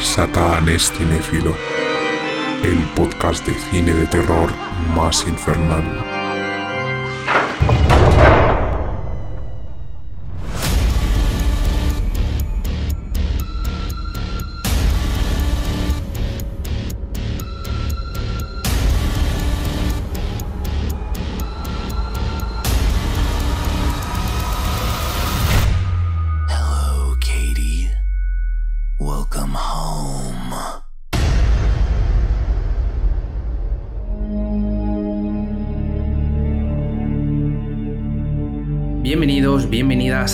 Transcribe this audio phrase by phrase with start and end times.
[0.00, 1.54] Satán es cinéfilo,
[2.64, 4.50] el podcast de cine de terror
[4.94, 6.21] más infernal.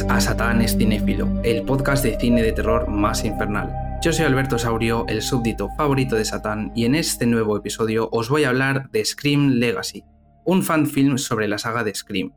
[0.07, 3.75] A Satán es Cinéfilo, el podcast de cine de terror más infernal.
[4.03, 8.29] Yo soy Alberto Saurio, el súbdito favorito de Satán, y en este nuevo episodio os
[8.29, 10.05] voy a hablar de Scream Legacy,
[10.45, 12.33] un fanfilm sobre la saga de Scream.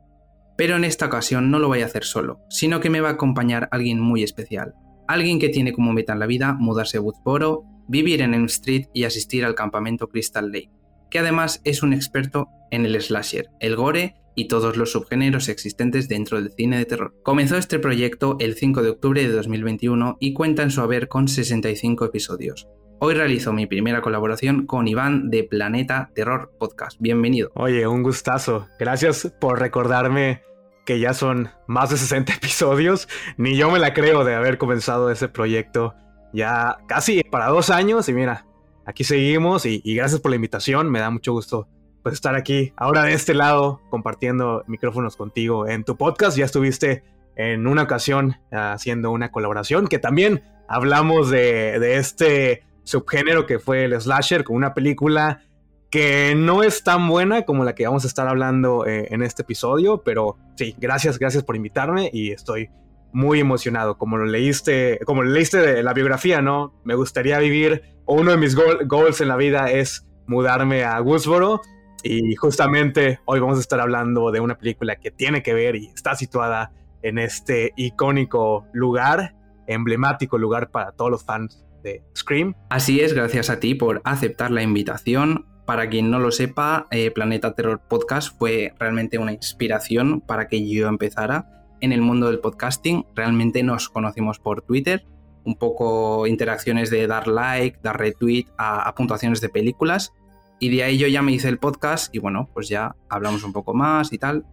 [0.56, 3.12] Pero en esta ocasión no lo voy a hacer solo, sino que me va a
[3.12, 4.74] acompañar alguien muy especial.
[5.06, 8.86] Alguien que tiene como meta en la vida mudarse a Woodsboro, vivir en Elm Street
[8.92, 10.70] y asistir al campamento Crystal Lake,
[11.10, 16.08] que además es un experto en el slasher, el gore y todos los subgéneros existentes
[16.08, 17.14] dentro del cine de terror.
[17.22, 21.28] Comenzó este proyecto el 5 de octubre de 2021 y cuenta en su haber con
[21.28, 22.68] 65 episodios.
[23.04, 26.98] Hoy realizo mi primera colaboración con Iván de Planeta Terror Podcast.
[27.00, 27.50] Bienvenido.
[27.54, 28.68] Oye, un gustazo.
[28.78, 30.42] Gracias por recordarme
[30.86, 33.08] que ya son más de 60 episodios.
[33.36, 35.94] Ni yo me la creo de haber comenzado ese proyecto
[36.32, 38.08] ya casi para dos años.
[38.08, 38.46] Y mira,
[38.86, 40.88] aquí seguimos y, y gracias por la invitación.
[40.88, 41.68] Me da mucho gusto
[42.02, 46.36] pues, estar aquí ahora de este lado compartiendo micrófonos contigo en tu podcast.
[46.36, 47.04] Ya estuviste
[47.36, 53.84] en una ocasión haciendo una colaboración que también hablamos de, de este subgénero que fue
[53.84, 55.42] el slasher con una película
[55.90, 59.42] que no es tan buena como la que vamos a estar hablando eh, en este
[59.42, 62.70] episodio, pero sí, gracias, gracias por invitarme y estoy
[63.12, 63.98] muy emocionado.
[63.98, 66.72] Como lo leíste, como lo leíste de la biografía, ¿no?
[66.82, 71.60] Me gustaría vivir, uno de mis goal- goals en la vida es mudarme a Woodsboro
[72.02, 75.86] y justamente hoy vamos a estar hablando de una película que tiene que ver y
[75.86, 79.34] está situada en este icónico lugar,
[79.66, 82.54] emblemático lugar para todos los fans de Scream.
[82.70, 85.46] Así es, gracias a ti por aceptar la invitación.
[85.66, 90.68] Para quien no lo sepa, eh, Planeta Terror Podcast fue realmente una inspiración para que
[90.68, 91.46] yo empezara
[91.80, 93.06] en el mundo del podcasting.
[93.14, 95.06] Realmente nos conocimos por Twitter,
[95.44, 100.12] un poco interacciones de dar like, dar retweet a, a puntuaciones de películas.
[100.62, 103.52] Y de ahí yo ya me hice el podcast y bueno, pues ya hablamos un
[103.52, 104.46] poco más y tal.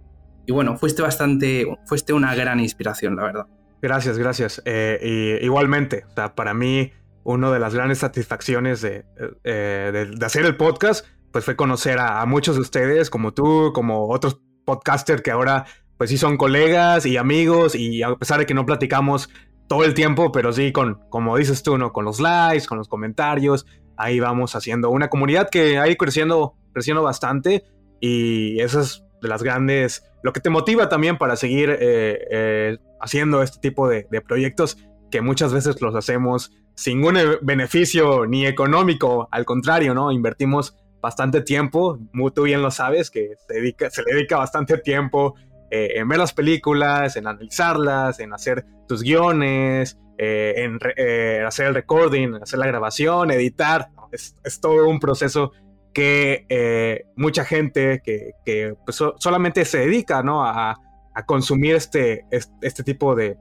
[0.48, 3.46] Y bueno, fuiste bastante, fuiste una gran inspiración, la verdad.
[3.80, 4.60] Gracias, gracias.
[4.66, 6.92] Eh, y igualmente, o sea, para mí,
[7.24, 9.06] una de las grandes satisfacciones de,
[9.44, 13.32] eh, de, de hacer el podcast, pues fue conocer a, a, muchos de ustedes, como
[13.36, 15.68] tú, como otros podcasters que ahora,
[16.00, 19.30] pues sí son colegas y amigos, y a pesar de que no platicamos
[19.68, 21.94] todo el tiempo, pero sí con, como dices tú, ¿no?
[21.94, 23.68] Con los likes, con los comentarios,
[24.00, 27.64] ahí vamos haciendo una comunidad que ido creciendo, creciendo bastante,
[28.00, 32.78] y eso es de las grandes, lo que te motiva también para seguir eh, eh,
[33.02, 34.78] haciendo este tipo de, proyectos
[35.12, 40.14] que muchas veces los hacemos sin un beneficio ni económico, al contrario, ¿no?
[40.14, 42.00] Invertimos bastante tiempo,
[42.34, 45.36] tú bien lo sabes, que se, dedica, se le dedica bastante tiempo
[45.72, 51.68] eh, en ver las películas, en analizarlas, en hacer tus guiones, eh, en eh, hacer
[51.68, 55.54] el recording, hacer la grabación, editar, es, es todo un proceso
[55.94, 60.44] que eh, mucha gente que, que pues, so, solamente se dedica ¿no?
[60.44, 60.72] a,
[61.16, 63.38] a, consumir este, este tipo de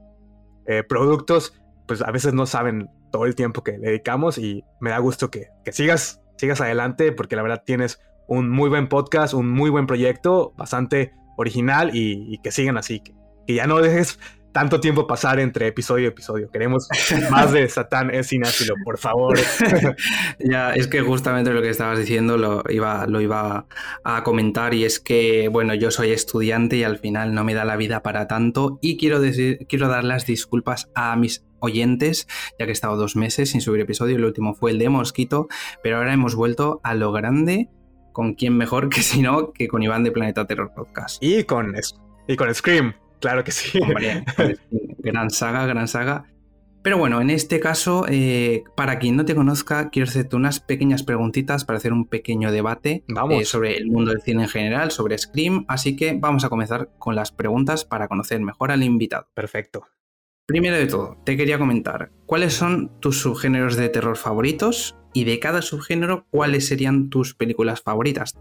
[0.87, 4.99] productos, pues a veces no saben todo el tiempo que le dedicamos y me da
[4.99, 9.49] gusto que, que sigas, sigas adelante porque la verdad tienes un muy buen podcast, un
[9.49, 13.13] muy buen proyecto, bastante original y, y que sigan así, que,
[13.47, 14.19] que ya no dejes
[14.51, 16.49] tanto tiempo pasar entre episodio y episodio.
[16.51, 16.87] Queremos
[17.31, 19.37] más de Satán es cinéfilo, por favor.
[20.39, 23.67] ya, es que justamente lo que estabas diciendo lo iba, lo iba
[24.03, 27.65] a comentar y es que, bueno, yo soy estudiante y al final no me da
[27.65, 32.65] la vida para tanto y quiero, decir, quiero dar las disculpas a mis oyentes, ya
[32.65, 35.47] que he estado dos meses sin subir episodio, el último fue el de Mosquito,
[35.83, 37.69] pero ahora hemos vuelto a lo grande,
[38.13, 41.21] con quién mejor que si no, que con Iván de Planeta Terror Podcast.
[41.21, 41.73] Y con,
[42.27, 42.93] y con Scream.
[43.19, 43.79] Claro que sí.
[43.81, 44.23] Hombre,
[44.99, 46.25] gran saga, gran saga.
[46.81, 51.03] Pero bueno, en este caso, eh, para quien no te conozca, quiero hacerte unas pequeñas
[51.03, 55.17] preguntitas para hacer un pequeño debate eh, sobre el mundo del cine en general, sobre
[55.17, 55.65] Scream.
[55.67, 59.27] Así que vamos a comenzar con las preguntas para conocer mejor al invitado.
[59.33, 59.87] Perfecto.
[60.45, 64.95] Primero de todo, te quería comentar, ¿cuáles son tus subgéneros de terror favoritos?
[65.13, 68.35] Y de cada subgénero, ¿cuáles serían tus películas favoritas?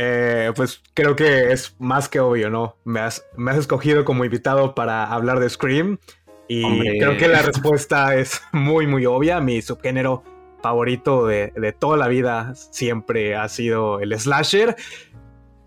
[0.00, 2.76] Eh, pues creo que es más que obvio, ¿no?
[2.84, 5.98] Me has, me has escogido como invitado para hablar de Scream
[6.46, 9.40] y creo que la respuesta es muy, muy obvia.
[9.40, 10.22] Mi subgénero
[10.62, 14.76] favorito de, de, toda la vida siempre ha sido el slasher.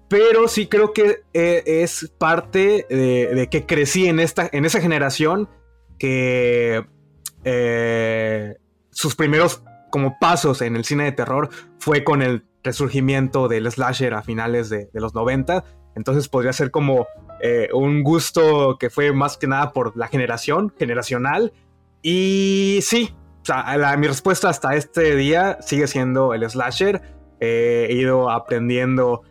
[0.08, 5.50] Pero sí creo que eh, es parte de, que crecí en, esta, en esa generación
[6.00, 6.86] que
[7.44, 8.56] eh,
[8.92, 9.62] sus primeros
[9.92, 11.50] como pasos en el cine de terror
[11.80, 15.64] fue con el resurgimiento del slasher a finales de, los 90.
[15.96, 17.08] Entonces podría ser como
[17.42, 21.54] eh, un gusto que fue más que nada por la generación, generacional.
[22.02, 27.02] Y sí, o sea, mi respuesta hasta este día sigue siendo el slasher.
[27.40, 29.24] he ido aprendiendo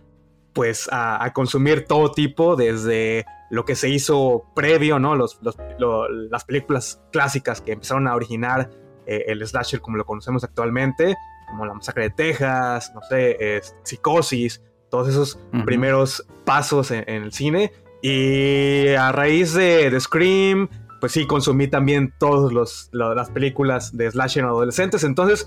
[0.53, 5.15] pues a, consumir todo tipo, desde lo que se hizo previo, ¿no?
[5.15, 8.71] Los, las películas clásicas que empezaron a originar
[9.11, 11.17] eh, el slasher como lo conocemos actualmente,
[11.49, 17.73] como La Masacre de Texas, no sé, Psicosis, todos esos primeros pasos en, el cine.
[18.03, 20.69] Y a raíz de, de Scream,
[21.01, 25.03] pues sí, consumí también todas las películas de slasher adolescentes.
[25.05, 25.47] Entonces,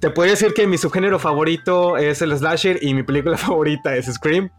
[0.00, 4.06] te podría decir que mi subgénero favorito es el slasher y mi película favorita es
[4.06, 4.50] Scream.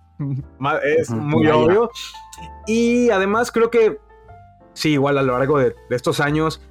[0.84, 1.90] Es muy obvio.
[2.68, 3.98] Y además creo que,
[4.74, 6.62] sí, igual a lo largo de, estos años,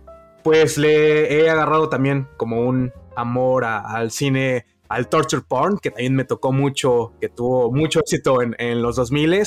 [0.42, 6.14] pues le he agarrado también como un amor al cine, al torture porn, que también
[6.14, 9.42] me tocó mucho, que tuvo mucho éxito en, en los 2000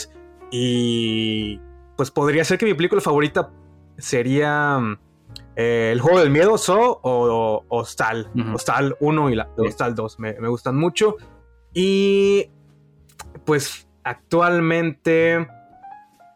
[0.52, 1.60] y
[1.98, 3.52] pues podría ser que mi película favorita
[3.98, 4.80] sería
[5.56, 8.32] eh, el juego del miedo, So o, Hostal.
[8.54, 11.18] Hostal 1 y la Hostal 2 me, gustan mucho.
[11.74, 12.52] Y
[13.46, 15.48] pues actualmente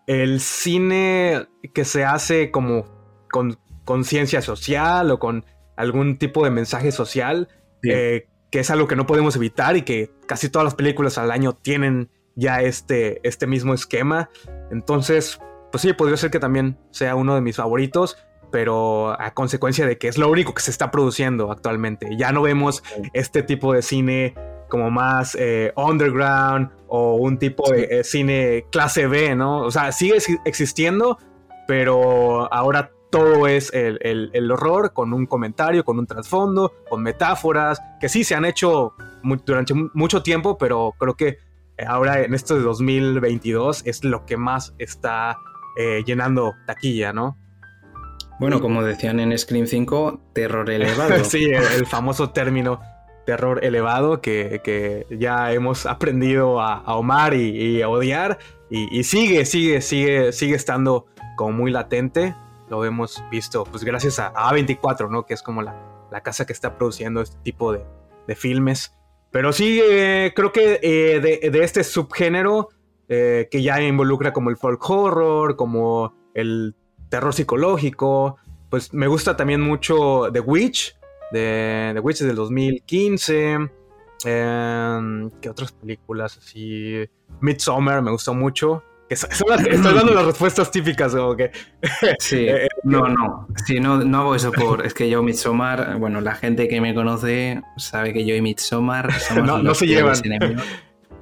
[0.08, 2.86] el cine que se hace como
[3.30, 5.46] con conciencia social o con
[5.78, 7.48] algún tipo de mensaje social,
[7.84, 11.32] eh, que es algo que no podemos evitar y que casi todas las películas al
[11.32, 14.30] año tienen ya este, este mismo esquema.
[14.72, 15.40] Entonces,
[15.72, 18.18] pues sí, podría ser que también sea uno de mis favoritos
[18.50, 22.16] pero a consecuencia de que es lo único que se está produciendo actualmente.
[22.18, 22.82] Ya no vemos
[23.12, 24.36] este tipo de cine
[24.70, 29.60] como más eh, underground o un tipo de eh, cine clase B, ¿no?
[29.60, 31.18] O sea, sigue existiendo,
[31.68, 38.10] pero ahora todo es el, horror con un comentario, con un trasfondo, con metáforas, que
[38.10, 38.94] sí se han hecho
[39.46, 41.38] durante mucho tiempo, pero creo que
[41.86, 45.38] ahora en esto de 2022 es lo que más está
[45.78, 47.38] eh, llenando taquilla, ¿no?
[48.40, 51.24] Bueno, como decían en Scream 5, terror elevado.
[51.24, 52.80] sí, el, famoso término
[53.26, 58.38] terror elevado que, ya hemos aprendido a, a amar y, a odiar.
[58.70, 62.36] Y, sigue, sigue, sigue, sigue estando como muy latente.
[62.70, 65.26] Lo hemos visto, pues gracias a A24, ¿no?
[65.26, 65.76] Que es como la,
[66.24, 67.86] casa que está produciendo este tipo de,
[68.36, 68.94] filmes.
[69.32, 72.70] Pero sí, eh, creo que eh, de, este subgénero
[73.08, 76.76] eh, que ya involucra como el folk horror, como el
[77.10, 78.38] terror psicológico.
[78.70, 80.98] Pues me gusta también mucho The Witch,
[81.32, 83.70] de The Witch del 2015.
[84.26, 87.08] Em, ¿Qué otras películas así?
[87.40, 88.84] Midsommar me gustó mucho.
[89.10, 91.52] Estoy dando las respuestas típicas, como que.
[92.20, 93.48] Sí, eh, no, no.
[93.66, 94.86] Sí, no, no hago eso por.
[94.86, 99.10] Es que yo, Midsommar, bueno, la gente que me conoce sabe que yo y Midsommar
[99.44, 100.18] no, no se llevan.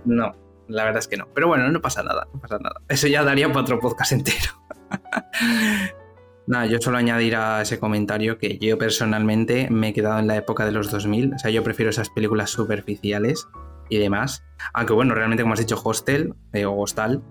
[0.05, 0.33] No,
[0.67, 1.27] la verdad es que no.
[1.33, 2.81] Pero bueno, no pasa nada, no pasa nada.
[2.87, 4.51] Eso ya daría para otro podcast entero.
[6.47, 10.35] Nada, yo solo añadir a ese comentario que yo personalmente me he quedado en la
[10.35, 11.33] época de los 2000.
[11.33, 13.47] O sea, yo prefiero esas películas superficiales
[13.89, 14.43] y demás.
[14.73, 17.21] Aunque bueno, realmente como has dicho, Hostel eh, o Hostal,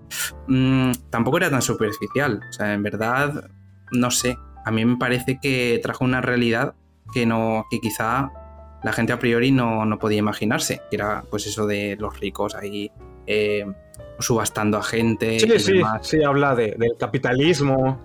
[0.47, 2.41] mm, tampoco era tan superficial.
[2.49, 3.49] O sea, en verdad,
[3.91, 4.37] no sé.
[4.65, 6.75] A mí me parece que trajo una realidad
[7.13, 8.31] que no, que quizá
[8.83, 10.81] la gente a priori no, no podía imaginarse.
[10.89, 12.91] Que era pues eso de los ricos ahí
[13.27, 13.65] eh,
[14.19, 15.39] subastando a gente.
[15.39, 17.99] Sí, sí, sí, habla de, del capitalismo.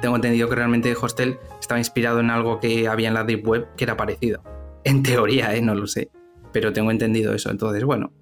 [0.00, 3.68] Tengo entendido que realmente Hostel estaba inspirado en algo que había en la Deep Web
[3.76, 4.42] que era parecido.
[4.84, 5.62] En teoría, ¿eh?
[5.62, 6.10] no lo sé.
[6.52, 7.50] Pero tengo entendido eso.
[7.50, 8.12] Entonces, bueno,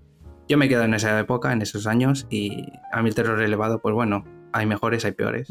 [0.48, 3.80] yo me quedo en esa época, en esos años, y a mí el terror elevado,
[3.80, 5.48] pues bueno, hay mejores, hay peores.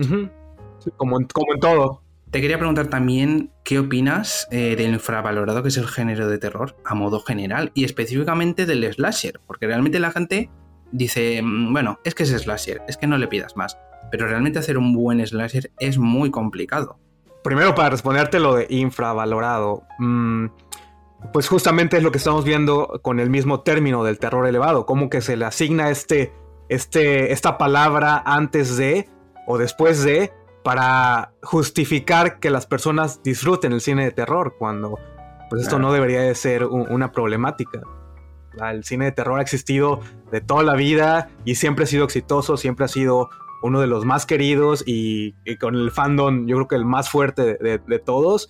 [0.98, 2.04] como, en, como en todo.
[2.32, 6.76] Te quería preguntar también qué opinas eh, del infravalorado que es el género de terror
[6.86, 10.52] a modo general y específicamente del slasher, porque realmente la gente
[10.92, 13.80] dice, mm, bueno, es que es slasher, es que no le pidas más.
[14.12, 17.00] Pero realmente hacer un buen slasher es muy complicado.
[17.44, 20.48] Primero, para responderte lo de infravalorado, mm,
[21.34, 25.10] pues justamente es lo que estamos viendo con el mismo término del terror elevado, como
[25.10, 26.34] que se le asigna este,
[26.70, 29.10] este, esta palabra antes de
[29.48, 30.32] o después de
[30.64, 34.98] para justificar que las personas disfruten el cine de terror, cuando
[35.50, 37.82] pues esto no debería de ser una problemática.
[38.70, 42.58] El cine de terror ha existido de toda la vida y siempre ha sido exitoso,
[42.58, 43.30] siempre ha sido
[43.62, 47.58] uno de los más queridos y, con el fandom yo creo que el más fuerte
[47.58, 48.50] de, todos.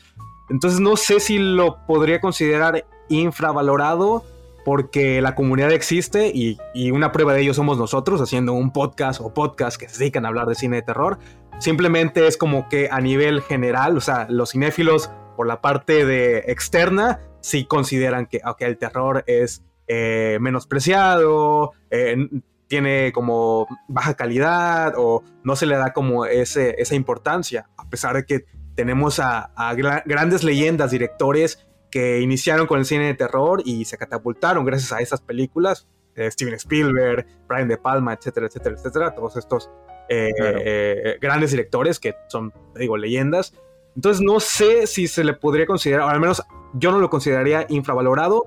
[0.50, 4.24] Entonces no sé si lo podría considerar infravalorado
[4.66, 6.58] porque la comunidad existe y,
[6.92, 10.30] una prueba de ello somos nosotros haciendo un podcast o podcast que se dedican a
[10.30, 11.18] hablar de cine de terror.
[11.60, 16.40] Simplemente es como que a nivel general, o sea, los cinéfilos por la parte de
[16.48, 22.16] externa sí consideran que el terror es eh, menospreciado, eh,
[22.68, 28.16] tiene como baja calidad o no se le da como ese, esa importancia, a pesar
[28.16, 28.46] de que
[28.80, 29.52] tenemos a,
[30.06, 35.02] grandes leyendas, directores que iniciaron con el cine de terror y se catapultaron gracias a
[35.02, 39.70] esas películas, eh, Steven Spielberg, Brian De Palma, etcétera, etcétera, etcétera, todos estos
[41.20, 43.54] grandes directores que son, digo, leyendas.
[43.98, 46.42] Entonces no sé si se le podría considerar, o al menos
[46.74, 48.46] yo no lo consideraría infravalorado,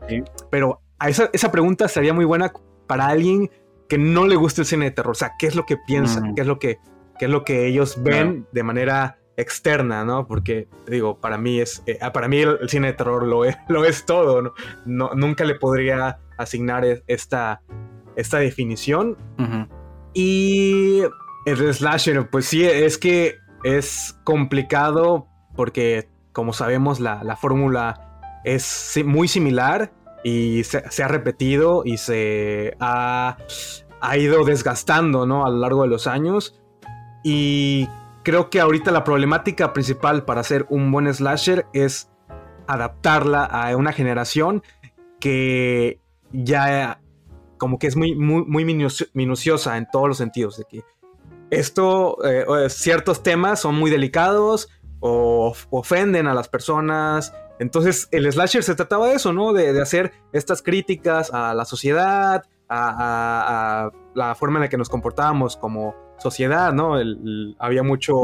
[0.48, 2.54] pero a esa, esa pregunta sería muy buena
[2.86, 3.50] para alguien
[3.86, 5.10] que no le gusta el cine de terror.
[5.10, 6.30] O sea, ¿qué es lo que piensan?
[6.30, 6.34] Mm.
[6.36, 6.78] ¿Qué es lo que,
[7.18, 10.26] qué es lo que ellos ven de manera externa, ¿no?
[10.26, 13.84] Porque, digo, para mí es, eh, para mí el, cine de terror lo es, lo
[13.84, 14.54] es todo, ¿no?
[14.86, 17.60] no nunca le podría asignar esta,
[18.16, 19.16] esta definición.
[20.14, 21.02] Y
[21.46, 28.12] el slasher, pues sí, es que es complicado porque, como sabemos, la, la fórmula
[28.44, 29.92] es muy similar
[30.24, 33.36] y se, ha repetido y se ha,
[34.18, 35.44] ido desgastando ¿no?
[35.44, 36.60] a lo largo de los años.
[37.24, 37.88] Y
[38.22, 42.10] creo que ahorita la problemática principal para hacer un buen slasher es
[42.66, 44.62] adaptarla a una generación
[45.20, 46.00] que
[46.32, 47.00] ya
[47.58, 48.64] como que es muy, muy,
[49.14, 50.56] minuciosa en todos los sentidos.
[50.56, 50.82] De que
[51.50, 54.68] esto, eh, ciertos temas son muy delicados
[55.00, 59.52] o ofenden a las personas entonces, el slasher se trataba de eso, ¿no?
[59.52, 65.56] De, hacer estas críticas a la sociedad, a, la forma en la que nos comportábamos
[65.56, 66.96] como sociedad, ¿no?
[67.58, 68.22] había mucho,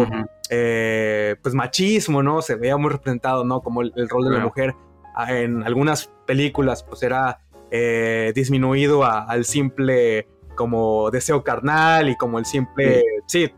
[0.50, 2.42] eh, pues, machismo, ¿no?
[2.42, 3.60] Se veía muy representado, ¿no?
[3.60, 4.74] Como el, rol de la mujer
[5.14, 7.40] ah, en algunas películas, pues, era
[7.70, 13.52] eh, disminuido al simple como deseo carnal y como el simple, sí,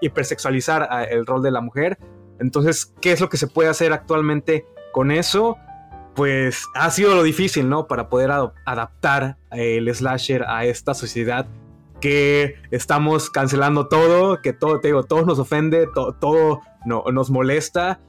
[0.00, 1.98] hipersexualizar el rol de la mujer.
[2.38, 5.56] Entonces, ¿qué es lo que se puede hacer actualmente con eso,
[6.14, 7.86] pues ha sido lo difícil, ¿no?
[7.86, 8.30] Para poder
[8.66, 11.46] adaptar el slasher a esta sociedad
[12.00, 15.88] que estamos cancelando todo, que todo, te digo, todo nos ofende,
[16.20, 18.00] todo no, nos molesta.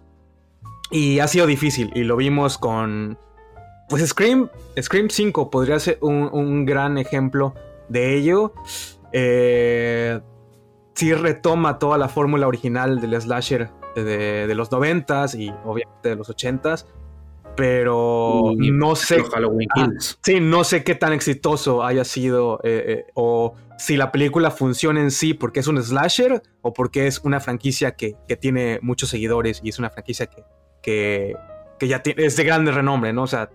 [0.89, 3.17] Y ha sido difícil, y lo vimos con...
[3.89, 4.49] Pues Scream,
[4.81, 7.53] Scream 5 podría ser un, gran ejemplo
[7.89, 8.53] de ello.
[9.11, 10.19] Eh,
[10.93, 16.29] sí retoma toda la fórmula original del slasher de, los noventas y obviamente de los
[16.29, 16.87] ochentas,
[17.55, 19.23] pero no sé.
[19.23, 19.89] Halloween ah,
[20.21, 25.01] sí, no sé qué tan exitoso haya sido eh, eh, o si la película funciona
[25.01, 29.59] en sí porque es un slasher o porque es una franquicia que, tiene muchos seguidores
[29.63, 31.35] y es una franquicia que,
[31.79, 33.23] que, ya tiene, es de grande renombre, ¿no?
[33.23, 33.49] O sea,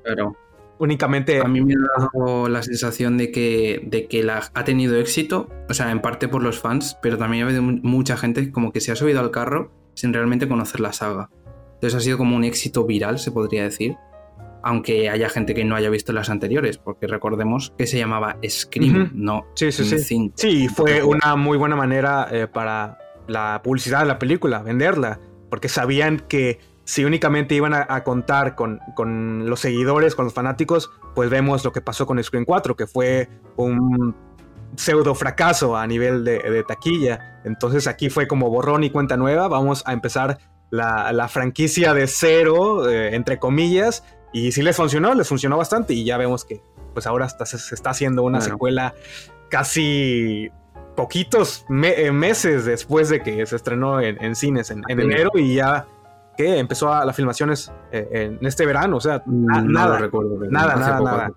[0.81, 1.41] únicamente...
[1.41, 5.49] A mí me ha dado la sensación de que, de que la, ha tenido éxito,
[5.69, 8.81] o sea, en parte por los fans, pero también ha habido mucha gente como que
[8.81, 11.31] se ha subido al carro sin realmente conocer la saga.
[11.75, 13.95] Entonces ha sido como un éxito viral, se podría decir,
[14.67, 19.13] aunque haya gente que no haya visto las anteriores, porque recordemos que se llamaba Scream,
[19.15, 20.33] no sí, sí, sí.
[20.35, 25.21] Sí, fue una muy buena manera eh, para la publicidad de la película, venderla,
[25.51, 30.91] porque sabían que si únicamente iban a, contar con, con, los seguidores, con los fanáticos,
[31.15, 34.17] pues vemos lo que pasó con Scream 4, que fue un
[34.75, 37.41] pseudo fracaso a nivel de, taquilla.
[37.45, 39.47] Entonces aquí fue como borrón y cuenta nueva.
[39.49, 40.39] Vamos a empezar
[40.71, 44.05] la, franquicia de cero, eh, entre comillas.
[44.33, 45.95] Y sí les funcionó, les funcionó bastante.
[45.95, 48.95] Y ya vemos que pues ahora se, está haciendo una secuela
[49.51, 50.51] casi
[50.97, 55.87] poquitos eh, meses después de que se estrenó en, cines en, enero y ya
[56.37, 58.97] que empezó a las filmaciones eh, en este verano.
[58.97, 61.33] O sea, nada, recuerdo, nada, nada, nada.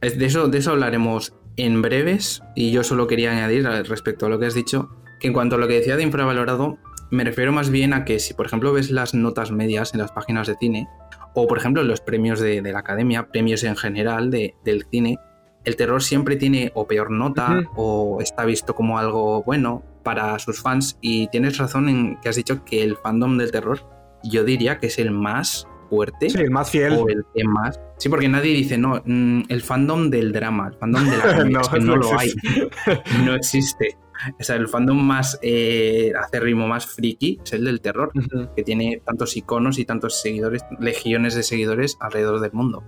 [0.00, 4.38] De eso, de eso hablaremos en breves, y yo solo quería añadir respecto a lo
[4.38, 4.90] que has dicho,
[5.20, 6.78] que en cuanto a lo que decía de infravalorado,
[7.10, 10.12] me refiero más bien a que si por ejemplo ves las notas medias en las
[10.12, 10.88] páginas de cine,
[11.34, 15.18] o por ejemplo los premios de, la academia, premios en general del cine,
[15.64, 20.60] el terror siempre tiene o peor nota o está visto como algo bueno para sus
[20.60, 23.80] fans y tienes razón en que has dicho que el fandom del terror
[24.22, 26.30] yo diría que es el más fuerte.
[26.30, 26.94] Sí, el más fiel.
[26.94, 27.78] O el que más.
[27.98, 31.62] Sí, porque nadie dice, no, mm, el fandom del drama, el fandom de la no,
[31.62, 32.32] que no, lo hay.
[33.24, 33.96] No existe.
[34.38, 38.12] O sea, el fandom más eh, acérrimo, más friki, es el del terror,
[38.54, 42.82] que tiene tantos iconos y tantos seguidores, legiones de seguidores alrededor del mundo.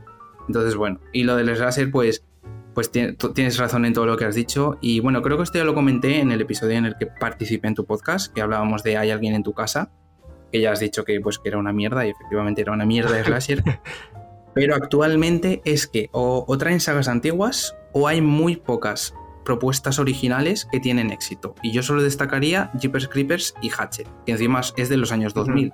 [0.46, 2.24] Entonces, bueno, y lo del slasher, pues,
[2.74, 4.78] pues tienes razón en todo lo que has dicho.
[4.80, 7.68] Y bueno, creo que esto ya lo comenté en el episodio en el que participé
[7.68, 9.90] en tu podcast, que hablábamos de Hay alguien en tu casa,
[10.52, 13.12] que ya has dicho que, pues, que era una mierda, y efectivamente era una mierda
[13.12, 13.62] de slasher.
[14.54, 19.14] Pero actualmente es que o, o traen sagas antiguas o hay muy pocas
[19.46, 21.54] propuestas originales que tienen éxito.
[21.62, 25.72] Y yo solo destacaría Jeepers Creepers y Hatchet, que encima es de los años 2000.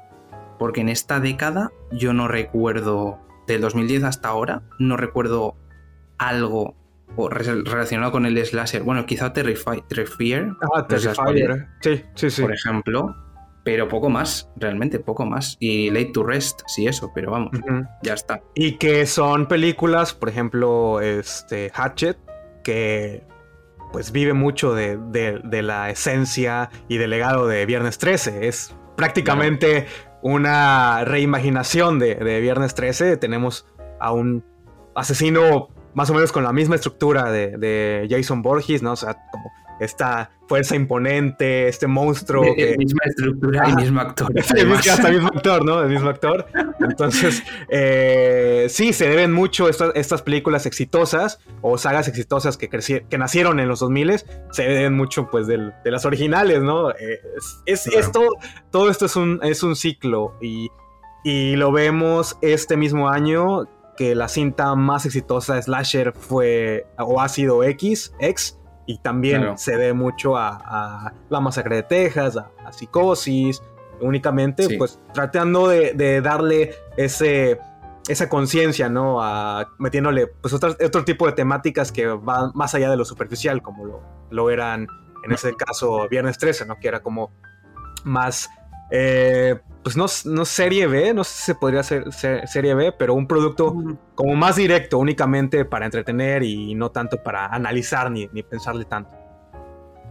[0.61, 5.57] Porque en esta década yo no recuerdo, del 2010 hasta ahora, no recuerdo
[6.19, 6.77] algo
[7.17, 8.85] relacionado con el slasher.
[8.85, 10.53] Bueno, quizá Terrifier.
[10.73, 11.69] Ah, Terrifier.
[11.81, 12.43] Sí, sí, sí.
[12.43, 13.17] Por ejemplo.
[13.65, 15.57] Pero poco más, realmente, poco más.
[15.61, 17.53] Y Late to Rest, sí, eso, pero vamos,
[18.03, 18.43] ya está.
[18.57, 22.19] Y que son películas, por ejemplo, este Hatchet,
[22.65, 23.25] que
[23.93, 24.99] pues vive mucho de,
[25.63, 28.49] la esencia y del legado de Viernes 13.
[28.49, 29.87] Es prácticamente
[30.23, 33.17] una reimaginación de, de, Viernes 13.
[33.19, 33.67] Tenemos
[34.01, 34.45] a un
[34.95, 38.93] asesino más o menos con la misma estructura de, de Jason Borges, ¿no?
[38.93, 39.53] O sea, como
[39.85, 42.55] esta fuerza imponente, este monstruo.
[42.55, 42.77] que...
[42.77, 44.33] Misma estructura y mismo actor.
[44.91, 45.83] hasta mismo actor, ¿no?
[45.83, 46.47] El mismo actor.
[46.81, 53.19] Entonces, eh, sí, se deben mucho estas, estas películas exitosas o sagas exitosas que, que
[53.19, 54.03] nacieron en los 2000
[54.51, 56.91] se deben mucho, pues, de las originales, ¿no?
[56.91, 57.21] Eh,
[57.67, 58.29] es, esto,
[58.71, 60.69] todo esto es un, es un ciclo y,
[61.25, 67.21] y lo vemos este mismo año que la cinta más exitosa de Slasher fue o
[67.21, 72.73] ha sido X, X y también se ve mucho a, La Masacre de Texas, a,
[72.73, 73.63] Psicosis,
[74.01, 77.61] únicamente pues tratando de, darle ese,
[78.09, 79.23] esa conciencia, ¿no?
[79.23, 83.63] A, metiéndole pues otro, otro, tipo de temáticas que van más allá de lo superficial,
[83.63, 84.87] como lo, lo eran
[85.25, 86.79] en ese caso Viernes 13, ¿no?
[86.79, 87.33] Que era como
[88.05, 88.49] más...
[88.95, 93.15] Eh, pues no, no serie B, no sé si se podría hacer serie B, pero
[93.15, 93.75] un producto
[94.15, 99.17] como más directo, únicamente para entretener y no tanto para analizar ni, ni pensarle tanto.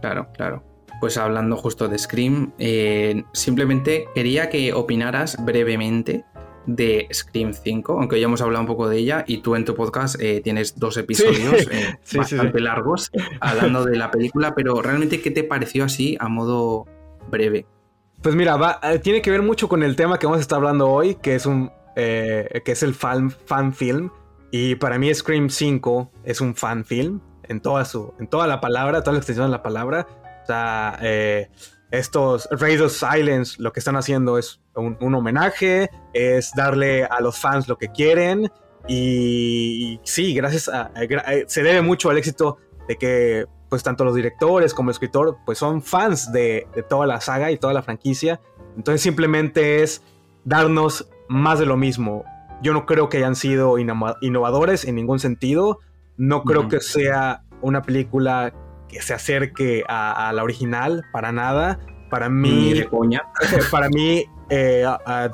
[0.00, 0.62] Claro, claro.
[1.00, 6.24] Pues hablando justo de Scream, eh, simplemente quería que opinaras brevemente
[6.66, 9.74] de Scream 5, aunque ya hemos hablado un poco de ella y tú en tu
[9.74, 15.30] podcast eh, tienes dos episodios eh, bastante largos hablando de la película, pero realmente ¿qué
[15.30, 16.86] te pareció así a modo
[17.30, 17.66] breve?
[18.22, 20.88] Pues mira, eh, tiene que ver mucho con el tema que vamos a estar hablando
[20.88, 24.10] hoy, que es un eh, que es el fan, fan film.
[24.52, 28.60] Y para mí Scream 5 es un fan film en toda su, en toda la
[28.60, 30.06] palabra, toda la extensión de la palabra.
[30.44, 31.50] O sea, eh,
[31.90, 37.66] estos Radio Silence lo que están haciendo es un, homenaje, es darle a los fans
[37.66, 38.50] lo que quieren.
[38.86, 40.92] Y, sí, gracias a,
[41.46, 45.56] se debe mucho al éxito de que pues tanto los directores como el escritor, pues
[45.56, 48.38] son fans de, toda la saga y toda la franquicia.
[48.76, 50.02] Entonces simplemente es
[50.44, 52.22] darnos más de lo mismo.
[52.62, 55.78] Yo no creo que hayan sido innovadores en ningún sentido.
[56.18, 58.52] No creo que sea una película
[58.90, 61.80] que se acerque a, la original para nada.
[62.10, 62.74] Para mí,
[63.70, 64.84] para mí, eh,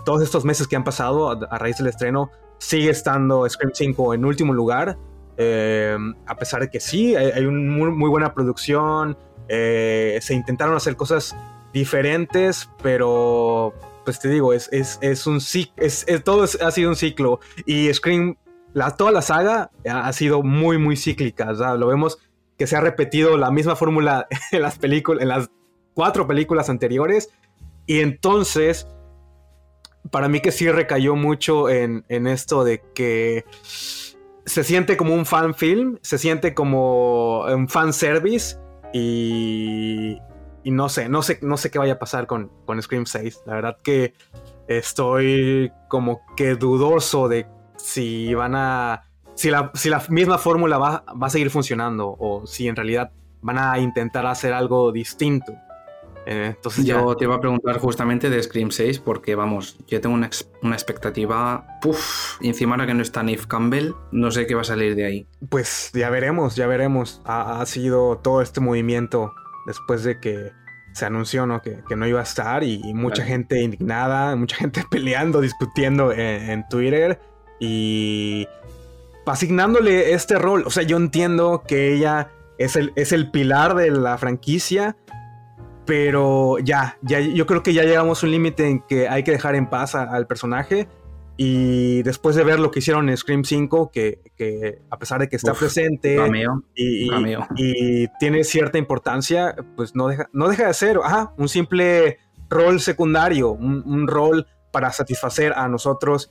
[0.04, 4.24] todos estos meses que han pasado a, raíz del estreno, sigue estando Scream 5 en
[4.24, 4.96] último lugar.
[5.40, 9.16] Em, a pesar de que sí, hay, una muy, buena producción,
[9.48, 11.36] eh, se intentaron hacer cosas
[11.72, 13.72] diferentes, pero
[14.04, 15.38] pues te digo, es, es, un
[15.76, 17.38] es, todo ha sido un ciclo.
[17.66, 18.36] Y Scream,
[18.72, 21.52] la, toda la saga ha, sido muy, muy cíclica.
[21.52, 22.18] Lo vemos
[22.56, 25.50] que se ha repetido la misma fórmula en las películas, en las
[25.94, 27.30] cuatro películas anteriores.
[27.86, 28.88] Y entonces,
[30.10, 33.44] para mí que sí recayó mucho en, en esto de que
[34.48, 38.56] se siente como un fan film, se siente como un fan service
[38.92, 40.18] y,
[40.64, 43.42] y no sé, no sé, no sé qué vaya a pasar con, con Scream 6.
[43.46, 44.14] La verdad que
[44.66, 51.04] estoy como que dudoso de si van a, si la, si la misma fórmula va,
[51.20, 55.52] va a seguir funcionando o si en realidad van a intentar hacer algo distinto.
[56.30, 60.14] Eh, entonces yo te iba a preguntar justamente de Scream 6 porque vamos, yo tengo
[60.14, 60.26] una,
[60.74, 64.94] expectativa, puff, encima ahora que no está Neve Campbell, no sé qué va a salir
[64.94, 65.26] de ahí.
[65.48, 67.22] Pues ya veremos, ya veremos.
[67.24, 69.32] Ha, sido todo este movimiento
[69.66, 70.52] después de que
[70.92, 71.62] se anunció ¿no?
[71.62, 77.18] Que, no iba a estar y, mucha gente indignada, mucha gente peleando, discutiendo en, Twitter
[77.58, 78.46] y
[79.24, 80.64] asignándole este rol.
[80.66, 84.94] O sea, yo entiendo que ella es el, es el pilar de la franquicia
[85.88, 89.30] pero ya, ya, yo creo que ya llegamos a un límite en que hay que
[89.30, 90.86] dejar en paz al personaje.
[91.38, 95.30] Y después de ver lo que hicieron en Scream 5, que, que a pesar de
[95.30, 96.18] que está presente
[96.74, 97.08] y,
[97.56, 101.00] y, tiene cierta importancia, pues no deja, no deja de ser
[101.38, 102.18] un simple
[102.50, 106.30] rol secundario, un, rol para satisfacer a nosotros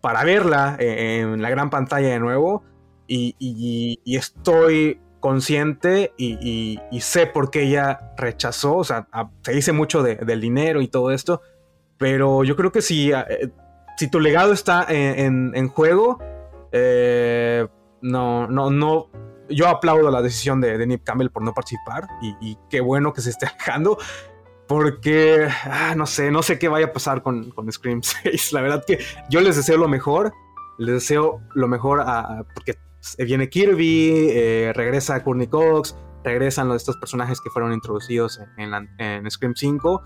[0.00, 2.62] para verla en, la gran pantalla de nuevo
[3.06, 9.08] y, estoy consciente y, sé por qué ella rechazó, o sea,
[9.42, 11.40] se dice mucho del dinero y todo esto,
[11.96, 13.50] pero yo creo que si, eh,
[13.96, 16.18] si tu legado está en, juego,
[16.72, 17.66] eh,
[18.02, 19.08] no, no, no,
[19.48, 23.22] yo aplaudo la decisión de, de Nip Campbell por no participar y, qué bueno que
[23.22, 23.96] se esté alejando.
[24.68, 28.52] Porque, ah, no sé, no sé qué vaya a pasar con, con, Scream 6.
[28.52, 28.98] La verdad que
[29.30, 30.34] yo les deseo lo mejor.
[30.76, 32.74] Les deseo lo mejor a, porque
[33.18, 39.30] viene Kirby, eh, regresa Courtney Cox, regresan los, estos personajes que fueron introducidos en, en,
[39.30, 40.02] Scream 5.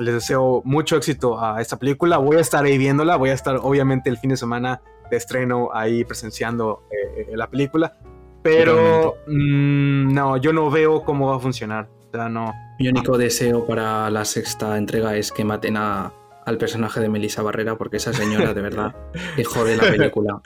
[0.00, 2.18] Les deseo mucho éxito a esta película.
[2.18, 3.16] Voy a estar ahí viéndola.
[3.16, 7.98] Voy a estar, obviamente, el fin de semana de estreno ahí presenciando eh, la película.
[8.42, 11.88] Pero mm, no, yo no veo cómo va a funcionar.
[12.08, 12.52] O sea, no.
[12.78, 16.12] Mi único deseo para la sexta entrega es que maten a,
[16.46, 18.94] al personaje de Melissa Barrera, porque esa señora de verdad
[19.36, 20.40] que jode la película.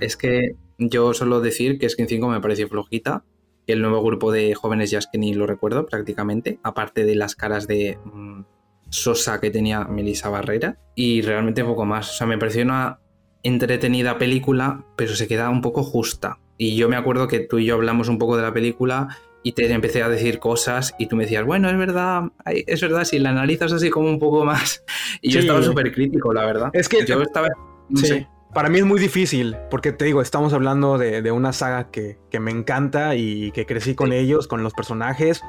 [0.00, 3.24] es que yo solo decir que Skin 5 me pareció flojita.
[3.66, 7.36] El nuevo grupo de jóvenes ya es que ni lo recuerdo prácticamente, aparte de las
[7.36, 8.42] caras de mm,
[8.88, 10.78] sosa que tenía Melissa Barrera.
[10.94, 12.10] Y realmente poco más.
[12.10, 12.98] O sea, me pareció una
[13.42, 16.40] entretenida película, pero se queda un poco justa.
[16.56, 19.08] Y yo me acuerdo que tú y yo hablamos un poco de la película
[19.42, 23.04] y te empecé a decir cosas y tú me decías, bueno, es verdad, es verdad,
[23.04, 24.84] si la analizas así como un poco más.
[25.22, 26.70] Y yo estaba súper crítico, la verdad.
[26.72, 27.48] Es que yo estaba...
[27.94, 28.26] sí.
[28.54, 32.50] Para mí es muy difícil, porque te digo, estamos hablando de, una saga que, me
[32.50, 35.42] encanta y que crecí con ellos, con los personajes.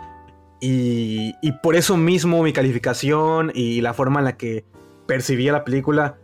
[0.60, 1.34] Y,
[1.64, 4.66] por eso mismo mi calificación y la forma en la que
[5.08, 6.18] percibía la película,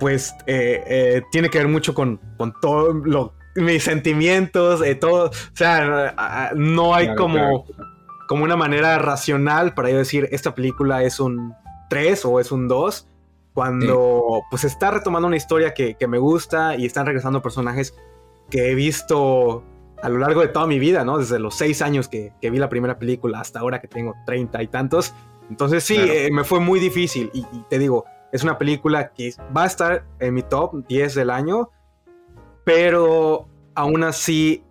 [0.00, 5.26] pues eh, eh, tiene que ver mucho con, con todo lo mis sentimientos, eh, todo.
[5.26, 7.66] O sea, no hay como,
[8.28, 11.54] como una manera racional para yo decir, esta película es un
[11.90, 13.06] 3 o es un 2.
[13.58, 17.94] Cuando pues está retomando una historia que, me gusta y están regresando personajes
[18.50, 19.64] que he visto
[20.02, 21.18] a lo largo de toda mi vida, ¿no?
[21.18, 24.66] Desde los 6 años que, vi la primera película hasta ahora que tengo 30 y
[24.68, 25.14] tantos.
[25.50, 27.30] Entonces sí, eh, me fue muy difícil.
[27.32, 31.30] y, te digo, es una película que va a estar en mi top 10 del
[31.30, 31.70] año
[32.68, 34.62] pero aún así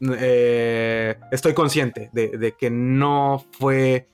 [0.00, 4.06] eh, estoy consciente de, que no fue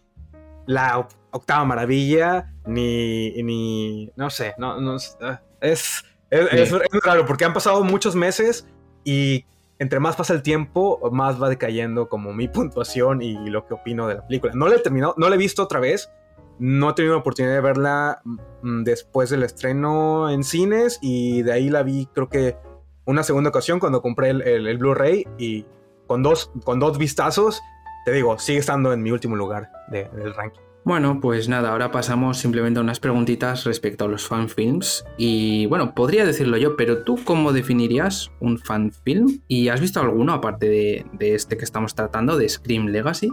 [0.65, 6.73] la octava maravilla, ni, ni no sé, no, no ah, es, es,
[7.05, 8.67] raro porque han pasado muchos meses
[9.05, 9.45] y
[9.79, 14.07] entre más pasa el tiempo, más va decayendo como mi puntuación y lo que opino
[14.07, 14.53] de la película.
[14.55, 16.11] No la he terminado, no la he visto otra vez,
[16.59, 18.23] no he tenido la oportunidad de verla
[18.63, 22.57] mm, después del estreno en cines y de ahí la vi creo que
[23.05, 25.67] una segunda ocasión cuando compré el, Blu-ray y
[26.07, 27.61] con dos, con dos vistazos,
[28.05, 30.61] te digo, sigue estando en mi último lugar del ranking.
[30.85, 35.05] Bueno, pues nada, ahora pasamos simplemente a unas preguntitas respecto a los fanfilms.
[35.17, 39.41] Y bueno, podría decirlo yo, pero ¿tú cómo definirías un fanfilm?
[39.47, 43.31] ¿Y has visto alguno aparte de, de este que estamos tratando, de Scream Legacy?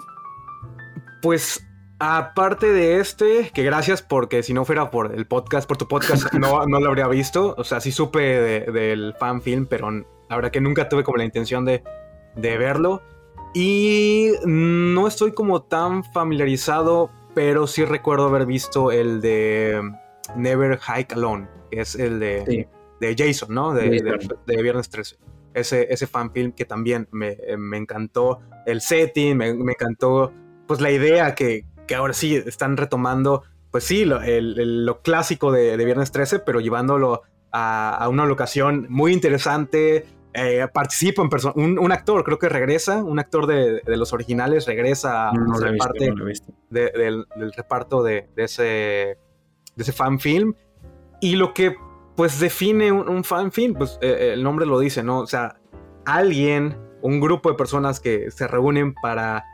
[1.22, 1.66] Pues
[2.02, 6.34] Aparte de este, que gracias porque si no fuera por el podcast, por tu podcast,
[6.34, 7.56] no, no lo habría visto.
[7.58, 8.22] O sea, sí supe
[8.72, 11.84] del fan film, pero la verdad que nunca tuve como la intención de,
[12.38, 13.02] verlo.
[13.54, 19.82] Y no estoy como tan familiarizado, pero sí recuerdo haber visto el de
[20.36, 22.68] Never Hike Alone, que es el de,
[23.00, 23.74] de Jason, ¿no?
[23.74, 23.89] De,
[24.46, 25.18] de, Viernes 13.
[25.54, 27.38] Ese, ese fan film que también me,
[27.74, 30.32] encantó el setting, me, me encantó
[30.68, 36.12] pues la idea que, que ahora sí están retomando, pues sí, lo, clásico de, Viernes
[36.12, 40.06] 13, pero llevándolo a, una locación muy interesante.
[40.34, 45.32] Eh, participa en persona, un, actor, creo que regresa, un actor de, los originales regresa
[45.80, 46.13] parte
[46.70, 49.18] del, reparto de, ese, de
[49.84, 50.54] ese fan film.
[51.20, 51.76] Y lo que
[52.15, 55.20] pues define un, fan film, pues eh, el nombre lo dice, ¿no?
[55.20, 55.60] O sea,
[56.06, 59.46] alguien, un grupo de personas que se reúnen para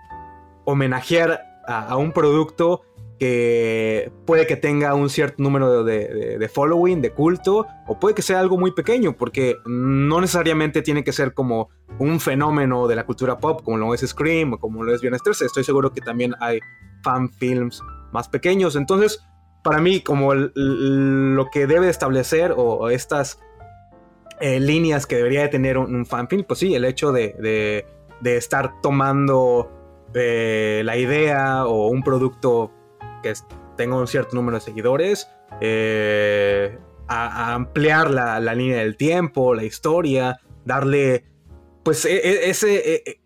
[0.65, 2.81] homenajear a, un producto
[3.19, 8.39] que puede que tenga un cierto número de, following, de culto, o puede que sea
[8.39, 13.37] algo muy pequeño, porque no necesariamente tiene que ser como un fenómeno de la cultura
[13.37, 15.45] pop, como lo es Scream o como lo es Viernes 13.
[15.45, 16.59] Estoy seguro que también hay
[17.03, 18.75] fan films más pequeños.
[18.75, 19.23] Entonces,
[19.63, 23.39] para mí, como lo que debe establecer o, estas
[24.41, 27.85] eh, líneas que debería de tener un, fan film, pues sí, el hecho de,
[28.19, 29.71] de estar tomando
[30.13, 32.71] la idea o un producto
[33.25, 33.33] que
[33.75, 35.29] tenga un cierto número de seguidores,
[35.61, 41.25] eh, a, ampliar la, línea del tiempo, la historia, darle,
[41.83, 42.95] pues, e, e, ese...
[42.95, 43.21] E,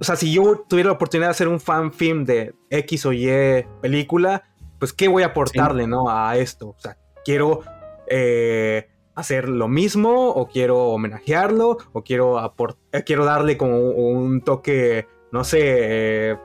[0.00, 3.12] o sea, si yo tuviera la oportunidad de hacer un fan film de X o
[3.12, 4.42] Y película,
[4.78, 6.10] pues, ¿qué voy a aportarle, ¿no?
[6.10, 6.70] A esto.
[6.70, 7.60] O sea, quiero...
[8.06, 12.54] Eh, hacer lo mismo o quiero homenajearlo o quiero,
[12.92, 16.36] eh, quiero darle como un toque, no sé, eh,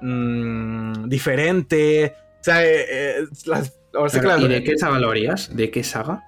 [0.00, 2.14] mm, diferente.
[2.48, 5.54] O sea, eh, ¿Y de qué saga lo harías?
[5.54, 6.24] ¿De qué saga?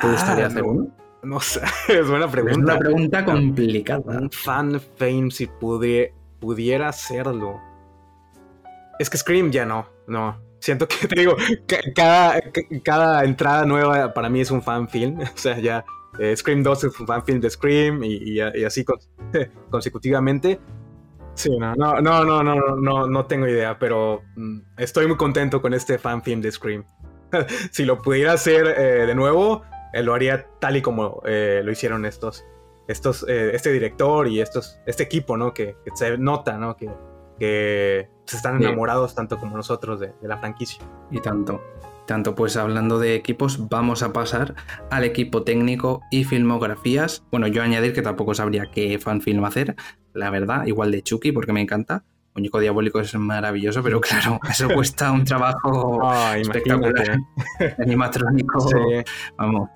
[0.00, 0.88] ¿Te ah, gustaría hacer uno?
[1.22, 2.58] No sé, es buena pregunta.
[2.58, 4.18] Es una pregunta complicada.
[4.20, 7.60] Un fan fame si pudiera hacerlo.
[8.98, 10.40] Es que Scream ya no, no.
[10.60, 11.36] Siento que te digo,
[11.94, 12.40] cada,
[12.84, 15.20] cada entrada nueva para mí es un fan film.
[15.34, 15.84] O sea, ya
[16.18, 18.84] eh, Scream 2 es un fan film de Scream y, así
[19.70, 20.60] consecutivamente.
[21.38, 25.62] Sí, no, no, no, no, no, no, no tengo idea, pero mm, estoy muy contento
[25.62, 26.84] con este fan film de Scream.
[27.70, 32.04] si lo pudiera hacer eh, de nuevo, eh, lo haría tal y como lo hicieron
[32.06, 32.44] estos,
[32.88, 35.54] estos, este director y estos, este equipo, ¿no?
[35.54, 36.76] Que, que se nota, ¿no?
[36.76, 36.90] Que,
[37.38, 40.84] que están enamorados tanto como nosotros de, la franquicia.
[41.10, 41.62] Y tanto.
[42.06, 44.54] Tanto, pues hablando de equipos, vamos a pasar
[44.90, 47.22] al equipo técnico y filmografías.
[47.30, 49.76] Bueno, yo añadir que tampoco sabría qué fanfilm hacer,
[50.14, 52.04] la verdad, igual de Chucky, porque me encanta.
[52.34, 57.18] Muñeco Diabólico es maravilloso, pero claro, eso cuesta un trabajo espectacular.
[57.78, 58.70] Animatrónico,
[59.36, 59.70] vamos,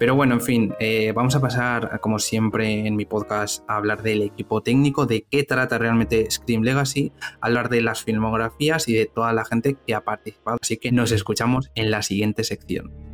[0.00, 4.02] pero bueno, en fin, eh, vamos a pasar, como siempre en mi podcast, a hablar
[4.02, 9.04] del equipo técnico, de qué trata realmente Scream Legacy, hablar de las filmografías y de
[9.04, 10.56] toda la gente que ha participado.
[10.58, 13.09] Así que nos escuchamos en la siguiente sección.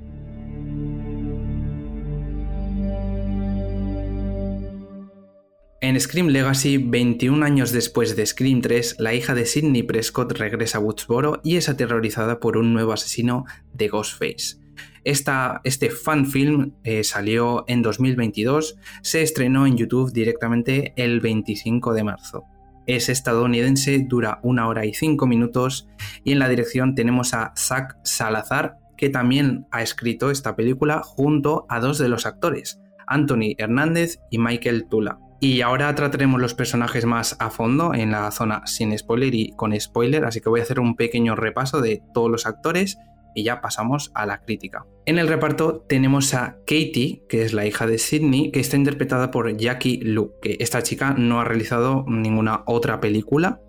[5.86, 10.78] En Scream Legacy, 21 años después de Scream 3, la hija de Sidney Prescott regresa
[10.78, 14.66] a Woodsboro y es aterrorizada por un nuevo asesino de Ghostface
[15.04, 22.02] este fan film eh, salió en 2022, se estrenó en YouTube directamente el 25 de
[22.02, 22.42] marzo.
[22.88, 25.88] Es estadounidense, dura una hora y cinco minutos
[26.24, 31.66] y en la dirección tenemos a Zack Salazar, que también ha escrito esta película junto
[31.68, 35.20] a dos de los actores, Anthony Hernández y Michael Tula.
[35.40, 39.78] Y ahora trataremos los personajes más a fondo en la zona sin spoiler y con
[39.78, 42.96] spoiler, así que voy a hacer un pequeño repaso de todos los actores
[43.34, 44.86] y ya pasamos a la crítica.
[45.04, 49.30] En el reparto tenemos a Katie, que es la hija de Sidney, que está interpretada
[49.30, 53.60] por Jackie Lu, que esta chica no ha realizado ninguna otra película.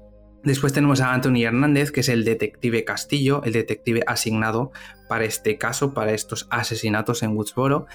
[0.47, 4.71] Después tenemos a Anthony Hernández, que es el detective Castillo, el detective asignado
[5.09, 7.85] para este caso, para estos asesinatos en Woodsboro,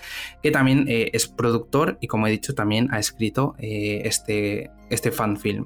[0.43, 5.13] que también eh, es productor y como he dicho también ha escrito eh, este, este
[5.13, 5.65] fan film.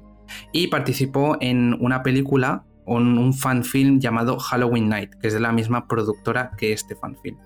[0.53, 5.51] Y participó en una película un, un fanfilm llamado Halloween Night, que es de la
[5.51, 7.37] misma productora que este fanfilm.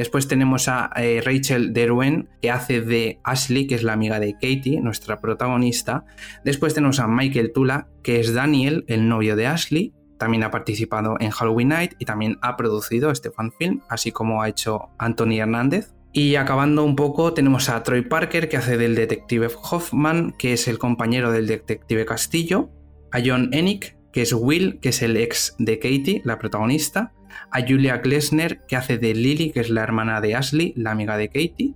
[0.00, 4.32] Después tenemos a eh, Rachel Derwin, que hace de Ashley, que es la amiga de
[4.32, 6.06] Katie, nuestra protagonista.
[6.42, 9.92] Después tenemos a Michael Tula, que es Daniel, el novio de Ashley.
[10.16, 14.48] También ha participado en Halloween Night y también ha producido este fanfilm, así como ha
[14.48, 15.92] hecho Anthony Hernández.
[16.14, 20.66] Y acabando un poco, tenemos a Troy Parker, que hace del detective Hoffman, que es
[20.66, 22.70] el compañero del detective Castillo.
[23.12, 27.12] A John Enick, que es Will, que es el ex de Katie, la protagonista,
[27.50, 31.16] a Julia Glesner, que hace de Lily, que es la hermana de Ashley, la amiga
[31.16, 31.74] de Katie,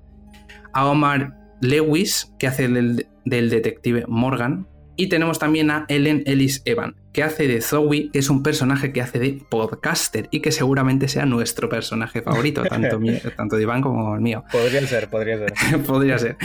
[0.73, 6.95] a Omar Lewis, que hace del, detective Morgan, y tenemos también a Ellen Ellis Evan,
[7.13, 11.09] que hace de Zoe, que es un personaje que hace de podcaster y que seguramente
[11.09, 13.01] sea nuestro personaje favorito, tanto,
[13.37, 14.45] tanto de Iván como el mío.
[14.53, 15.83] Podría ser, podría ser.
[15.87, 16.37] podría ser.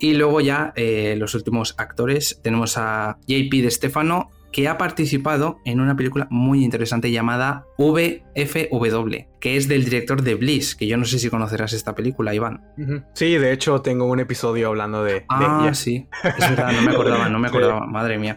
[0.00, 5.60] Y luego ya eh, los últimos actores, tenemos a JP de Stefano, que ha participado
[5.64, 10.96] en una película muy interesante llamada VFW, que es del director de Bliss, que yo
[10.96, 12.62] no sé si conocerás esta película, Iván.
[13.14, 15.24] Sí, de hecho tengo un episodio hablando de...
[15.28, 18.36] Ah, sí, es verdad, no me acordaba, no me acordaba, madre mía.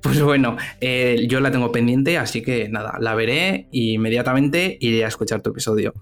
[0.00, 5.04] Pues bueno, eh, yo la tengo pendiente, así que nada, la veré e inmediatamente iré
[5.04, 5.94] a escuchar tu episodio.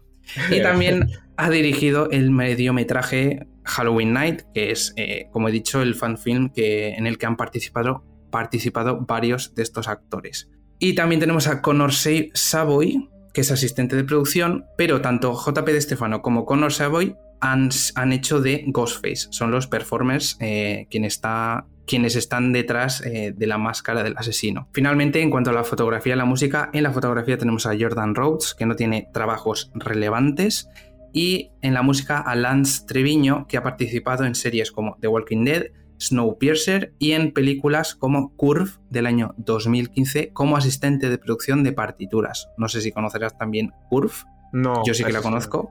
[0.50, 5.94] Y también ha dirigido el mediometraje Halloween Night, que es, eh, como he dicho, el
[5.94, 10.50] fanfilm que, en el que han participado participado varios de estos actores.
[10.80, 15.80] Y también tenemos a Connor Savoy, que es asistente de producción, pero tanto JP de
[15.80, 19.28] Stefano como Connor Savoy han, han hecho de Ghostface.
[19.30, 24.68] Son los performers eh, está, quienes están detrás eh, de la máscara del asesino.
[24.72, 28.16] Finalmente, en cuanto a la fotografía y la música, en la fotografía tenemos a Jordan
[28.16, 30.68] Rhodes, que no tiene trabajos relevantes,
[31.12, 35.44] y en la música a Lance Treviño, que ha participado en series como The Walking
[35.44, 35.66] Dead,
[36.00, 42.48] Snowpiercer y en películas como Curve del año 2015 como asistente de producción de partituras.
[42.56, 44.14] No sé si conocerás también Curve.
[44.52, 44.82] No.
[44.84, 45.70] Yo sí que la conozco.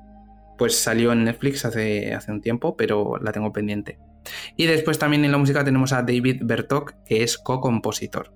[0.57, 3.97] Pues salió en Netflix hace, hace un tiempo, pero la tengo pendiente.
[4.55, 8.33] Y después también en la música tenemos a David Bertok, que es co-compositor.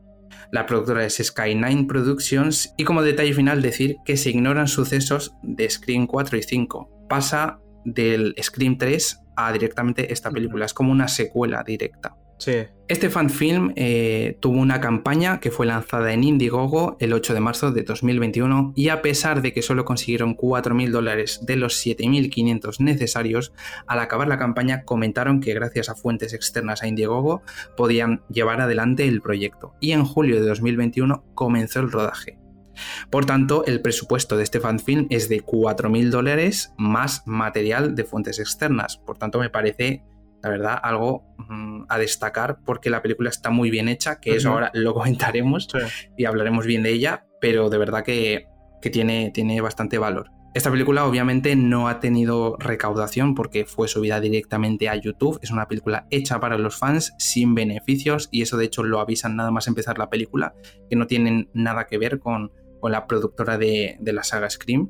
[0.52, 5.70] La productora es Sky9 Productions y como detalle final decir que se ignoran sucesos de
[5.70, 7.06] Screen 4 y 5.
[7.10, 10.66] Pasa del Scream 3 a directamente esta película.
[10.66, 12.18] Es como una secuela directa.
[12.40, 12.54] Sí.
[12.88, 17.72] Este fanfilm eh, tuvo una campaña que fue lanzada en Indiegogo el 8 de marzo
[17.72, 23.54] de 2021 y a pesar de que solo consiguieron 4.000 dólares de los 7.500 necesarios,
[23.88, 27.42] al acabar la campaña comentaron que gracias a fuentes externas a Indiegogo
[27.76, 32.38] podían llevar adelante el proyecto y en julio de 2021 comenzó el rodaje.
[33.10, 38.40] Por tanto, el presupuesto de este fanfilm es de 4.000 dólares más material de fuentes
[38.40, 38.98] externas.
[38.98, 40.04] Por tanto, me parece
[40.44, 44.52] la verdad, algo mm, a destacar porque la película está muy bien hecha, que eso
[44.52, 45.68] ahora lo comentaremos
[46.18, 48.48] y hablaremos bien de ella, pero de verdad que,
[48.92, 50.32] tiene, tiene bastante valor.
[50.54, 55.38] Esta película obviamente no ha tenido recaudación porque fue subida directamente a YouTube.
[55.42, 59.36] Es una película hecha para los fans, sin beneficios, y eso de hecho lo avisan
[59.36, 60.56] nada más empezar la película,
[60.90, 64.90] que no tienen nada que ver con, la productora de, de la saga Scream.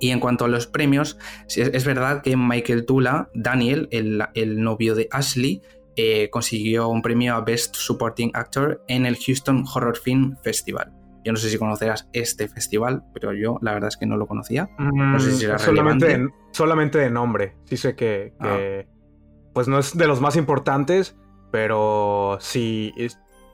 [0.00, 1.18] Y en cuanto a los premios,
[1.54, 5.60] es verdad que Michael Tula, Daniel, el, novio de Ashley,
[5.96, 10.90] eh, consiguió un premio a Best Supporting Actor en el Houston Horror Film Festival.
[11.22, 14.26] Yo no sé si conocerás este festival, pero yo la verdad es que no lo
[14.26, 14.70] conocía.
[14.78, 17.56] No sé si era mm, solamente, de, solamente de nombre.
[17.66, 18.58] Sí sé que, ah.
[19.52, 21.14] pues no es de los más importantes,
[21.52, 22.94] pero sí,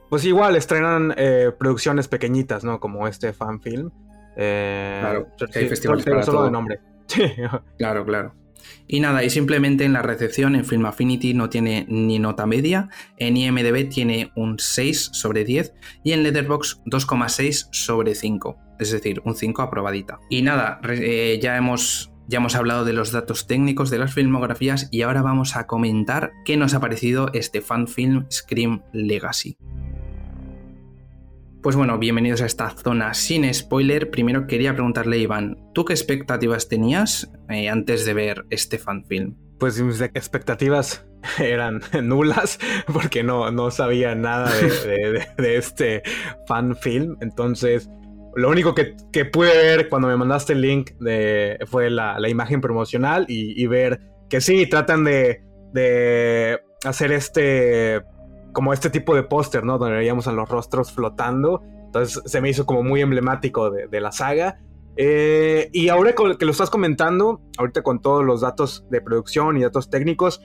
[0.08, 2.80] pues igual estrenan eh, producciones pequeñitas, ¿no?
[2.80, 3.90] Como este fan film.
[4.36, 6.80] Eh, claro, hay festivales para solo de nombre.
[7.78, 8.34] claro, claro.
[8.88, 12.88] Y nada, y simplemente en la recepción en Film Affinity no tiene ni nota media,
[13.16, 19.22] en IMDB tiene un 6 sobre 10 y en Letterboxd 2,6 sobre 5, es decir,
[19.24, 20.20] un 5 aprobadita.
[20.30, 24.88] Y nada, eh, ya hemos ya hemos hablado de los datos técnicos de las filmografías
[24.90, 29.56] y ahora vamos a comentar qué nos ha parecido este fan film Scream Legacy.
[31.66, 34.08] Pues bueno, bienvenidos a esta zona sin spoiler.
[34.08, 39.34] Primero quería preguntarle, Iván, ¿tú qué expectativas tenías eh, antes de ver este fanfilm?
[39.58, 41.04] Pues mis expectativas
[41.40, 42.60] eran nulas
[42.92, 45.26] porque no, no sabía nada de,
[45.56, 46.04] este
[46.46, 47.16] fanfilm.
[47.20, 47.90] Entonces,
[48.36, 53.24] lo único que, pude ver cuando me mandaste el link de, fue la, imagen promocional
[53.26, 58.04] y, ver que sí, tratan de, de hacer este
[58.56, 59.76] como este tipo de póster, ¿no?
[59.76, 61.62] Donde veíamos a los rostros flotando.
[61.84, 64.60] Entonces se me hizo como muy emblemático de, la saga.
[64.96, 69.62] Eh, y ahora que lo estás comentando, ahorita con todos los datos de producción y
[69.62, 70.40] datos técnicos,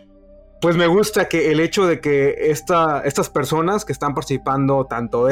[0.60, 5.28] pues me gusta que el hecho de que esta, estas personas que están participando tanto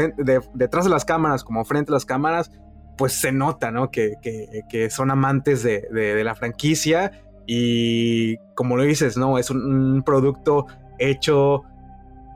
[0.54, 2.50] detrás de las cámaras como frente a las cámaras,
[2.98, 3.92] pues se nota, ¿no?
[3.92, 7.12] Que, son amantes de, la franquicia
[7.46, 9.38] y como lo dices, ¿no?
[9.38, 10.66] Es un producto
[10.98, 11.66] hecho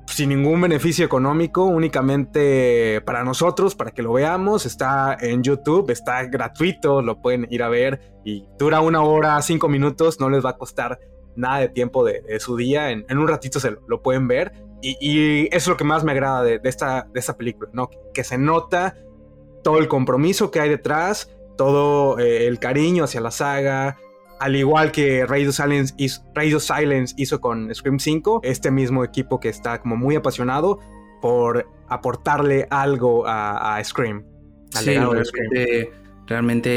[0.08, 4.66] sin ningún beneficio económico, únicamente para nosotros, para que lo veamos.
[4.66, 9.68] Está en YouTube, está gratuito, lo pueden ir a ver y dura una hora, cinco
[9.70, 11.00] minutos, no les va a costar
[11.36, 12.92] nada de tiempo de, su día.
[12.92, 16.60] En, un ratito se lo, pueden ver y, es lo que más me agrada de,
[16.63, 17.89] esta, de esta película, ¿no?
[18.13, 18.96] Que, se nota
[19.63, 23.98] todo el compromiso que hay detrás, todo eh, el cariño hacia la saga,
[24.44, 29.48] al igual que Radio Silence, hizo, Silence hizo con Scream 5, este mismo equipo que
[29.48, 30.82] está como muy apasionado
[31.22, 34.26] por aportarle algo a, Scream.
[34.72, 34.98] sí,
[36.28, 36.72] realmente,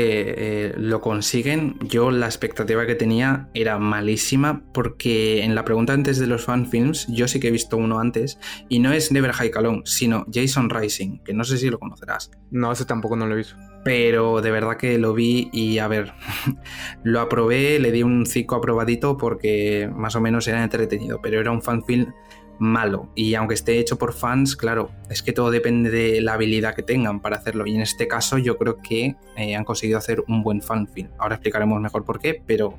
[0.67, 1.79] eh, lo consiguen.
[1.81, 7.07] Yo la expectativa que tenía era malísima porque en la pregunta antes de los fanfilms,
[7.09, 10.71] yo sí que he visto uno antes y no es Never High Alone, sino Jason
[10.71, 12.31] Rising, que no sé si lo conocerás.
[12.51, 13.57] No, ese tampoco no lo he visto
[13.87, 16.13] pero de verdad que lo vi y a ver,
[17.05, 21.53] lo aprobé, le di un 5 aprobadito porque más o menos era entretenido, pero era
[21.53, 22.13] un fanfilm
[22.59, 26.75] malo y aunque esté hecho por fans, claro, es que todo depende de la habilidad
[26.75, 30.23] que tengan para hacerlo y en este caso yo creo que eh, han conseguido hacer
[30.29, 31.09] un buen fanfilm.
[31.19, 32.79] Ahora explicaremos mejor por qué, pero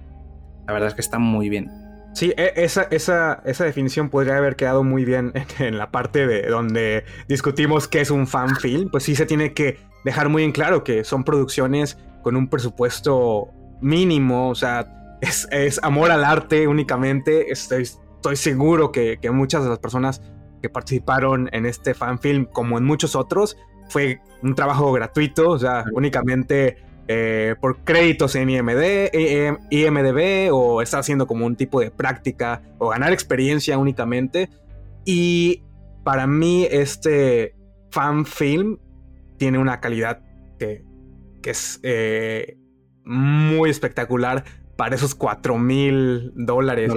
[0.65, 1.69] la verdad es que está muy bien.
[2.13, 6.43] Sí, e, esa, esa, esa, definición podría haber quedado muy bien en la parte de
[6.47, 8.89] donde discutimos qué es un fanfilm.
[8.89, 13.49] Pues sí se tiene que dejar muy en claro que son producciones con un presupuesto
[13.81, 17.51] mínimo, o sea, es, amor al arte únicamente.
[17.51, 17.87] Estoy,
[18.17, 20.21] estoy seguro que, muchas de las personas
[20.62, 23.58] que participaron en este fanfilm, como en muchos otros,
[23.89, 26.77] fue un trabajo gratuito, o sea, únicamente
[27.08, 29.12] eh, por créditos en IMD,
[29.69, 34.50] IMDB o estar haciendo como un tipo de práctica o ganar experiencia únicamente.
[35.06, 35.63] Y
[36.04, 37.56] para mí este
[37.91, 38.77] fanfilm
[39.37, 40.21] tiene una calidad
[40.60, 40.83] que,
[41.44, 42.58] es eh,
[43.06, 44.44] muy espectacular
[44.78, 46.94] para esos 4 mil dólares.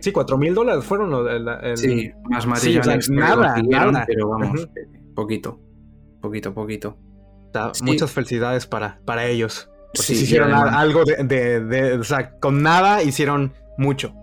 [0.00, 1.10] sí, 4 mil dólares fueron
[1.76, 3.10] Sí, más materiales.
[3.10, 4.04] nada, nada.
[4.06, 4.68] Pero vamos,
[5.14, 5.60] poquito,
[6.20, 6.96] poquito, poquito.
[7.82, 9.68] Muchas felicidades para, para ellos.
[9.94, 14.14] Porque Sí, y hicieron además- algo de, de- de- O sea, con nada hicieron mucho.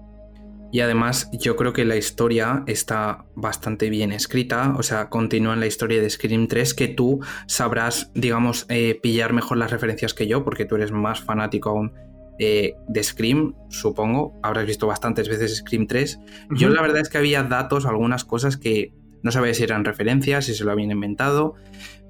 [0.72, 5.60] Y además yo creo que la historia está bastante bien escrita, o sea, continúa en
[5.60, 10.28] la historia de Scream 3 que tú sabrás, digamos, eh, pillar mejor las referencias que
[10.28, 11.94] yo, porque tú eres más fanático aún
[12.40, 16.20] eh, de Scream, supongo, habrás visto bastantes veces Scream 3.
[16.52, 20.46] Yo la verdad es que había datos, algunas cosas que no sabía si eran referencias,
[20.46, 21.56] si se lo habían inventado,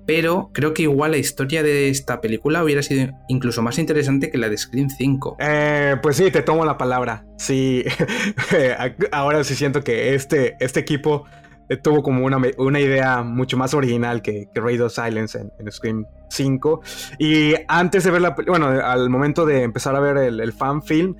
[0.06, 4.38] pero creo que igual la historia de esta película hubiera sido incluso más interesante que
[4.38, 5.38] la de Scream 5.
[5.40, 7.26] Eh, pues sí, te tomo la palabra.
[7.38, 7.84] Sí,
[9.12, 11.39] ahora sí siento que este, este equipo eh,
[11.78, 15.72] tuvo como una, una idea mucho más original que, que Raid of Silence en, en
[15.72, 16.82] Scream 5.
[17.20, 20.82] Y antes de ver la bueno, al momento de empezar a ver el, el fan
[20.82, 21.16] film,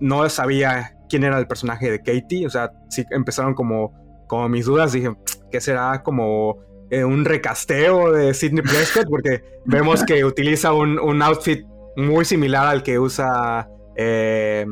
[0.00, 2.46] no sabía quién era el personaje de Katie.
[2.46, 3.92] O sea, sí empezaron como,
[4.26, 4.92] como mis dudas.
[4.92, 5.14] Dije,
[5.50, 6.58] ¿qué será como
[6.90, 9.08] eh, un recasteo de Sidney Prescott?
[9.08, 11.64] Porque vemos que utiliza un, un outfit
[11.96, 14.66] muy similar al que usa eh,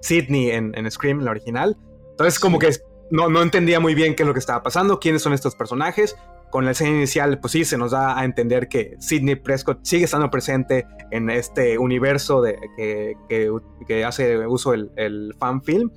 [0.00, 1.76] Sidney en, en Scream, la original.
[2.10, 2.68] Entonces, como que
[3.10, 6.16] no, no entendía muy bien qué es lo que estaba pasando, quiénes son estos personajes.
[6.50, 10.04] Con la escena inicial, pues sí, se nos da a entender que Sidney Prescott sigue
[10.06, 13.52] estando presente en este universo de, que, que-
[13.86, 15.90] que hace uso el, el fan film.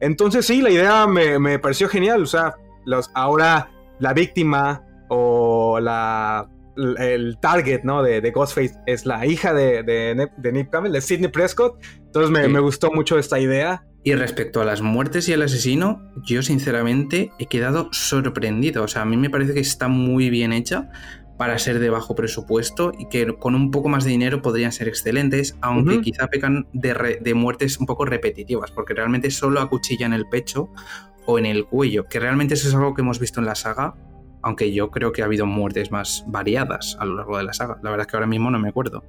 [0.00, 2.24] Entonces, sí, la idea me, me pareció genial.
[2.24, 2.54] O sea,
[2.84, 6.48] los, ahora la víctima o la,
[6.98, 8.02] el target ¿no?
[8.02, 11.80] de, de Ghostface es la hija de, de, de Nip Campbell, de Sidney Prescott.
[11.98, 12.48] Entonces me, Sí.
[12.50, 13.84] me gustó mucho esta idea.
[14.04, 18.82] Y respecto a las muertes y al asesino, yo sinceramente he quedado sorprendido.
[18.82, 20.90] O sea, a mí me parece que está muy bien hecha
[21.38, 24.88] para ser de bajo presupuesto y que con un poco más de dinero podrían ser
[24.88, 30.12] excelentes, aunque quizá pecan de, re- de muertes un poco repetitivas, porque realmente solo acuchillan
[30.12, 30.68] el pecho
[31.26, 33.94] o en el cuello, que realmente eso es algo que hemos visto en la saga,
[34.42, 37.78] aunque yo creo que ha habido muertes más variadas a lo largo de la saga.
[37.82, 39.04] La verdad es que ahora mismo no me acuerdo.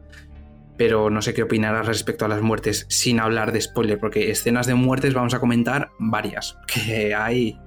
[0.77, 4.65] Pero no sé qué opinarás respecto a las muertes sin hablar de spoiler, porque escenas
[4.67, 7.59] de muertes vamos a comentar varias, que hay,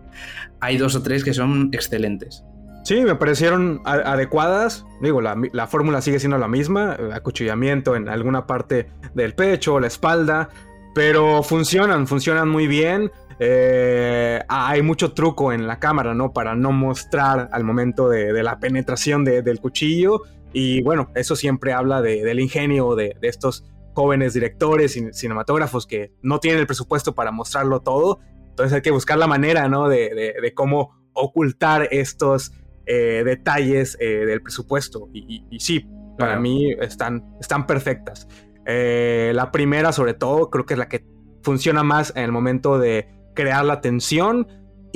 [0.61, 2.42] hay dos o tres que son excelentes.
[2.84, 4.84] Sí, me parecieron adecuadas.
[5.02, 6.96] Digo, la, la fórmula sigue siendo la misma.
[7.12, 10.50] Acuchillamiento en alguna parte del pecho, la espalda.
[10.94, 13.11] Pero funcionan, funcionan muy bien.
[13.40, 16.32] Eh, hay mucho truco en la cámara, ¿no?
[16.32, 20.22] Para no mostrar al momento de, la penetración de- del cuchillo.
[20.53, 25.86] Y bueno, eso siempre habla de- del ingenio de, de estos jóvenes directores y cinematógrafos
[25.86, 28.20] que no tienen el presupuesto para mostrarlo todo.
[28.49, 29.88] Entonces hay que buscar la manera, ¿no?
[29.88, 32.53] De, de- cómo ocultar estos
[32.86, 35.09] eh, detalles eh, del presupuesto.
[35.12, 35.86] Y, y- y sí,
[36.18, 38.26] para mí están, están perfectas.
[38.66, 41.05] Eh, la primera, sobre todo, creo que es la que
[41.42, 44.47] funciona más en el momento de crear la tensión.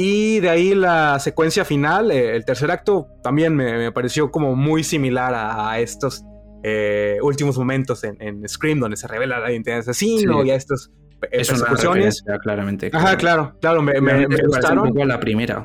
[0.03, 4.57] Y de ahí la secuencia final, eh, el tercer acto, también me, me pareció como
[4.57, 6.25] muy similar a, a estos
[6.63, 10.49] eh, últimos momentos en, en Scream, donde se revela la identidad del asesino Sí.
[10.49, 10.91] y a estos
[11.31, 12.25] Es persecuciones.
[12.43, 12.91] claramente.
[12.95, 14.89] Ajá, claro, claro, me, me- me se parece un gustaron.
[14.89, 15.65] poco a la primera.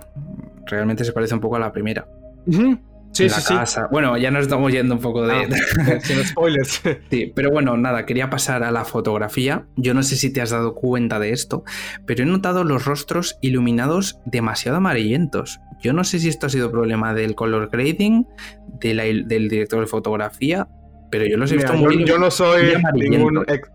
[0.65, 2.05] Realmente se parece un poco a la primera.
[2.47, 2.81] En
[3.15, 3.53] sí, la sí.
[3.55, 3.87] casa.
[3.91, 6.81] Bueno, ya nos estamos yendo un poco de, Ah, sin spoilers.
[7.09, 9.65] Sí, pero bueno, nada, quería pasar a la fotografía.
[9.75, 11.63] Yo no sé si te has dado cuenta de esto,
[12.05, 15.59] pero he notado los rostros iluminados demasiado amarillentos.
[15.81, 18.27] Yo no sé si esto ha sido problema del color grading,
[18.79, 20.67] de la del director de fotografía,
[21.11, 23.69] pero yo los he Mira, visto yo, muy yo no soy ningún ex-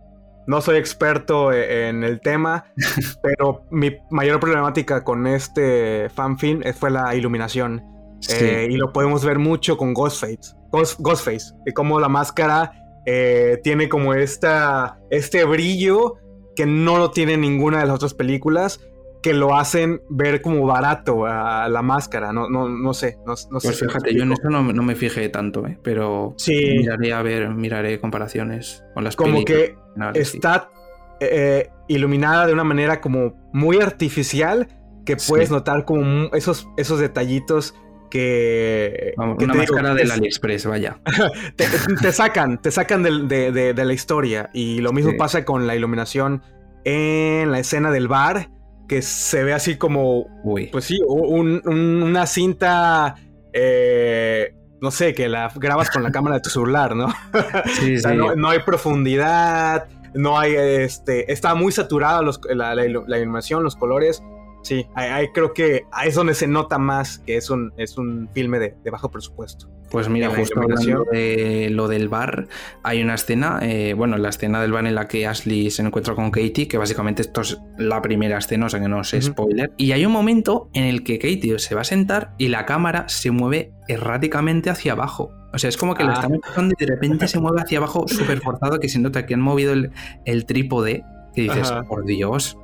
[0.46, 2.64] no soy experto e- en el tema,
[3.22, 7.84] pero mi mayor problemática con este fanfilm fue la iluminación.
[8.20, 8.34] Sí.
[8.38, 10.54] Eh, y lo podemos ver mucho con Ghostface.
[10.70, 12.72] Ghost- Ghostface, y como la máscara
[13.06, 16.16] eh, tiene como esta, este brillo
[16.54, 18.80] que no lo tiene ninguna de las otras películas,
[19.22, 22.32] que lo hacen ver como barato a la máscara.
[22.32, 24.94] No, no, no sé, no, no sé Pues fíjate, yo en eso no, no me
[24.94, 25.78] fijé tanto, ¿eh?
[25.82, 26.76] pero Sí.
[26.78, 30.68] miraré a ver, miraré comparaciones con las Como películas que está
[31.20, 34.68] eh, iluminada de una manera como muy artificial
[35.04, 35.30] que Sí.
[35.30, 37.74] puedes notar como esos, esos detallitos
[38.10, 40.98] que, Vamos, que una te máscara del AliExpress, vaya.
[41.56, 41.64] te,
[42.00, 45.16] te sacan, te sacan de, de- de la historia y lo mismo Sí.
[45.16, 46.42] pasa con la iluminación
[46.84, 48.50] en la escena del bar
[48.88, 50.66] que se ve así como Uy.
[50.72, 53.14] pues sí, un- un- una cinta
[53.52, 57.08] eh, no sé, que la grabas con la cámara de tu celular, ¿no?
[57.80, 58.16] sí, O sea, sí.
[58.16, 61.30] no, no hay profundidad, no hay este.
[61.30, 62.22] Está muy saturada
[62.54, 64.22] la, la iluminación, los colores.
[64.62, 67.96] Sí, ahí, ahí creo que ahí es donde se nota más que es un, es
[67.98, 69.68] un filme de, de bajo presupuesto.
[69.90, 72.46] Pues mira, la justo hablando de lo del bar,
[72.84, 76.14] hay una escena, eh, bueno, la escena del bar en la que Ashley se encuentra
[76.14, 79.22] con Katie, que básicamente esto es la primera escena, o sea que no es Ujú.
[79.22, 79.72] spoiler.
[79.78, 83.08] Y hay un momento en el que Katie se va a sentar y la cámara
[83.08, 85.32] se mueve erráticamente hacia abajo.
[85.52, 86.14] O sea, es como que lo Ah.
[86.14, 89.34] están empujando y de repente se mueve hacia abajo súper forzado que se nota que
[89.34, 89.90] han movido el,
[90.24, 91.02] el trípode.
[91.34, 91.82] Que dices, Ajá.
[91.84, 92.56] por Dios,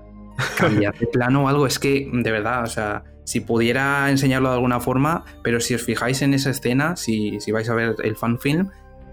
[0.59, 1.67] cambiad de plano o algo.
[1.67, 5.83] Es que, de verdad, o sea, si pudiera enseñarlo de alguna forma, pero si os
[5.83, 8.71] fijáis en esa escena, si, si vais a ver el fanfilm,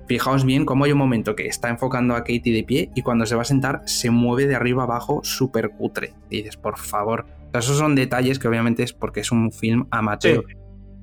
[0.08, 3.26] fijaos bien cómo hay un momento que está enfocando a Katie de pie y cuando
[3.26, 6.14] se va a sentar se mueve de arriba abajo súper cutre.
[6.30, 7.26] Y dices, por favor.
[7.48, 10.44] O sea, esos son detalles que obviamente es porque es un film amateur.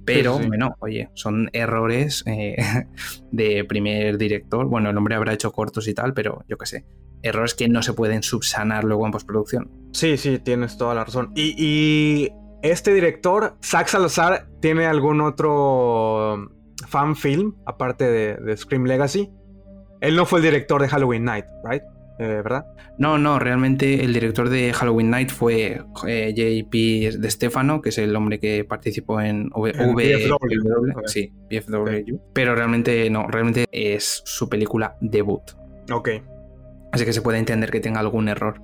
[0.05, 0.49] Pero, Sí, sí.
[0.49, 2.57] bueno, oye, son errores eh,
[3.31, 4.67] de primer director.
[4.67, 6.85] Bueno, el hombre habrá hecho cortos y tal, pero yo qué sé.
[7.23, 9.71] Errores que no se pueden subsanar luego en postproducción.
[9.93, 11.33] Sí, sí, tienes toda la razón.
[11.35, 12.31] Y, y
[12.63, 16.51] este director, Zack Salazar, ¿tiene algún otro
[16.89, 19.31] fan film aparte de, de Scream Legacy?
[20.01, 21.83] Él no fue el director de Halloween Night, ¿right?
[22.19, 22.65] Eh, ¿Verdad?
[22.99, 27.97] No, no, realmente el director de Halloween Night fue eh, JP De Stefano, que es
[27.99, 32.19] el hombre que participó en V- En BFW, sí, BFW.
[32.35, 35.43] Pero realmente no, realmente es su película debut.
[35.91, 36.11] Ok.
[36.93, 38.61] Así que se puede entender que tenga algún error.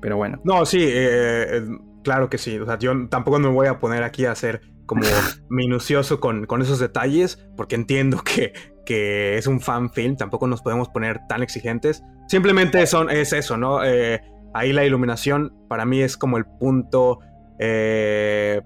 [0.00, 0.40] Pero bueno.
[0.44, 1.62] No, sí, eh, eh,
[2.02, 2.58] claro que sí.
[2.58, 5.02] O sea, yo tampoco me voy a poner aquí a ser como
[5.48, 8.52] minucioso con, con esos detalles, porque entiendo que,
[8.84, 12.02] que es un fan film, tampoco nos podemos poner tan exigentes.
[12.26, 13.84] Simplemente son, es eso, ¿no?
[13.84, 14.20] Eh,
[14.52, 17.20] ahí la iluminación para mí es como el punto
[17.60, 18.62] eh,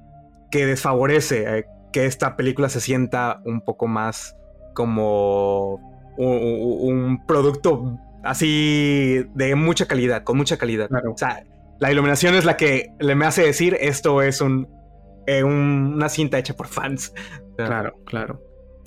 [0.51, 4.34] que desfavorece eh, que esta película se sienta un poco más
[4.74, 5.74] como
[6.16, 10.89] un producto así de mucha calidad, con mucha calidad.
[10.89, 11.12] Claro.
[11.12, 11.45] O sea,
[11.81, 14.68] la iluminación es la que le me hace decir esto es un,
[15.27, 17.12] eh, un- una cinta hecha por fans.
[17.57, 18.43] Claro, claro.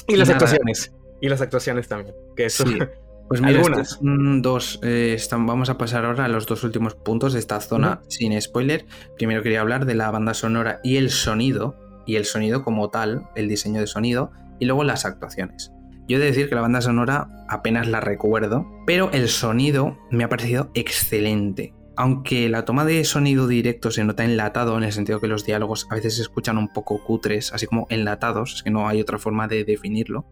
[0.08, 0.38] Y las Nada.
[0.40, 0.94] actuaciones.
[1.22, 2.16] Y las actuaciones también.
[2.36, 2.66] Que eso.
[2.66, 2.78] Sí.
[3.30, 3.92] Pues mira, Algunas.
[3.92, 4.80] estos dos.
[4.84, 8.42] eh, están- vamos a pasar ahora a los dos últimos puntos de esta zona sin
[8.42, 8.86] spoiler.
[9.18, 11.76] Primero quería hablar de la banda sonora y el sonido.
[12.06, 14.32] Y el sonido como tal, el diseño de sonido.
[14.60, 15.74] Y luego las actuaciones.
[16.08, 20.24] Yo he de decir que la banda sonora apenas la recuerdo, pero el sonido me
[20.24, 21.74] ha parecido excelente.
[21.96, 25.88] Aunque la toma de sonido directo se nota enlatado, en el sentido que los diálogos
[25.90, 29.18] a veces se escuchan un poco cutres, así como enlatados, es que no hay otra
[29.18, 30.28] forma de definirlo.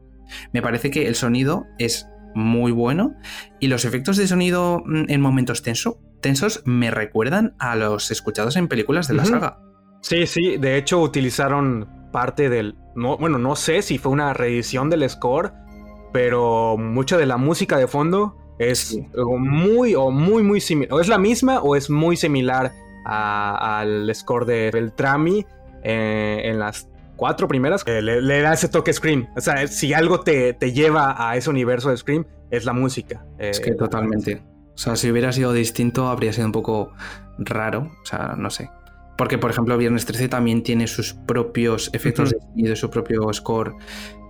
[0.54, 3.16] Me parece que el sonido es muy bueno
[3.60, 8.56] y los efectos de sonido mm, en momentos tenso, tensos me recuerdan a los escuchados
[8.58, 9.60] en películas de la saga.
[10.02, 10.58] Sí, sí.
[10.58, 12.78] De hecho, utilizaron parte del.
[12.96, 15.54] No, bueno, no sé si fue una reedición del score,
[16.16, 19.06] pero mucha de la música de fondo es Sí.
[19.38, 20.94] muy o muy, muy similar.
[20.94, 22.72] O es la misma o es muy similar
[23.06, 25.46] a- al score de Beltrami
[25.84, 26.88] eh, en las
[27.18, 27.86] cuatro primeras.
[27.86, 29.28] Le, le da ese toque Scream.
[29.36, 33.26] O sea, si algo te, te lleva a ese universo de Scream, es la música.
[33.38, 34.42] Es Eh, que totalmente.
[34.74, 36.94] O sea, si hubiera sido distinto, habría sido un poco
[37.38, 37.92] raro.
[38.04, 38.70] O sea, no sé.
[39.18, 42.40] Porque, por ejemplo, Viernes 13 también tiene sus propios efectos Ujú.
[42.40, 43.74] de sonido, su propio score,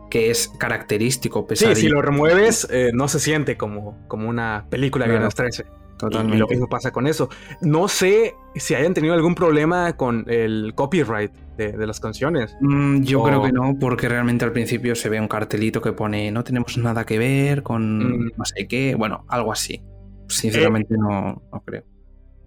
[0.09, 1.75] que es característico, Sí, pesadillo.
[1.75, 5.19] si lo remueves, eh, no se siente como, como una película de Claro.
[5.29, 5.65] Viernes 13.
[5.95, 6.37] Y Totalmente.
[6.39, 7.29] lo mismo pasa con eso.
[7.61, 12.53] No sé si hayan tenido algún problema con el copyright de, de las canciones.
[12.59, 15.93] Mm, yo O- creo que no, porque realmente al principio se ve un cartelito que
[15.93, 18.31] pone no tenemos nada que ver con Mm.
[18.37, 19.81] no sé qué, bueno, algo así.
[20.27, 21.83] Sinceramente Eh, no, no creo.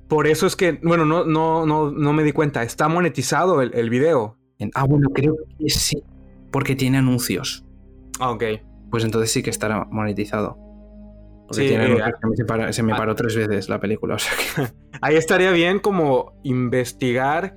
[0.09, 2.62] Por eso es que, bueno, no, no, no, no me di cuenta.
[2.62, 4.36] Está monetizado el, el video.
[4.74, 6.02] Ah, bueno, creo que sí,
[6.51, 7.64] porque tiene anuncios.
[8.20, 8.44] Ah, ok.
[8.90, 10.57] Pues entonces sí que estará monetizado.
[11.46, 12.96] Porque Sí, tiene eh, anuncios que se, me ah.
[12.96, 14.16] paró tres veces la película.
[14.16, 17.57] O sea que, Ahí estaría bien como investigar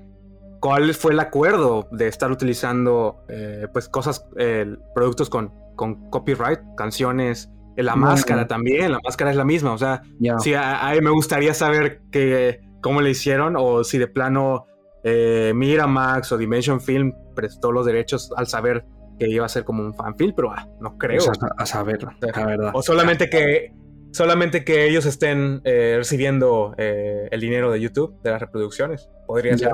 [0.59, 6.59] cuál fue el acuerdo de estar utilizando eh, pues cosas, eh, productos con, con copyright,
[6.77, 8.07] canciones, la Bueno.
[8.07, 10.03] máscara también, la máscara es la misma, o sea.
[10.39, 14.65] Sí, a, a mí me gustaría saber que, cómo le hicieron o si de plano
[15.03, 18.85] eh, Miramax o Dimension Film prestó los derechos al saber
[19.19, 21.21] que iba a ser como un fanfilm, pero ah, no creo.
[21.57, 21.99] A, a saber,
[22.35, 22.71] la verdad.
[22.73, 23.73] O solamente que
[24.11, 29.09] solamente que ellos estén eh, recibiendo eh, el dinero de YouTube de las reproducciones.
[29.27, 29.57] Podría Ya.
[29.69, 29.71] ser.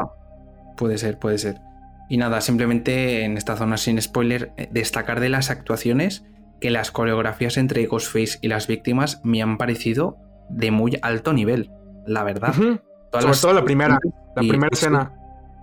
[0.78, 1.56] Puede ser, puede ser.
[2.10, 6.24] Y nada, simplemente en esta zona sin spoiler, eh, destacar de las actuaciones
[6.62, 10.18] que las coreografías entre Ghostface y las víctimas me han parecido
[10.50, 11.72] de muy alto nivel,
[12.06, 12.50] la verdad.
[12.50, 12.80] Ujú.
[13.12, 14.00] Todas Sobre las- todo la primera,
[14.36, 15.14] la primera escena.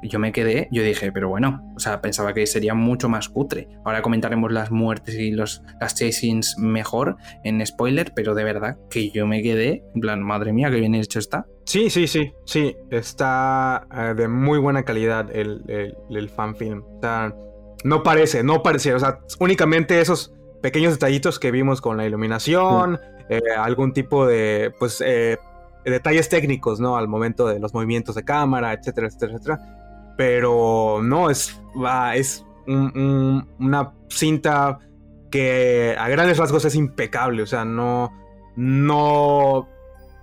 [0.07, 3.69] Yo me quedé, yo dije, pero bueno, o sea, pensaba que sería mucho más cutre.
[3.85, 9.11] Ahora comentaremos las muertes y los, las chasings mejor en spoiler, pero de verdad que
[9.11, 11.47] yo me quedé, en plan, madre mía, que bien hecho está.
[11.65, 12.77] Sí, sí, sí, sí.
[12.91, 16.83] Está eh, de muy buena calidad el, el, el fanfilm.
[16.83, 17.35] O sea,
[17.85, 18.93] no parece, no parece.
[18.95, 23.01] O sea, únicamente esos pequeños detallitos que vimos con la iluminación,
[23.31, 25.39] eh, algún tipo de, pues, eh,
[25.85, 26.97] detalles técnicos, ¿no?
[26.97, 29.81] Al momento de los movimientos de cámara, etcétera, etcétera, etcétera.
[30.17, 31.61] Pero no, es,
[32.15, 34.79] es un- un- una cinta
[35.31, 38.13] que a grandes rasgos es impecable, o sea, no,
[38.57, 39.69] no,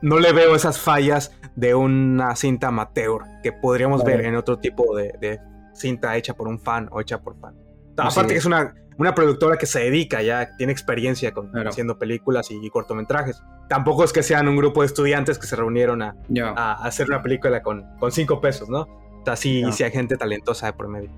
[0.01, 4.95] no le veo esas fallas de una cinta amateur que podríamos ver en otro tipo
[4.95, 5.39] de, de,
[5.73, 7.55] cinta hecha por un fan o hecha por fan.
[7.97, 12.49] Aparte que es una, una productora que se dedica ya, tiene experiencia con, haciendo películas
[12.51, 13.41] y, cortometrajes.
[13.67, 16.15] Tampoco es que sean un grupo de estudiantes que se reunieron a,
[16.55, 18.87] a hacer una película con, con cinco pesos, ¿no?
[19.22, 21.09] O sea, sí, sí hay gente talentosa de por medio.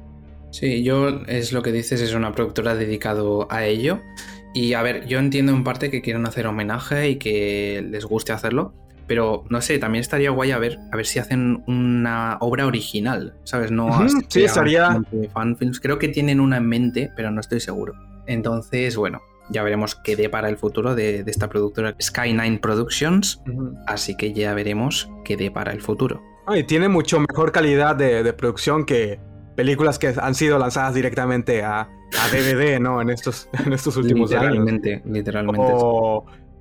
[0.52, 4.00] Sí, yo es lo que dices, es una productora dedicado a ello.
[4.54, 8.34] Y a ver, yo entiendo en parte que quieren hacer homenaje y que les guste
[8.34, 8.74] hacerlo,
[9.08, 13.34] pero no sé, también estaría guay a ver, a ver si hacen una obra original,
[13.44, 13.72] ¿sabes?
[13.72, 15.02] No sí, estaría.
[15.34, 15.80] Fanfilms.
[15.80, 17.94] Creo que tienen una en mente, pero no estoy seguro.
[18.28, 23.42] Entonces, bueno, ya veremos qué dé para el futuro de, esta productora Sky9 Productions.
[23.88, 26.22] Así que ya veremos qué dé para el futuro.
[26.56, 29.20] Y tiene mucho mejor calidad de, producción que
[29.56, 31.90] películas que han sido lanzadas directamente a,
[32.32, 33.02] DVD, ¿no?
[33.02, 34.44] En estos, en estos últimos años.
[34.44, 35.74] Literalmente, literalmente.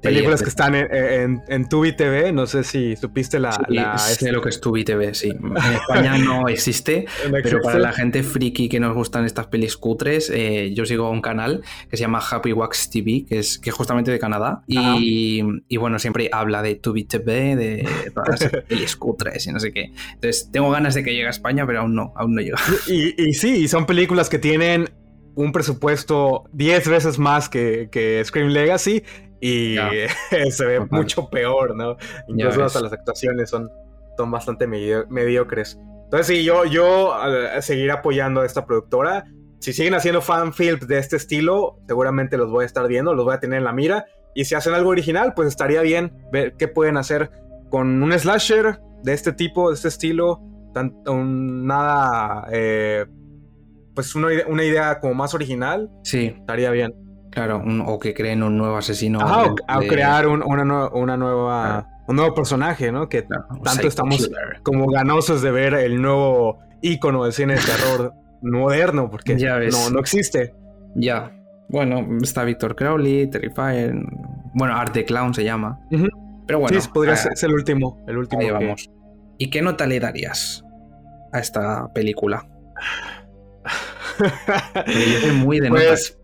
[0.02, 3.64] Películas que están en, en, Tubi TV, no sé si supiste la...
[3.68, 5.30] la sé lo que es Tubi TV, sí.
[5.42, 7.06] En España no existe,
[7.42, 11.22] pero para la gente friki que nos gustan estas pelis cutres, eh, yo sigo un
[11.22, 15.76] canal que se llama Happy Wax TV, que es, que justamente de Canadá, y, y,
[15.76, 19.92] bueno, siempre habla de Tubi TV, de todas las pelis cutres y no sé qué.
[20.14, 22.58] Entonces, tengo ganas de que llegue a España, pero aún no, aún no llega.
[22.88, 24.90] Y, y sí, son películas que tienen
[25.34, 29.02] un presupuesto 10 veces más que, que Scream Legacy
[29.42, 29.76] y
[30.50, 31.96] se ve mucho peor, ¿no?
[32.28, 33.68] Incluso hasta las actuaciones son,
[34.16, 35.78] son bastante mediocres.
[36.04, 37.12] Entonces, sí, yo, yo
[37.60, 39.24] seguir apoyando a esta productora.
[39.58, 43.24] Si siguen haciendo fan films de este estilo, seguramente los voy a estar viendo, los
[43.24, 44.06] voy a tener en la mira.
[44.34, 47.30] Y si hacen algo original, pues estaría bien ver qué pueden hacer
[47.68, 50.40] con un slasher de este tipo, de este estilo.
[50.72, 53.06] Tanto, nada, eh,
[53.94, 55.90] pues una, una idea como más original.
[56.04, 56.36] Sí.
[56.38, 57.01] Estaría bien.
[57.32, 59.18] Claro, o que creen un nuevo asesino.
[59.18, 63.08] o, crear una, una, nueva, un nuevo personaje, ¿no?
[63.08, 64.30] Que tanto estamos
[64.62, 68.12] como ganosos de ver el nuevo ícono del cine de terror
[68.42, 70.54] moderno, porque no, no existe.
[70.94, 71.32] Ya.
[71.70, 73.94] Bueno, está Victor Crowley, Terrifier.
[74.52, 75.80] Bueno, Art the Clown se llama.
[76.46, 76.78] Pero bueno.
[76.78, 78.04] Sí, podría ser, el último.
[78.06, 78.42] El último.
[78.52, 78.90] vamos.
[79.38, 80.62] ¿Y qué nota le darías
[81.32, 82.46] a esta película?
[85.34, 86.18] Muy de pues,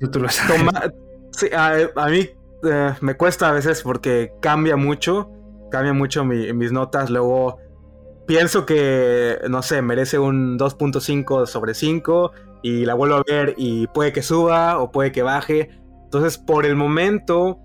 [1.54, 2.28] a, mí
[2.64, 5.30] eh, me cuesta a veces porque cambia mucho,
[5.70, 7.10] cambia mucho mis notas.
[7.10, 7.58] Luego
[8.26, 12.32] pienso que, no sé, merece un 2.5 sobre 5
[12.62, 15.70] y la vuelvo a ver y puede que suba o puede que baje.
[16.04, 17.58] Entonces, por el momento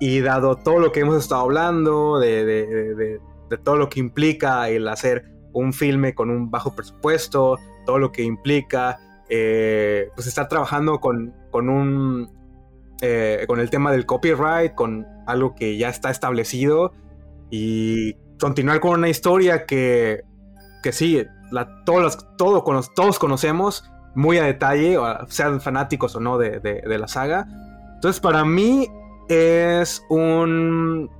[0.00, 4.88] y dado todo lo que hemos estado hablando, de, de todo lo que implica el
[4.88, 8.98] hacer un filme con un bajo presupuesto, todo lo que implica
[9.28, 12.30] eh, pues estar trabajando con, con un
[13.02, 16.92] eh, con el tema del copyright, con algo que ya está establecido
[17.50, 20.22] y continuar con una historia que,
[20.82, 22.64] que sí, la, todos, todo,
[22.94, 24.98] todos conocemos muy a detalle,
[25.28, 27.46] sean fanáticos o no de, de, la saga.
[27.96, 28.88] Entonces para mí
[29.28, 31.10] es un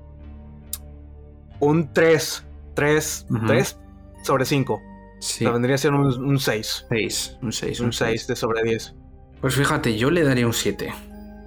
[1.60, 3.78] un 3, 3, 3
[4.22, 4.80] sobre 5.
[5.18, 5.46] Sí.
[5.46, 6.86] vendría a ser un 6.
[6.88, 7.80] 6, un 6.
[7.80, 8.94] Un 6 de sobre 10.
[9.40, 10.92] Pues fíjate, yo le daría un 7.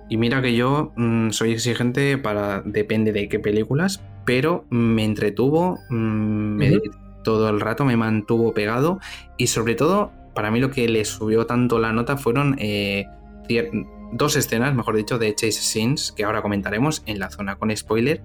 [0.09, 2.61] Y mira que yo mm, soy exigente para.
[2.61, 6.61] depende de qué películas, pero me entretuvo, mm,
[7.23, 8.99] todo el rato me mantuvo pegado.
[9.37, 13.05] Y sobre todo, para mí lo que le subió tanto la nota fueron eh,
[14.11, 18.23] dos escenas, mejor dicho, de chase scenes, que ahora comentaremos en la zona con spoiler,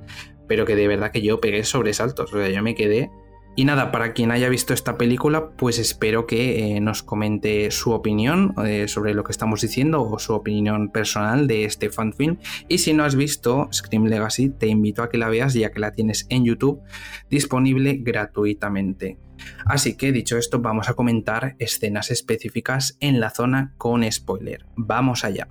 [0.48, 2.32] pero que de verdad que yo pegué sobresaltos.
[2.32, 3.10] O sea, yo me quedé
[3.56, 7.92] y nada, para quien haya visto esta película, pues espero que eh, nos comente su
[7.92, 12.38] opinión eh, sobre lo que estamos diciendo o su opinión personal de este fanfilm.
[12.68, 15.78] Y si no has visto Scream Legacy, te invito a que la veas ya que
[15.78, 16.80] la tienes en YouTube
[17.30, 19.18] disponible gratuitamente.
[19.66, 24.66] Así que dicho esto, vamos a comentar escenas específicas en la zona con spoiler.
[24.76, 25.48] Vamos allá.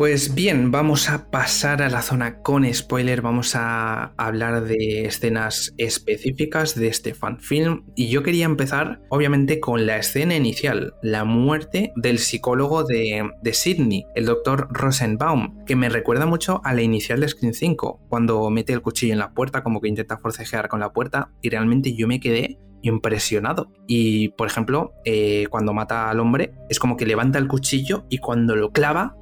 [0.00, 5.74] Pues bien, vamos a pasar a la zona con spoiler, vamos a hablar de escenas
[5.76, 11.92] específicas de este fanfilm y yo quería empezar obviamente con la escena inicial, la muerte
[11.96, 17.20] del psicólogo de, de Sidney, el doctor Rosenbaum, que me recuerda mucho a la inicial
[17.20, 20.80] de Screen 5, cuando mete el cuchillo en la puerta como que intenta forcejear con
[20.80, 23.70] la puerta y realmente yo me quedé impresionado.
[23.86, 28.18] Y por ejemplo, eh, cuando mata al hombre, es como que levanta el cuchillo y
[28.18, 29.16] cuando lo clava,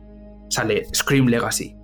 [0.49, 1.75] sale Scream Legacy.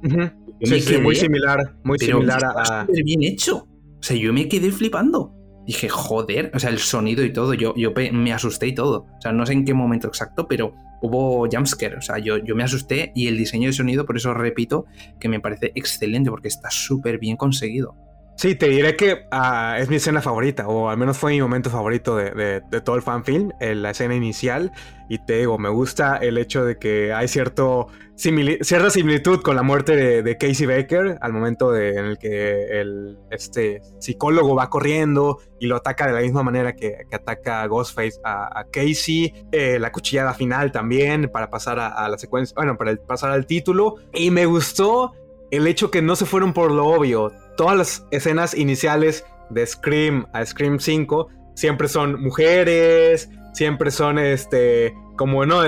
[0.62, 2.87] sí, muy similar, muy similar a...
[3.05, 3.69] bien hecho.
[3.99, 5.35] O sea, yo me quedé flipando.
[5.67, 9.07] dije, joder, o sea, el sonido y todo, yo, yo me asusté y todo.
[9.17, 12.55] O sea, no sé en qué momento exacto, pero hubo jumpscare, o sea, yo, yo
[12.55, 14.87] me asusté y el diseño de sonido, por eso repito,
[15.21, 17.95] que me parece excelente porque está súper bien conseguido.
[18.37, 21.70] Sí, te diré que ah, es mi escena favorita, o al menos fue mi momento
[21.70, 24.72] favorito de, todo el fanfilm, la escena inicial.
[25.09, 29.62] Y te digo, me gusta el hecho de que hay cierto cierta similitud con la
[29.62, 35.66] muerte de, Casey Baker al momento en el que el este psicólogo va corriendo y
[35.66, 39.32] lo ataca de la misma manera que, ataca Ghostface a, Casey.
[39.53, 43.47] Eh, la cuchillada final también para pasar a, a la secuencia, bueno, para pasar al
[43.47, 43.97] título.
[44.12, 45.12] Y me gustó
[45.51, 50.26] el hecho que no se fueron por lo obvio todas las escenas iniciales de Scream
[50.32, 55.64] a Scream 5 siempre son mujeres, siempre son este, como, ¿no?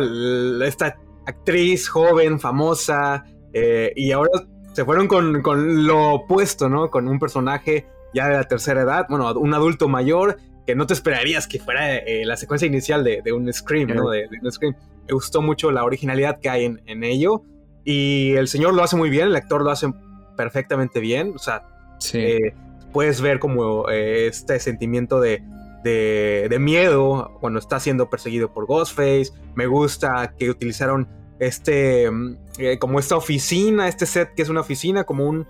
[0.64, 4.30] esta actriz joven, famosa, eh, y ahora
[4.72, 6.90] se fueron con, lo opuesto, ¿no?
[6.90, 10.94] Con un personaje ya de la tercera edad, bueno, un adulto mayor, que no te
[10.94, 14.10] esperarías que fuera eh, la secuencia inicial de, un Scream, ¿no?
[14.10, 14.74] De, un Scream.
[15.06, 17.42] Me gustó mucho la originalidad que hay en, en ello.
[17.84, 19.88] Y el señor lo hace muy bien, el actor lo hace
[20.36, 21.32] perfectamente bien.
[21.36, 21.68] O sea,
[22.12, 22.54] eh,
[22.92, 25.42] puedes ver como eh, este sentimiento de,
[25.84, 29.32] de, miedo cuando está siendo perseguido por Ghostface.
[29.54, 34.60] Me gusta que utilizaron este, mm, eh, como esta oficina, este set que es una
[34.60, 35.46] oficina, como un,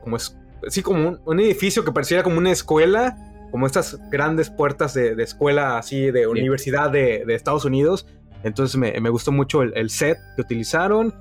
[0.00, 0.36] como es,
[0.68, 3.16] sí, como un, edificio que pareciera como una escuela,
[3.50, 8.06] como estas grandes puertas de, escuela así de universidad de, de Estados Unidos
[8.46, 11.12] entonces me, gustó mucho el, set que utilizaron.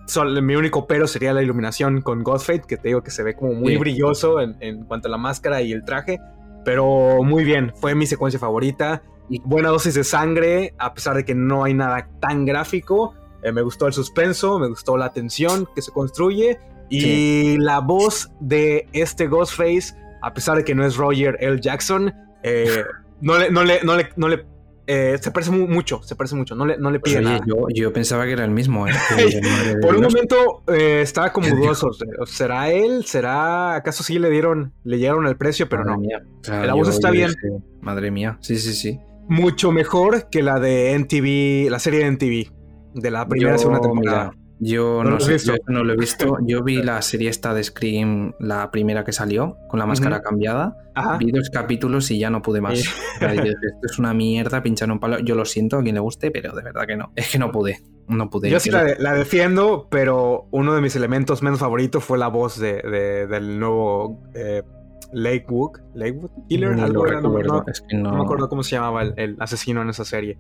[0.43, 3.55] mi único pero sería la iluminación con Godfate, que te digo que se ve como
[3.55, 6.19] muy brilloso en, cuanto a la máscara y el traje.
[6.63, 9.01] Pero muy bien, fue mi secuencia favorita.
[9.28, 13.15] Y buena dosis de sangre, a pesar de que no hay nada tan gráfico.
[13.41, 16.59] Eh, me gustó el suspenso, me gustó la tensión que se construye.
[16.91, 21.59] Y la voz de este Ghostface, a pesar de que no es Roger L.
[21.59, 22.13] Jackson,
[22.43, 22.84] eh,
[23.21, 23.80] no, le, no, le,
[24.15, 24.45] no le
[24.88, 27.41] eh, se parece mucho, se parece mucho, no le, no le pide nada.
[27.73, 28.88] Yo, pensaba que era el mismo.
[28.88, 28.91] ¿eh?
[29.81, 31.89] Por un momento eh, estaba como dudoso.
[32.25, 33.05] ¿Será él?
[33.05, 33.75] ¿Será?
[33.75, 35.67] ¿Acaso sí le dieron, le dieron el precio?
[35.67, 35.97] Pero no.
[36.47, 37.31] la voz está bien.
[37.81, 38.99] madre mía, sí, sí, sí.
[39.27, 42.51] Mucho mejor que la de NTV, la serie de NTV,
[42.93, 44.31] de la primera y segunda temporada.
[44.60, 46.38] Yo no, sé, yo no lo he visto.
[46.45, 50.78] Yo vi la serie esta de Scream, la primera que salió, con la máscara cambiada.
[51.20, 52.80] Vi dos capítulos y ya no pude más.
[52.80, 53.28] esto
[53.84, 55.20] es una mierda, pinchar un palo.
[55.20, 57.12] Yo lo siento a quien le guste, pero de verdad que no.
[57.16, 57.80] Es que no pude.
[58.08, 58.49] No pude.
[58.49, 62.82] Yo sí la, defiendo, pero uno de mis elementos menos favoritos fue la voz de,
[63.28, 64.64] del nuevo eh,
[65.12, 65.80] Lakewood.
[65.95, 66.78] ¿Lakewood Killer?
[66.78, 70.38] no, me acuerdo cómo se llamaba el, asesino en esa serie.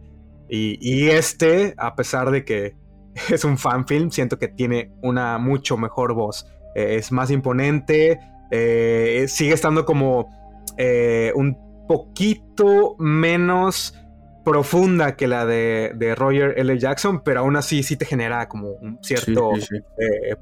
[0.47, 2.75] Y, y este, a pesar de que
[3.31, 6.47] es un fanfilm, siento que tiene una mucho mejor voz.
[6.75, 8.19] Eh, es más imponente,
[8.51, 10.29] eh, sigue estando como
[10.77, 11.57] eh, un
[11.87, 13.97] poquito menos
[14.43, 16.77] profunda que la de, Roger L.
[16.77, 19.51] Jackson, pero aún así sí te genera como un cierto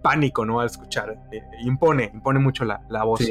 [0.01, 0.59] pánico, ¿no?
[0.59, 1.15] Al escuchar.
[1.63, 3.21] impone, impone mucho la, la voz.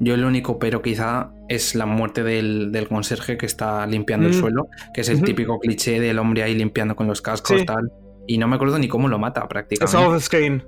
[0.00, 4.40] Yo el único pero quizá es la muerte del, conserje que está limpiando el mm.
[4.40, 7.92] suelo, que es el típico cliché del hombre ahí limpiando con los cascos, tal.
[8.26, 9.98] Y no me acuerdo ni cómo lo mata prácticamente.
[9.98, 10.64] Es off screen.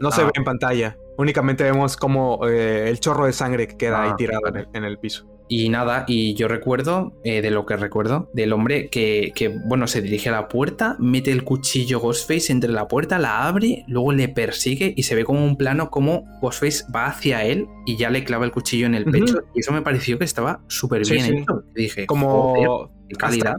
[0.00, 0.96] No, se ve en pantalla.
[1.16, 4.42] Únicamente vemos como eh, el chorro de sangre que queda ahí ah, tirado
[4.72, 5.26] en el, piso.
[5.48, 9.86] Y nada, y yo recuerdo, eh, de lo que recuerdo, del hombre que, que, bueno,
[9.86, 14.12] se dirige a la puerta, mete el cuchillo Ghostface entre la puerta, la abre, luego
[14.12, 18.10] le persigue y se ve como un plano como Ghostface va hacia él y ya
[18.10, 19.38] le clava el cuchillo en el pecho.
[19.54, 21.64] Y eso me pareció que estaba súper bien hecho.
[21.74, 23.56] dije, como calidad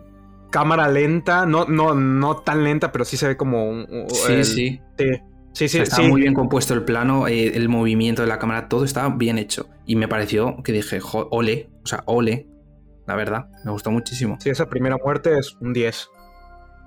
[0.49, 4.07] cámara lenta, no, no, no tan lenta, pero sí se ve como un...
[4.09, 4.81] Sí, sí.
[5.51, 8.85] Sí, sí, está muy bien compuesto el plano, eh, el movimiento de la cámara, todo
[8.85, 9.67] estaba bien hecho.
[9.85, 12.47] Y me pareció que dije, ole, o sea, ole,
[13.07, 14.37] la verdad, me gustó muchísimo.
[14.39, 16.09] Sí, esa primera muerte es un 10.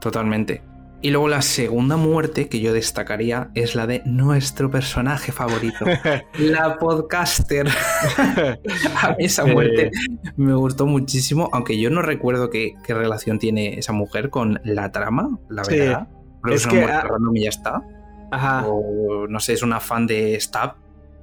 [0.00, 0.62] Totalmente.
[1.04, 5.84] Y luego la segunda muerte que yo destacaría es la de nuestro personaje favorito,
[6.38, 7.68] la podcaster.
[9.02, 9.90] a mí esa muerte
[10.36, 15.40] me gustó muchísimo, aunque yo no recuerdo qué, relación tiene esa mujer con la trama,
[15.48, 16.08] la verdad.
[16.48, 17.82] es, que ah, ya está.
[18.30, 18.64] Ajá.
[18.68, 20.76] O no sé, es una fan de Stab,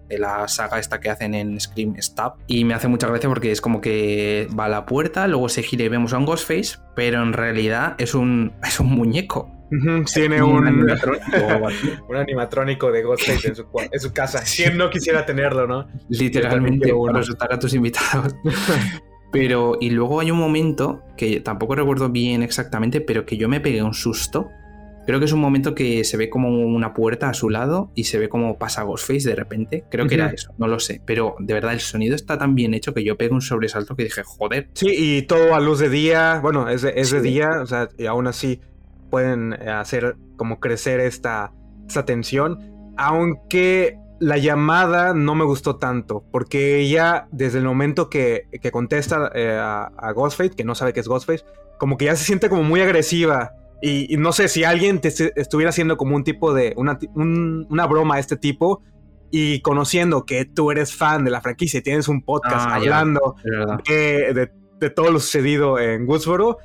[0.10, 2.34] de la saga esta que hacen en Scream Stab.
[2.48, 5.64] Y me hace mucha gracia porque es como que va a la puerta, luego se
[5.64, 9.56] gira y vemos a un Ghostface, pero en realidad es un, es un muñeco
[10.14, 10.68] tiene un,
[12.10, 13.56] un, animatrónico, de Ghostface en
[14.00, 14.44] su, casa.
[14.56, 15.88] ¿Quién no quisiera tenerlo, no?
[16.10, 18.36] Literalmente, para asustar a tus invitados.
[19.32, 23.60] pero, y luego hay un momento que tampoco recuerdo bien exactamente, pero que yo me
[23.60, 24.50] pegué un susto.
[25.06, 28.04] Creo que es un momento que se ve como una puerta a su lado y
[28.04, 29.84] se ve como pasa Ghostface de repente.
[29.90, 30.36] Creo que era Ujú.
[30.36, 31.02] eso, no lo sé.
[31.04, 34.04] Pero de verdad el sonido está tan bien hecho que yo pego un sobresalto que
[34.04, 34.70] dije, joder.
[34.74, 37.30] Sí, y todo a luz de día, bueno, es de, es de Sí.
[37.30, 38.62] día, o sea, y aún así
[39.10, 41.52] pueden eh, hacer como crecer esta,
[41.88, 42.60] esta tensión,
[42.98, 49.32] aunque la llamada no me gustó tanto, porque ella desde el momento que, que contesta
[49.34, 51.46] eh, a, a Ghostface, que no sabe que es Ghostface,
[51.80, 53.52] como que ya se siente como muy agresiva.
[53.82, 57.00] Y, y no sé si alguien te est- estuviera haciendo como un tipo de, una,
[57.16, 58.84] un- una broma a este tipo,
[59.32, 63.36] y conociendo que tú eres fan de la franquicia y tienes un podcast Ah, hablando
[63.88, 66.58] de, de- de todo lo sucedido en Woodsboro,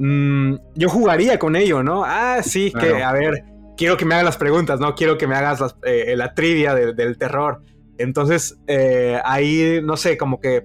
[0.00, 2.02] mm, yo jugaría con ello, ¿no?
[2.04, 3.44] Ah, sí, que a ver,
[3.76, 4.94] quiero que me hagas las preguntas, ¿no?
[4.94, 7.62] Quiero que me hagas las- eh, la trivia del- del terror.
[7.98, 10.64] Entonces, eh, ahí, no sé, como que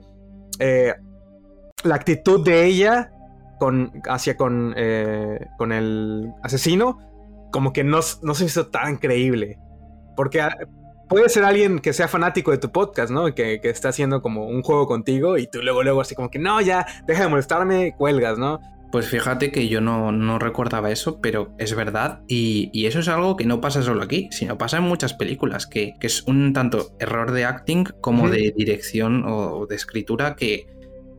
[0.59, 0.93] eh,
[1.83, 3.11] la actitud de ella
[3.59, 6.97] con, hacia con, eh, con el asesino,
[7.51, 9.57] como que no, no se hizo tan creíble.
[10.15, 10.55] Porque ah,
[11.09, 13.33] puede ser alguien que sea fanático de tu podcast, ¿no?
[13.35, 16.39] Que, que está haciendo como un juego contigo y tú luego, luego así como que
[16.39, 18.59] no, ya, deja de molestarme, cuelgas, ¿no?
[18.95, 22.21] Pues fíjate que yo no, no recordaba eso, pero es verdad.
[22.29, 25.67] Y, y eso es algo que no pasa solo aquí, sino pasa en muchas películas,
[25.67, 30.67] que, que es un tanto error de acting como de dirección o de escritura que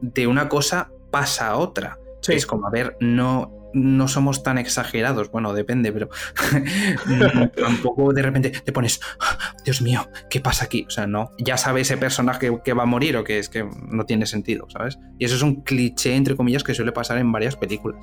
[0.01, 1.99] de una cosa pasa a otra.
[2.23, 2.33] Sí.
[2.33, 5.31] Es como, a ver, no, no somos tan exagerados.
[5.31, 6.09] Bueno, depende, pero
[7.07, 10.87] mm, tampoco de repente te pones, "Ah, Dios mío, ¿qué pasa aquí?
[10.89, 13.69] O sea, no, ya sabe ese personaje que va a morir o que es que
[13.89, 14.99] no tiene sentido, ¿sabes?
[15.19, 18.01] Y eso es un cliché, entre comillas, que suele pasar en varias películas.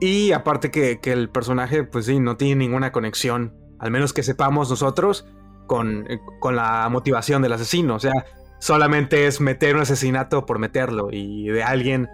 [0.00, 4.24] Y aparte que, que el personaje, pues sí, no tiene ninguna conexión, al menos que
[4.24, 5.26] sepamos nosotros,
[5.66, 7.94] con, eh, con la motivación del asesino.
[7.94, 8.12] O sea,
[8.58, 12.08] solamente es meter un asesinato por meterlo y de alguien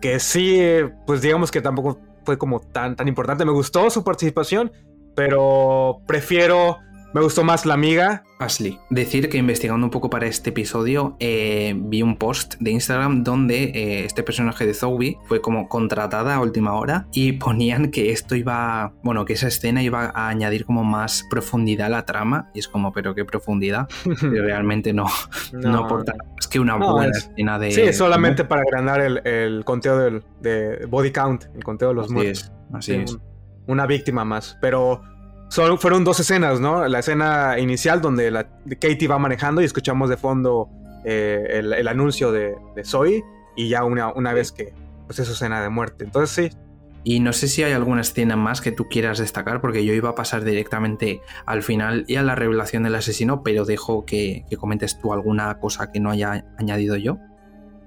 [0.00, 3.44] que sí, eh, pues digamos que tampoco fue como tan, tan importante.
[3.44, 4.72] Me gustó su participación,
[5.14, 6.78] pero prefiero,
[7.14, 8.22] me gustó más la amiga.
[8.38, 13.24] Ashley, decir que investigando un poco para este episodio eh, vi un post de Instagram
[13.24, 18.10] donde eh, este personaje de Zoe fue como contratada a última hora y ponían que
[18.10, 22.50] esto iba, bueno, que esa escena iba a añadir como más profundidad a la trama
[22.52, 25.06] y es como, pero qué profundidad, y realmente no,
[25.54, 27.70] no, aporta nada más que una No, buena es- escena de...
[27.70, 32.04] Sí, solamente para agrandar el, el conteo del, de body count, el conteo de los
[32.06, 32.42] Así muertos.
[32.42, 33.12] es, así Sí, es.
[33.14, 33.22] un-
[33.68, 34.56] una víctima más.
[34.60, 35.00] Pero
[35.48, 36.86] son, fueron dos escenas, ¿no?
[36.88, 38.48] La escena inicial donde la,
[38.80, 40.68] Katie va manejando y escuchamos de fondo
[41.04, 43.22] eh, el, el anuncio de, de Zoe
[43.56, 44.74] y ya una, una vez que,
[45.06, 46.04] pues es escena de muerte.
[46.04, 46.58] Entonces sí,
[47.04, 50.10] Y no sé si hay alguna escena más que tú quieras destacar, porque yo iba
[50.10, 54.56] a pasar directamente al final y a la revelación del asesino, pero dejo que, que
[54.56, 57.18] comentes tú alguna cosa que no haya añadido yo.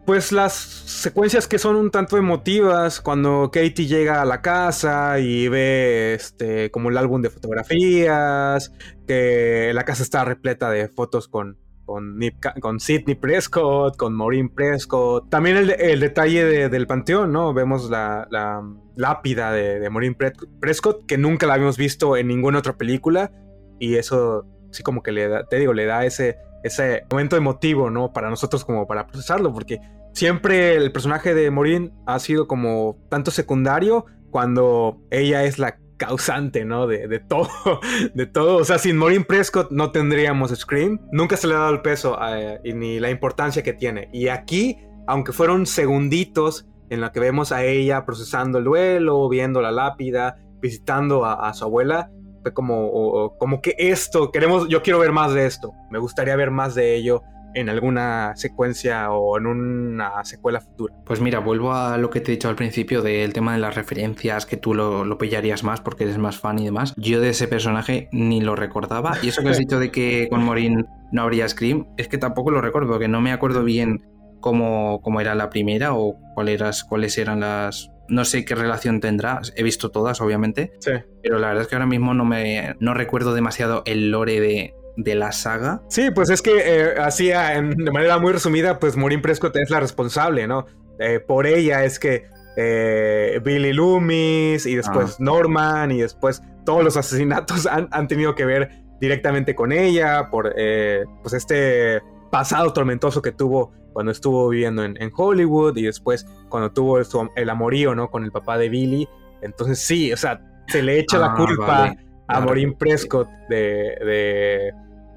[0.09, 5.47] Pues las secuencias que son un tanto emotivas, cuando Katie llega a la casa y
[5.47, 8.73] ve este como el álbum de fotografías,
[9.07, 15.29] que la casa está repleta de fotos con, con, Sidney Prescott, con Maureen Prescott.
[15.29, 17.53] También el, el detalle de- del panteón, ¿no?
[17.53, 18.63] Vemos la, la
[18.95, 23.31] lápida de, Maureen Pre- Prescott, que nunca la habíamos visto en ninguna otra película,
[23.77, 27.91] y eso sí como que le da, te digo, le da ese, ese momento emotivo,
[27.91, 28.11] ¿no?
[28.11, 29.79] Para nosotros como para procesarlo, porque
[30.13, 36.63] siempre el personaje de Maureen ha sido como tanto secundario cuando ella es la causante,
[36.65, 36.87] ¿no?
[36.87, 37.49] De, de todo,
[38.13, 38.57] de todo.
[38.57, 40.99] O sea, sin Maureen Prescott no tendríamos Scream.
[41.11, 44.09] Nunca se le ha dado el peso eh, y ni la importancia que tiene.
[44.13, 49.61] Y aquí, aunque fueron segunditos en la que vemos a ella procesando el duelo, viendo
[49.61, 52.09] la lápida, visitando a, a su abuela,
[52.41, 55.73] fue como, o- o como que esto, queremos, yo quiero ver más de esto.
[55.91, 57.21] Me gustaría ver más de ello
[57.53, 60.93] en alguna secuencia o en una secuela futura.
[61.05, 63.75] Pues mira, vuelvo a lo que te he dicho al principio del tema de las
[63.75, 66.93] referencias, que tú lo, lo pillarías más porque eres más fan y demás.
[66.97, 69.17] Yo de ese personaje ni lo recordaba.
[69.21, 72.51] Y eso que has dicho de que con Morin no habría Scream, es que tampoco
[72.51, 74.05] lo recuerdo, porque no me acuerdo bien
[74.39, 77.91] cómo, cómo era la primera o cuál eras, cuáles eran las...
[78.07, 80.93] No sé qué relación tendrá, he visto todas, obviamente, Sí.
[81.21, 84.73] pero la verdad es que ahora mismo no me no recuerdo demasiado el lore de,
[85.03, 85.81] de la saga.
[85.87, 89.55] Sí, pues es que eh, así ah, en- de manera muy resumida, pues Maureen Prescott
[89.57, 90.65] es la responsable, ¿no?
[90.99, 92.25] Eh, por ella es que
[92.57, 98.45] eh, Billy Loomis y después Norman y después todos los asesinatos han, han tenido que
[98.45, 98.69] ver
[98.99, 105.01] directamente con ella por eh, pues este pasado tormentoso que tuvo cuando estuvo viviendo en,
[105.01, 106.99] en Hollywood y después cuando tuvo
[107.35, 108.09] el amorío, ¿no?
[108.11, 109.07] Con el papá de Billy.
[109.41, 111.97] Entonces sí, o sea, se le echa la Ah, culpa vale.
[112.27, 112.41] a.
[112.41, 114.73] Maureen Prescott de- de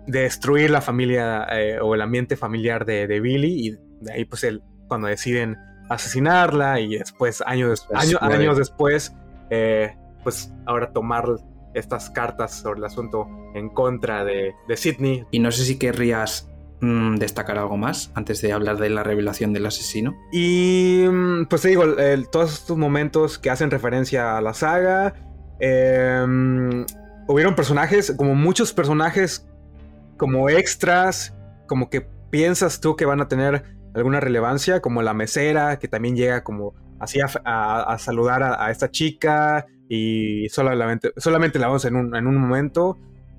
[0.07, 3.71] destruir la familia eh, o el ambiente familiar de, de Billy y
[4.05, 5.57] de ahí pues él, cuando deciden
[5.89, 9.15] asesinarla y después años, Después año- años después
[9.51, 9.95] eh,
[10.25, 11.25] pues ahora tomar
[11.75, 15.25] estas cartas sobre el asunto en contra de, de Sidney.
[15.31, 16.51] Y no sé si querrías
[16.81, 20.15] mm, destacar algo más antes de hablar de la revelación del asesino.
[20.33, 25.15] Y mm, pues te digo, el- todos estos momentos que hacen referencia a la saga.
[25.61, 26.85] em,
[27.29, 29.49] hubieron personajes, como muchos personajes,
[30.23, 31.35] como extras,
[31.67, 36.15] como que piensas tú que van a tener alguna relevancia, como la mesera, que también
[36.15, 41.67] llega como así a, a- a saludar a, a esta chica y solamente, solamente la
[41.67, 42.99] vemos en un, en un momento.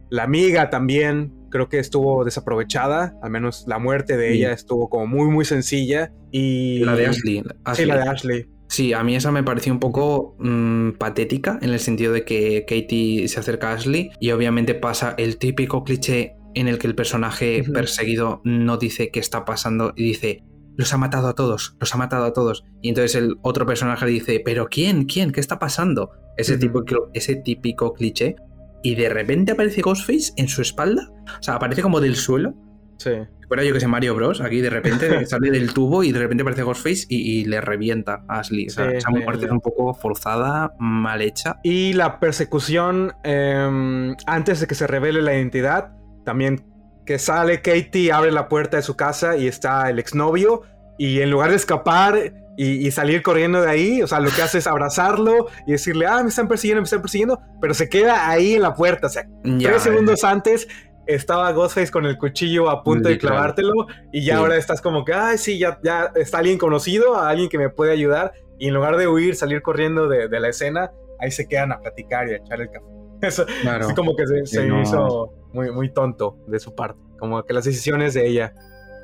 [0.10, 4.38] La amiga también creo que estuvo desaprovechada, al menos la muerte de Sí.
[4.40, 7.44] ella estuvo como muy muy sencilla y La de Ashley.
[7.74, 8.46] Sí, la de Ashley.
[8.68, 12.66] Sí, a mí esa me pareció un poco mm, patética en el sentido de que
[12.68, 16.96] Katie se acerca a Ashley y obviamente pasa el típico cliché en el que el
[16.96, 20.44] personaje perseguido no dice qué está pasando y dice,
[20.76, 22.64] los ha matado a todos, los ha matado a todos.
[22.82, 25.06] Y entonces el otro personaje le dice, pero ¿quién?
[25.06, 25.32] ¿Quién?
[25.32, 26.12] ¿Qué está pasando?
[26.38, 26.62] Ese, Ujú.
[26.62, 28.36] típico, ese típico cliché.
[28.82, 31.10] Y de repente aparece Ghostface en su espalda.
[31.40, 32.54] O sea, aparece como del suelo
[32.98, 33.12] Sí.
[33.48, 34.40] fuera yo que sé, Mario Bros.
[34.42, 38.24] Aquí de repente sale del tubo y de repente aparece Ghostface y, y le revienta
[38.28, 38.68] a Ashley.
[38.68, 41.60] O sea, Sí, esa sí, muerte es un poco forzada, mal hecha.
[41.64, 45.92] Y la persecución em, antes de que se revele la identidad,
[46.24, 46.66] también
[47.06, 50.62] que sale Katie, abre la puerta de su casa y está el exnovio
[50.98, 54.42] y en lugar de escapar y, y salir corriendo de ahí, o sea, lo que
[54.42, 58.30] hace es abrazarlo y decirle, ah, me están persiguiendo, me están persiguiendo, pero se queda
[58.30, 60.68] ahí en la puerta, o sea, Ya, tres segundos antes
[61.08, 63.74] estaba Ghostface con el cuchillo a punto de clavártelo
[64.14, 64.40] y ya Sí.
[64.40, 67.92] ahora estás como que, ay, sí, ya, ya está alguien conocido, alguien que me puede
[67.92, 71.72] ayudar y en lugar de huir, salir corriendo de, de la escena, ahí se quedan
[71.74, 72.86] a platicar y a echar el café.
[73.24, 73.86] Eso, claro.
[73.86, 74.82] así como que se, se no.
[74.82, 78.54] hizo muy, muy tonto de su parte, como que las decisiones de ella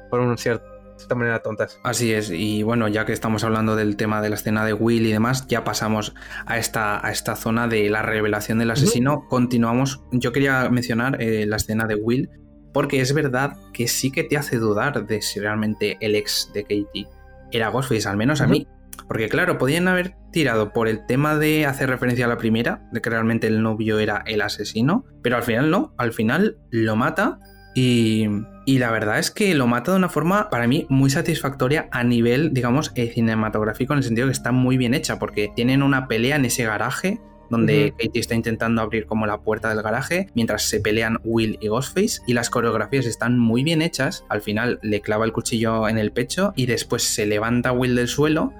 [0.09, 1.79] fueron cier- de cierta manera tontas.
[1.83, 5.05] Así es, y bueno, ya que estamos hablando del tema de la escena de Will
[5.05, 6.13] y demás, ya pasamos
[6.45, 9.25] a esta, a esta zona de la revelación del asesino.
[9.29, 10.03] Continuamos.
[10.11, 12.29] Yo quería mencionar eh, la escena de Will,
[12.73, 16.63] porque es verdad que sí que te hace dudar de si realmente el ex de
[16.63, 17.07] Katie
[17.51, 18.67] era Ghostface, al menos a mí.
[19.07, 23.01] Porque claro, podían haber tirado por el tema de hacer referencia a la primera, de
[23.01, 27.39] que realmente el novio era el asesino, pero al final no, al final lo mata
[27.75, 28.27] y,
[28.65, 32.03] y la verdad es que lo mata de una forma para mí muy satisfactoria a
[32.03, 36.07] nivel, digamos, eh, cinematográfico, en el sentido que está muy bien hecha, porque tienen una
[36.07, 37.19] pelea en ese garaje
[37.49, 37.93] donde.
[37.97, 42.21] Katie está intentando abrir como la puerta del garaje, mientras se pelean Will y Ghostface,
[42.27, 44.23] y las coreografías están muy bien hechas.
[44.29, 48.07] Al final le clava el cuchillo en el pecho y después se levanta Will del
[48.07, 48.53] suelo.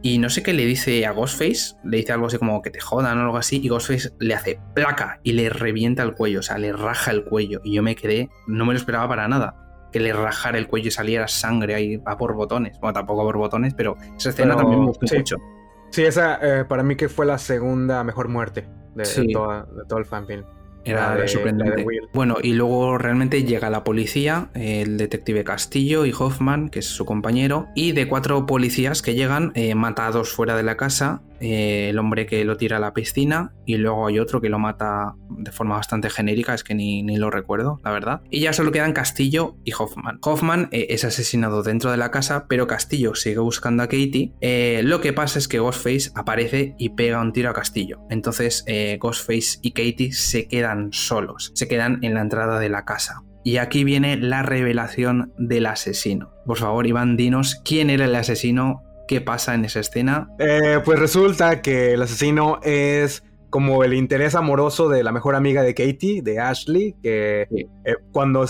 [0.00, 2.80] Y no sé qué le dice a Ghostface, le dice algo así como que te
[2.80, 6.42] jodan o algo así, y Ghostface le hace placa y le revienta el cuello, o
[6.42, 7.60] sea, le raja el cuello.
[7.64, 10.88] Y yo me quedé, no me lo esperaba para nada, que le rajara el cuello
[10.88, 12.78] y saliera sangre ahí a por botones.
[12.80, 15.16] Bueno, tampoco a por botones, pero esa escena Pero, también me gustó sí.
[15.16, 15.36] mucho.
[15.90, 19.32] Sí, esa eh, para mí que fue la segunda mejor muerte de, de Sí.
[19.32, 20.44] toda- de todo el fanfilm.
[20.90, 21.84] Era de- sorprendente.
[22.12, 27.04] Bueno, y luego realmente llega la policía, el detective Castillo y Hoffman, que es su
[27.04, 31.98] compañero, y de cuatro policías que llegan, eh, matados fuera de la casa, eh, el
[31.98, 35.52] hombre que lo tira a la piscina, y luego hay otro que lo mata de
[35.52, 38.22] forma bastante genérica, es que ni, ni lo recuerdo, la verdad.
[38.30, 40.18] Y ya solo quedan Castillo y Hoffman.
[40.22, 44.32] Hoffman eh, es asesinado dentro de la casa, pero Castillo sigue buscando a Katie.
[44.40, 48.00] Eh, lo que pasa es que Ghostface aparece y pega un tiro a Castillo.
[48.10, 48.64] Entonces
[49.00, 53.22] Ghostface y Katie se quedan solos, se quedan en la entrada de la casa.
[53.44, 56.32] Y aquí viene la revelación del asesino.
[56.44, 60.28] Por favor, Iván, dinos quién era el asesino, qué pasa en esa escena.
[60.38, 65.62] Eh, pues resulta que el asesino es como el interés amoroso de la mejor amiga
[65.62, 67.66] de Katie, de Ashley, que Sí.
[67.84, 68.44] eh, cuando,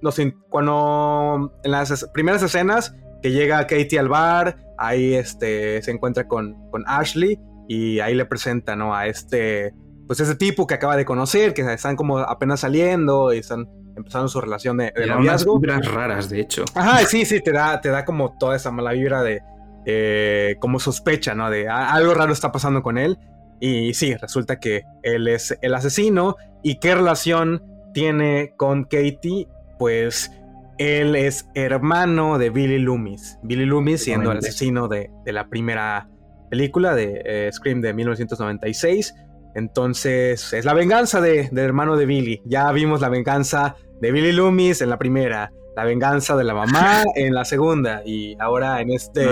[0.00, 6.26] nos cuando en las primeras escenas que llega Katie al bar, ahí este, se encuentra
[6.28, 7.38] con, con Ashley
[7.68, 8.94] y ahí le presenta ¿no?
[8.94, 9.72] a este,
[10.06, 14.28] pues ese tipo que acaba de conocer, que están como apenas saliendo y están empezando
[14.28, 16.64] su relación de, de unas vibras raras, de hecho.
[16.74, 19.40] Ajá, sí, sí, te da, te da como toda esa mala vibra de
[19.86, 21.50] eh, como sospecha, ¿no?
[21.50, 23.18] De "Ah, algo raro está pasando con él.
[23.60, 26.36] Y sí, resulta que él es el asesino.
[26.62, 27.62] ¿Y qué relación
[27.92, 29.48] tiene con Katie?
[29.78, 30.30] Pues
[30.78, 33.38] él es hermano de Billy Loomis.
[33.42, 36.08] Billy Loomis siendo el asesino de, de la primera
[36.50, 39.14] película de eh, Scream de 1996.
[39.54, 42.42] Entonces es la venganza de- del hermano de Billy.
[42.44, 47.02] Ya vimos la venganza de Billy Loomis en la primera, la venganza de la mamá
[47.14, 49.26] en la segunda y ahora en este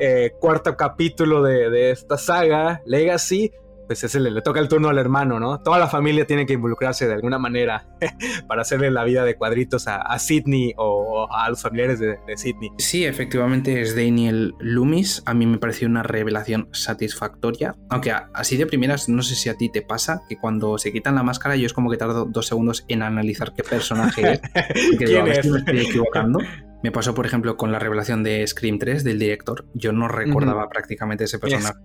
[0.00, 3.52] eh, cuarto capítulo de, de esta saga, Legacy,
[3.86, 5.60] pues ese le, le, toca el turno al hermano, ¿no?
[5.60, 7.86] Toda la familia tiene que involucrarse de alguna manera
[8.48, 12.36] para hacerle la vida de cuadritos a, a Sidney o a los familiares de, de,
[12.36, 12.70] Sidney.
[12.78, 15.22] Sí, efectivamente es Daniel Loomis.
[15.26, 17.76] A mí me pareció una revelación satisfactoria.
[17.90, 21.14] Aunque así de primeras, no sé si a ti te pasa que cuando se quitan
[21.14, 24.40] la máscara, yo es como que tardo dos segundos en analizar qué personaje es.
[24.98, 25.46] Que ¿Quién digo, es?
[25.46, 26.38] me estoy equivocando.
[26.82, 29.64] Me pasó, por ejemplo, con la revelación de Scream 3 del director.
[29.74, 31.78] Yo no recordaba prácticamente ese personaje.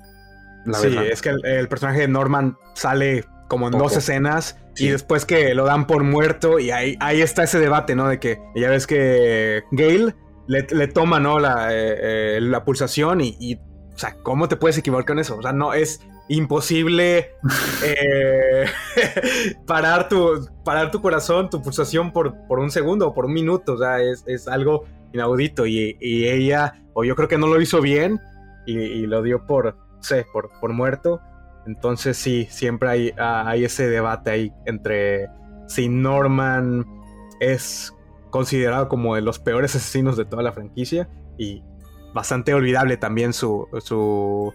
[0.66, 1.06] La sí, verdad.
[1.08, 3.84] es que el, el, personaje de Norman sale como en Poco.
[3.86, 4.86] dos escenas Sí.
[4.86, 8.08] y después que lo dan por muerto y ahí, ahí está ese debate, ¿no?
[8.08, 10.16] De que ya ves que Gale
[10.48, 11.38] le, le toma, ¿no?
[11.40, 15.38] La, eh, eh, la pulsación y, y, o sea, ¿cómo te puedes equivocar con eso?
[15.38, 16.00] O sea, no, es
[16.30, 17.32] imposible
[17.84, 18.66] eh,
[19.68, 23.74] parar, tu, parar tu corazón, tu pulsación por, por un segundo o por un minuto,
[23.74, 27.60] o sea, es, es algo inaudito y, y, ella, o yo creo que no lo
[27.60, 28.20] hizo bien
[28.66, 31.22] y, y lo dio por, sé, por, por muerto.
[31.66, 35.28] Entonces sí, siempre hay, hay ese debate ahí entre
[35.68, 36.86] si Norman
[37.40, 37.94] es
[38.32, 41.64] considerado como de los peores asesinos de toda la franquicia y
[42.14, 44.54] bastante olvidable también su, su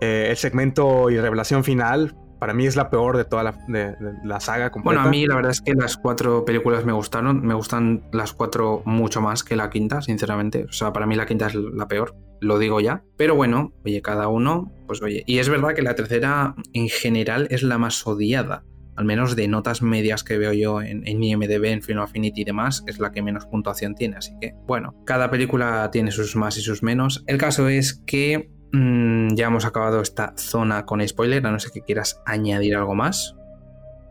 [0.00, 2.16] eh, el segmento y revelación final.
[2.38, 5.00] Para mí es la peor de toda la, de la saga completa.
[5.00, 7.44] Bueno, a mí la verdad es que las cuatro películas me gustaron.
[7.44, 10.64] Me gustan las cuatro mucho más que la quinta, sinceramente.
[10.64, 13.04] O sea, para mí la quinta es la peor, lo digo ya.
[13.16, 15.24] Pero bueno, oye, cada uno, pues oye.
[15.26, 18.64] Y es verdad que la tercera en general es la más odiada.
[18.96, 22.44] Al menos de notas medias que veo yo en, en IMDB, en Film Affinity y
[22.44, 24.16] demás, es la que menos puntuación tiene.
[24.16, 27.22] Así que, bueno, cada película tiene sus más y sus menos.
[27.28, 31.72] El caso es que Mm, ya hemos acabado esta zona con spoiler, a no ser
[31.72, 33.34] que quieras añadir algo más.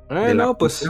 [0.10, 0.90] Eh, no, pues.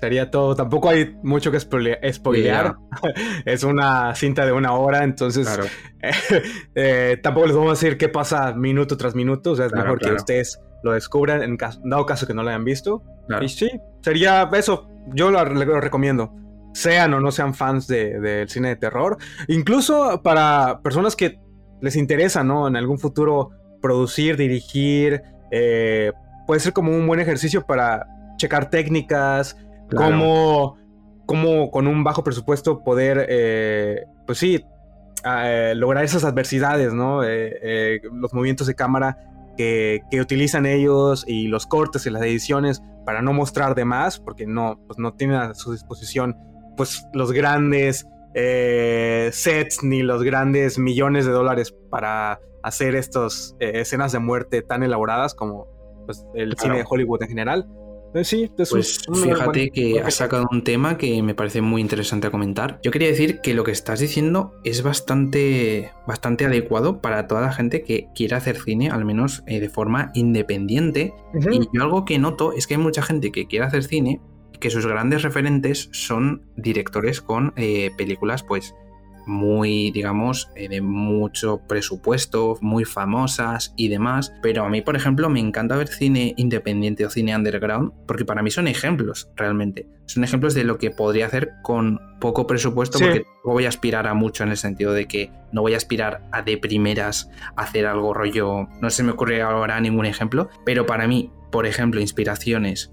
[0.00, 0.54] Sería todo.
[0.56, 2.74] Tampoco hay mucho que spoile spoilear.
[3.04, 3.42] Yeah.
[3.44, 5.64] es una cinta de una hora, entonces claro.
[6.74, 9.52] eh, tampoco les vamos a decir qué pasa minuto tras minuto.
[9.52, 10.16] O sea, es claro, mejor claro.
[10.16, 13.02] que ustedes lo descubran en caso, dado caso que no lo hayan visto.
[13.40, 13.70] Y sí,
[14.02, 14.88] sería eso.
[15.14, 16.34] Yo lo, lo recomiendo.
[16.72, 19.18] Sean o no sean fans del de, de cine de terror.
[19.48, 21.40] Incluso para personas que
[21.80, 22.68] les interesa, ¿no?
[22.68, 26.12] En algún futuro producir, dirigir, eh,
[26.46, 29.56] puede ser como un buen ejercicio para checar técnicas,
[29.90, 30.18] claro.
[30.18, 30.78] cómo,
[31.26, 34.64] cómo, con un bajo presupuesto poder, eh, pues sí,
[35.24, 37.22] eh, lograr esas adversidades, ¿no?
[37.24, 39.18] Eh, los movimientos de cámara
[39.56, 44.18] que, que, utilizan ellos y los cortes y las ediciones para no mostrar de más,
[44.18, 46.36] porque no, pues no tienen a su disposición
[46.76, 53.72] pues los grandes eh, sets ni los grandes millones de dólares para hacer estas eh,
[53.74, 55.66] escenas de muerte tan elaboradas como
[56.06, 56.62] pues, el claro.
[56.62, 57.68] cine de Hollywood en general.
[58.12, 62.30] Pues sí, pues fíjate que has sacado un tema que me parece muy interesante a
[62.30, 62.80] comentar.
[62.82, 67.52] Yo quería decir que lo que estás diciendo es bastante, bastante adecuado para toda la
[67.52, 71.14] gente que quiera hacer cine, al menos eh, de forma independiente.
[71.34, 71.54] Uh -huh.
[71.54, 74.20] Y yo algo que noto es que hay mucha gente que quiere hacer cine
[74.60, 78.74] que sus grandes referentes son directores con eh, películas pues
[79.30, 84.34] muy, digamos, eh, de mucho presupuesto, muy famosas y demás.
[84.42, 88.42] Pero a mí, por ejemplo, me encanta ver cine independiente o cine underground, porque para
[88.42, 89.86] mí son ejemplos, realmente.
[90.06, 93.04] Son ejemplos de lo que podría hacer con poco presupuesto, sí.
[93.04, 95.76] porque no voy a aspirar a mucho en el sentido de que no voy a
[95.76, 98.68] aspirar a de primeras hacer algo rollo.
[98.82, 102.92] No se me ocurre ahora ningún ejemplo, pero para mí, por ejemplo, inspiraciones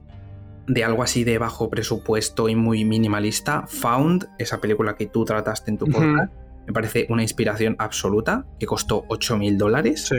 [0.67, 5.71] de algo así de bajo presupuesto y muy minimalista, Found, esa película que tú trataste
[5.71, 6.65] en tu podcast, uh -huh.
[6.67, 10.07] me parece una inspiración absoluta, que costó 8 mil dólares.
[10.07, 10.17] Sí.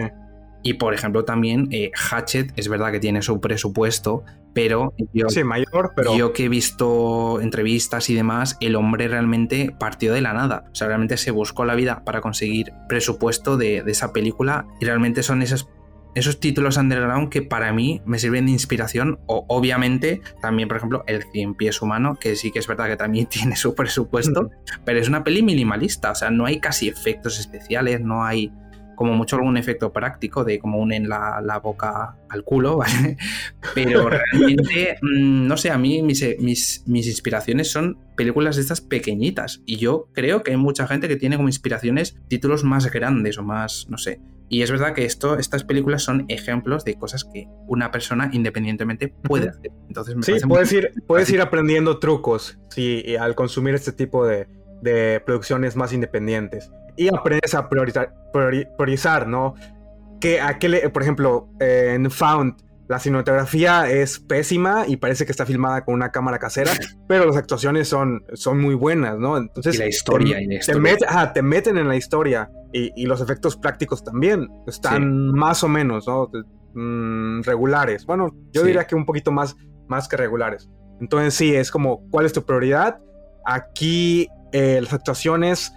[0.63, 4.25] Y por ejemplo también eh, Hatchet, es verdad que tiene su presupuesto,
[4.55, 9.77] pero yo, sí, mayor, pero yo que he visto entrevistas y demás, el hombre realmente
[9.79, 10.65] partió de la nada.
[10.73, 14.87] O sea, realmente se buscó la vida para conseguir presupuesto de, de esa película y
[14.87, 15.69] realmente son esas
[16.15, 21.05] esos títulos underground que para mí me sirven de inspiración o obviamente también por ejemplo
[21.07, 24.51] el 100 pies humano que sí que es verdad que también tiene su presupuesto
[24.85, 28.53] pero es una peli minimalista o sea no hay casi efectos especiales no hay
[28.99, 33.17] como mucho algún efecto práctico de como unen la, la boca al culo, ¿vale?
[33.73, 38.81] Pero realmente, mmm, no sé, a mí mis, mis, mis, inspiraciones son películas de estas
[38.81, 43.39] pequeñitas y yo creo que hay mucha gente que tiene como inspiraciones títulos más grandes
[43.39, 44.21] o más, no sé.
[44.49, 49.09] Y es verdad que esto, estas películas son ejemplos de cosas que una persona independientemente
[49.23, 49.71] puede hacer.
[49.89, 54.49] Entonces me sí, puedes ir, puedes ir aprendiendo trucos sí, al consumir este tipo de,
[54.81, 56.71] de producciones más independientes.
[56.97, 59.55] Y aprendes a priorizar, priori, priorizar ¿no?
[60.21, 62.55] Que, a qué le, por ejemplo, en Found,
[62.89, 66.73] la cinematografía es pésima y parece que está filmada con una cámara casera,
[67.09, 69.37] pero las actuaciones son, son muy buenas, ¿no?
[69.37, 70.37] Entonces, y la historia.
[70.37, 70.97] Te, y la historia.
[70.97, 75.39] Te, met, te, meten en la historia y, y, los efectos prácticos también están sí.
[75.39, 76.31] más o menos, ¿no?
[76.75, 78.07] mm, regulares.
[78.07, 78.69] Bueno, yo Sí.
[78.69, 79.55] diría que un poquito más,
[79.87, 80.69] más que regulares.
[81.01, 82.99] Entonces sí, es como, ¿cuál es tu prioridad?
[83.45, 85.73] Aquí eh, las actuaciones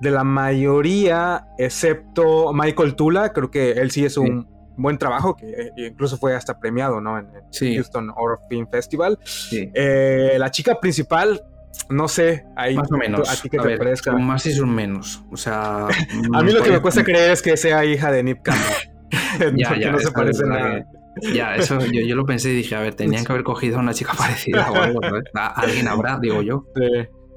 [0.00, 5.46] de la mayoría, excepto Michael Tula, creo que él sí es un buen trabajo, que
[5.48, 7.18] eh, incluso fue hasta premiado, ¿no?
[7.18, 9.18] En el Sí, Houston Horror Film Festival.
[9.24, 9.70] sí.
[9.74, 11.42] Eh, la chica principal,
[11.90, 13.28] no sé, ahí, Más o menos.
[13.28, 14.12] ¿a ti qué A te ver, parezca?
[14.12, 15.22] son más y son menos.
[15.30, 15.86] O sea.
[16.34, 18.38] A mí lo que me cuesta creer es que sea hija de Nip.
[19.56, 20.84] Ya, ya, no se parece nada.
[21.20, 23.78] que- Ya, eso yo, yo lo pensé y dije, a ver, tenían que haber cogido
[23.78, 25.00] a una chica parecida o algo.
[25.34, 26.64] A- Alguien habrá, digo yo.
[26.74, 26.82] Sí,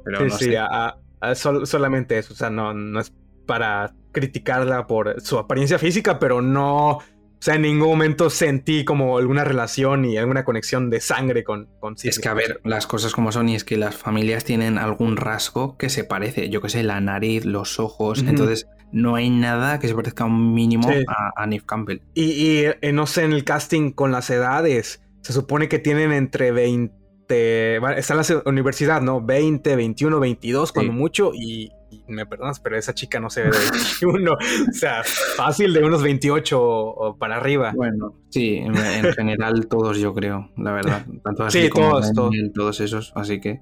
[0.04, 0.58] Pero sí, no sí, sé.
[0.58, 2.34] a- a- a sol- solamente eso.
[2.34, 3.14] O sea, no, no es
[3.46, 7.00] para criticarla por su apariencia física, pero no.
[7.40, 11.70] O sea, en ningún momento sentí como alguna relación y alguna conexión de sangre con,
[11.80, 12.18] con Es Sidney.
[12.22, 15.78] que, a ver, las cosas como son y es que las familias tienen algún rasgo
[15.78, 16.50] que se parece.
[16.50, 18.20] Yo que sé, la nariz, los ojos.
[18.28, 21.06] Entonces, no hay nada que se parezca un mínimo Sí.
[21.08, 22.00] a, a Neve Campbell.
[22.14, 26.12] Y, y, eh, no sé, en el casting con las edades, se supone que tienen
[26.12, 29.22] entre 20, bueno, está en la universidad, ¿no?
[29.22, 30.98] 20, 21, 22, cuando Sí.
[30.98, 34.38] mucho, y, y me perdonas, pero esa chica no se ve de 21, o
[34.72, 35.04] sea,
[35.36, 37.74] fácil de unos 28 o, o para arriba.
[37.76, 41.06] Bueno, sí, en, en general todos yo creo, la verdad.
[41.24, 42.36] Tanto así Sí, como todos, todos.
[42.54, 43.62] Todos esos, así que...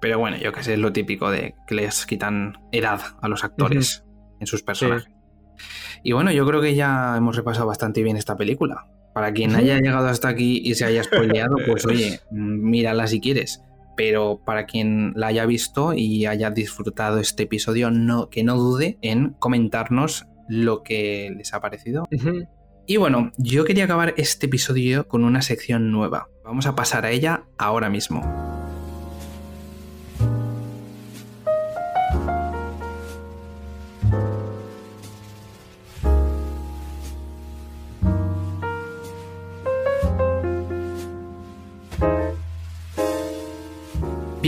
[0.00, 3.42] Pero bueno, yo que sé, es lo típico de que les quitan edad a los
[3.42, 4.04] actores
[4.38, 5.08] en sus personajes.
[6.04, 8.86] Y bueno, yo creo que ya hemos repasado bastante bien esta película.
[9.12, 13.20] Para quien haya llegado hasta aquí y se haya spoileado, pues oye, mm, mírala si
[13.20, 13.62] quieres.
[13.98, 18.96] Pero para quien la haya visto y haya disfrutado este episodio, no, que no dude
[19.02, 22.04] en comentarnos lo que les ha parecido
[22.90, 26.30] y bueno, yo quería acabar este episodio con una sección nueva.
[26.42, 28.22] Vamos a pasar a ella ahora mismo.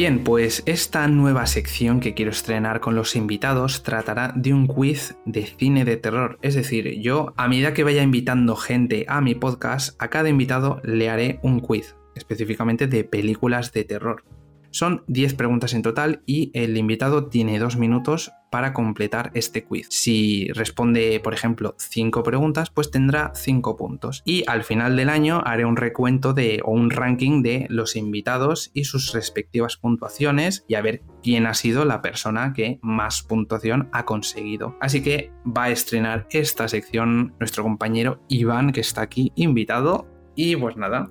[0.01, 5.14] Bien, pues esta nueva sección que quiero estrenar con los invitados tratará de un quiz
[5.27, 6.39] de cine de terror.
[6.40, 10.81] Es decir, yo a medida que vaya invitando gente a mi podcast, a cada invitado
[10.85, 14.24] le haré un quiz, específicamente de películas de terror.
[14.70, 19.86] Son 10 preguntas en total y el invitado tiene dos minutos para completar este quiz.
[19.90, 24.22] Si responde, por ejemplo, 5 preguntas, pues tendrá 5 puntos.
[24.24, 28.70] Y al final del año haré un recuento de o un ranking de los invitados
[28.74, 33.88] y sus respectivas puntuaciones y a ver quién ha sido la persona que más puntuación
[33.92, 34.76] ha conseguido.
[34.80, 40.06] Así que va a estrenar esta sección nuestro compañero Iván, que está aquí invitado.
[40.34, 41.10] Y pues nada,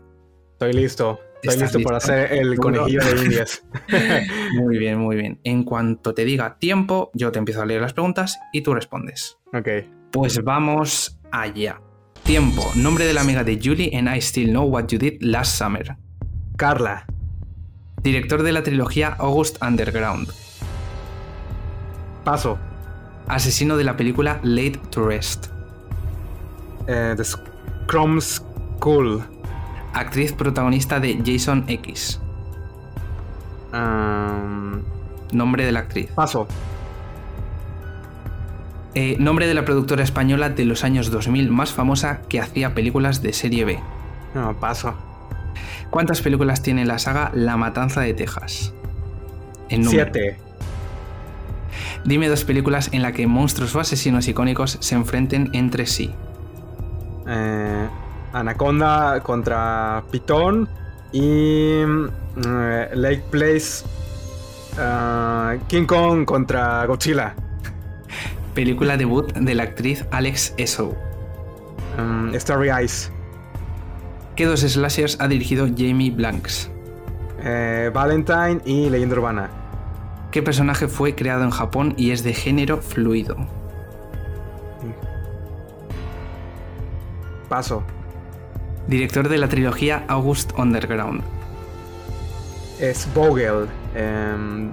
[0.59, 1.21] Estoy listo.
[1.41, 2.11] Estoy ¿Estás listo, para listo?
[2.11, 3.63] hacer el conejillo de indias.
[4.55, 5.39] Muy bien, muy bien.
[5.43, 9.37] En cuanto te diga tiempo, yo te empiezo a leer las preguntas y tú respondes.
[9.53, 9.67] ok.
[10.11, 11.79] Pues vamos allá.
[12.23, 12.69] Tiempo.
[12.75, 15.95] Nombre de la amiga de Julie en I Still Know What You Did Last Summer.
[16.57, 17.05] Carla.
[18.03, 20.29] Director de la trilogía August Underground.
[22.23, 22.57] Paso.
[23.27, 25.47] Asesino de la película Late to Rest.
[26.87, 29.23] Eh, The Scrum School.
[29.93, 32.19] Actriz protagonista de Jason X.
[33.73, 34.81] Um,
[35.31, 36.09] Nombre de la actriz.
[36.11, 36.47] paso.
[38.95, 43.21] Eh, nombre de la productora española de los años 2000 más famosa que hacía películas
[43.21, 43.79] de serie B.
[44.33, 44.95] No, paso.
[45.91, 48.73] ¿Cuántas películas tiene la saga La Matanza de Texas?
[49.69, 50.09] En número.
[50.11, 50.37] Siete.
[52.03, 56.11] Dime dos películas en las que monstruos o asesinos icónicos se enfrenten entre sí.
[57.27, 57.87] Eh,
[58.33, 60.67] Anaconda contra Pitón
[61.11, 62.07] y mm,
[62.45, 63.85] eh, Lake Place
[64.77, 67.35] ah, King Kong contra Godzilla.
[68.53, 70.95] Película debut de la actriz Alex Essoe.
[71.97, 73.11] Um, Starry Eyes.
[74.35, 76.69] ¿Qué dos slashers ha dirigido Jamie Blanks?
[77.43, 79.49] Eh, Valentine y Leyenda Urbana.
[80.31, 83.35] ¿Qué personaje fue creado en Japón y es de género fluido?
[87.49, 87.83] Paso.
[88.89, 91.21] Director de la trilogía August Underground.
[92.79, 93.67] Es Vogel.
[93.95, 94.71] em,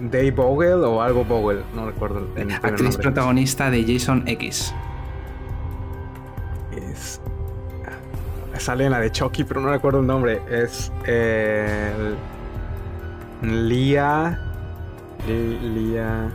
[0.00, 1.62] Dave Vogel o algo Vogel.
[1.74, 3.02] No recuerdo el Actriz nombre.
[3.02, 4.74] protagonista de Jason X.
[6.72, 7.20] Es-
[7.86, 10.40] ah, Sale en la de Chucky, pero no recuerdo el nombre.
[10.50, 10.92] Es.
[11.06, 12.14] eh,
[13.42, 14.40] Lia.
[15.26, 16.30] Li- Lia.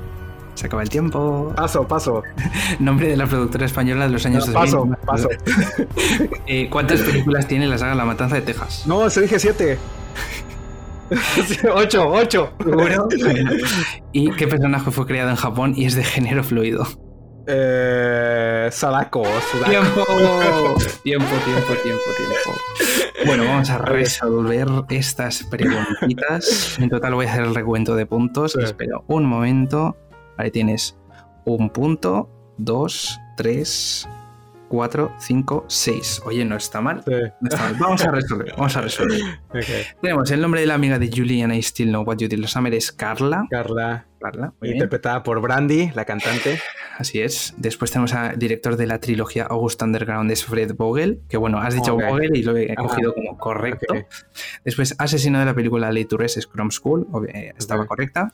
[0.56, 1.52] Se acaba el tiempo.
[1.56, 2.22] Paso, paso.
[2.80, 4.96] Nombre de la productora española de los años No, 2000.
[5.06, 5.30] paso, paso.
[6.48, 8.84] Eh, ¿Cuántas películas tiene la saga La Matanza de Texas?
[8.86, 9.78] No, se dije siete.
[11.74, 12.54] Ocho, ocho.
[12.64, 13.08] ¿Seguro?
[14.12, 16.88] ¿Y qué personaje fue creado en Japón y es de género fluido?
[17.46, 19.70] Eh, Sadako, Sudako.
[19.70, 20.06] Tiempo,
[21.04, 22.60] tiempo, tiempo, tiempo, tiempo.
[23.26, 26.78] Bueno, vamos a resolver estas preguntitas.
[26.80, 28.54] En total voy a hacer el recuento de puntos.
[28.54, 28.60] Sí.
[28.64, 29.98] Espera un momento.
[30.38, 30.98] Vale, tienes
[31.46, 34.08] un punto, dos, tres,
[34.74, 36.20] cuatro, cinco, seis.
[36.26, 37.04] Oye, no está mal.
[37.06, 37.12] Sí,
[37.42, 37.76] No está mal.
[37.80, 39.20] Vamos a resolver, vamos a resolver.
[40.02, 42.54] Tenemos el nombre de la amiga de Julian I Still Know What You Did Last
[42.54, 43.46] Summer es Carla.
[43.52, 44.76] Carla, Carla, bien.
[44.76, 46.60] interpretada por Brandy, la cantante.
[46.98, 47.54] Así es.
[47.58, 51.76] Después tenemos al director de la trilogía August Underground, es Fred Vogel, que bueno, has
[51.76, 51.96] dicho.
[51.96, 53.94] Vogel y lo he cogido como correcto.
[54.66, 58.34] Después, asesino de la película Late to Rest es Chrome School, eh, estaba correcta.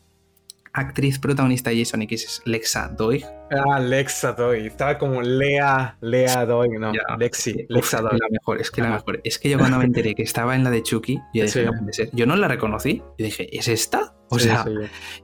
[0.73, 3.25] Actriz protagonista de Jason X es Lexa Doig.
[3.51, 4.67] Ah, Lexa Doy.
[4.67, 7.17] Estaba como Lea, Lea Doy, no, Ya.
[7.17, 8.11] Lexi, Lexa Doy.
[8.19, 9.19] La mejor, es que la mejor.
[9.23, 11.65] Es que yo cuando me enteré que estaba en la de Chucky, yo dije, Sí.
[11.65, 12.09] no puede ser.
[12.13, 12.97] Yo no la reconocí.
[13.17, 14.13] Yo dije, ¿es esta?
[14.31, 14.69] O Sí, sea, sí,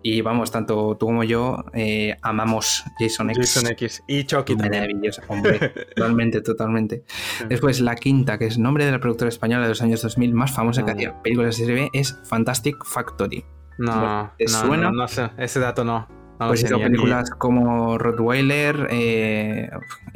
[0.02, 3.54] y vamos, tanto tú como yo eh, amamos Jason X.
[3.54, 4.82] Jason X y Chucky también.
[4.86, 5.60] Maravillosa, hombre.
[5.96, 7.04] totalmente, totalmente.
[7.48, 10.52] Después, la quinta, que es nombre de la productora española de los años 2000 más
[10.52, 10.94] famosa que Ah.
[10.96, 13.46] hacía películas de serie B, es Fantastic Factory.
[13.78, 14.84] No, ¿Te no, suena?
[14.84, 16.08] No, no sé, ese dato no.
[16.38, 19.70] pues hizo ni- películas como Rottweiler, eh,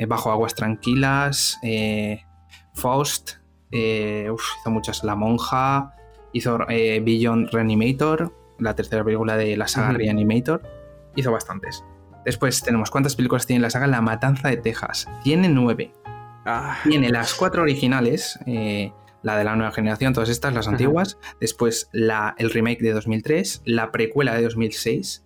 [0.07, 2.23] Bajo Aguas Tranquilas, eh,
[2.73, 3.31] Faust,
[3.71, 5.03] eh, uf, hizo muchas.
[5.03, 5.93] La Monja,
[6.33, 9.91] hizo eh, Beyond Reanimator, la tercera película de la saga.
[9.93, 10.61] Reanimator,
[11.15, 11.83] hizo bastantes.
[12.25, 15.07] Después tenemos cuántas películas tiene la saga La Matanza de Texas.
[15.23, 15.91] Tiene nueve.
[16.45, 18.91] Ah, Tiene las cuatro originales, eh,
[19.23, 20.75] la de la nueva generación, todas estas, las Ajá.
[20.75, 21.17] antiguas.
[21.41, 25.25] Después la, el remake de 2003, la precuela de 2006,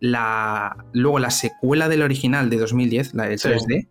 [0.00, 3.48] la, luego la secuela del original de 2010, la de Sí.
[3.48, 3.88] 3D.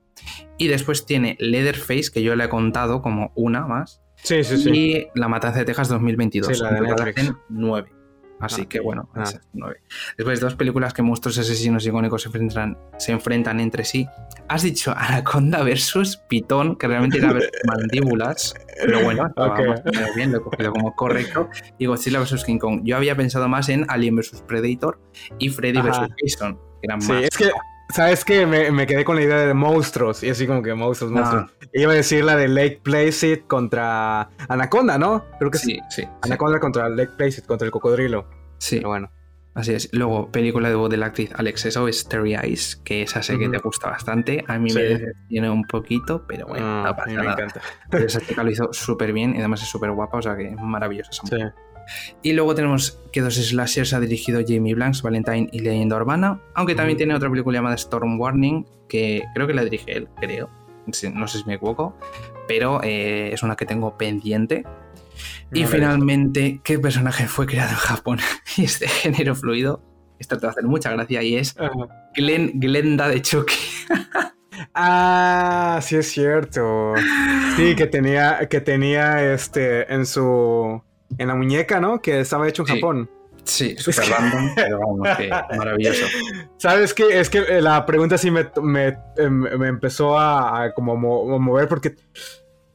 [0.57, 4.01] Y después tiene Leatherface, que yo le he contado como una más.
[4.15, 4.69] sí, sí, sí.
[4.71, 6.55] Y La Matanza de Texas 2022.
[6.57, 7.29] Sí, la de En total Netflix.
[7.29, 7.91] hacen nueve.
[8.39, 9.23] Así Ah, que bueno, ah.
[9.23, 9.81] esas nueve.
[10.17, 14.07] Después dos películas que monstruos asesinos icónicos se enfrentan, se enfrentan entre sí.
[14.49, 18.53] Has dicho Anaconda versus Pitón, que realmente era versus mandíbulas,
[18.85, 19.59] pero bueno, estaba Ok.
[19.95, 21.49] más bien, lo he cogido como correcto.
[21.77, 22.81] Y Godzilla versus King Kong.
[22.83, 24.99] Yo había pensado más en Alien versus Predator
[25.39, 25.87] y Freddy Ajá.
[25.87, 27.23] versus Jason, que eran Sí, más.
[27.23, 27.49] es que,
[27.89, 28.45] ¿sabes qué?
[28.45, 30.21] Me, me quedé con la idea de monstruos.
[30.23, 31.19] Y así como que monstruos, Ah.
[31.19, 31.51] monstruos.
[31.73, 35.25] Iba a decir la de Lake Placid contra Anaconda, ¿no?
[35.39, 38.27] Creo que Sí, sí, sí, Anaconda contra Lake Placid, contra el cocodrilo.
[38.59, 38.77] sí.
[38.77, 39.09] Pero bueno.
[39.55, 39.89] Así es.
[39.93, 43.37] Luego, película de voz de la actriz Alex Esso es Terry Eyes, que esa sé
[43.37, 44.43] que te gusta bastante.
[44.47, 44.77] A mí Sí.
[44.77, 47.33] me decepciona un poquito, pero bueno, Ah, no a pasa mí me nada.
[47.33, 47.61] encanta.
[47.91, 50.47] Pero esa chica lo hizo súper bien y además es súper guapa, o sea que
[50.49, 51.43] es maravillosa esa Sí.
[52.21, 56.75] Y luego tenemos que dos slashers ha dirigido Jamie Blanks, Valentine y Leyenda Urbana, aunque
[56.75, 60.49] también tiene otra película llamada Storm Warning, que creo que la dirige él, creo.
[61.13, 61.95] No sé si me equivoco,
[62.47, 64.63] pero eh, es una que tengo pendiente.
[65.53, 68.19] Y No finalmente, ¿qué personaje fue creado en Japón
[68.57, 69.81] y es de género fluido?
[70.19, 71.55] Esto te va a hacer mucha gracia y es.
[72.15, 73.55] Glen, Glenda de Chucky.
[74.75, 76.93] Ah, sí es cierto.
[77.55, 80.81] Sí, que tenía, que tenía este en su
[81.17, 82.01] en la muñeca, ¿no?
[82.01, 82.73] Que estaba hecho en Sí.
[82.75, 83.09] Japón.
[83.43, 86.05] Sí, súper random, pero vamos, que maravilloso.
[86.57, 87.19] ¿Sabes qué?
[87.19, 91.37] Es que eh, la pregunta sí me, me, em, me empezó a, a como mo-
[91.39, 91.95] mover porque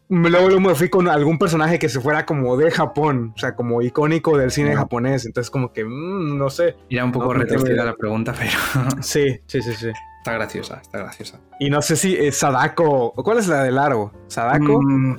[0.08, 3.82] luego, me fui con algún personaje que se fuera como de Japón, o sea, como
[3.82, 5.26] icónico del cine japonés.
[5.26, 6.76] Entonces, como que, mm, no sé.
[6.88, 8.50] Era un poco No, retorcida la pregunta, pero
[9.02, 9.90] Sí, sí, sí, sí.
[10.18, 11.40] está graciosa, está graciosa.
[11.60, 13.12] Y no sé si es Sadako.
[13.14, 14.12] ¿Cuál es la del aro?
[14.28, 14.80] ¿Sadako?
[14.82, 15.16] Mm,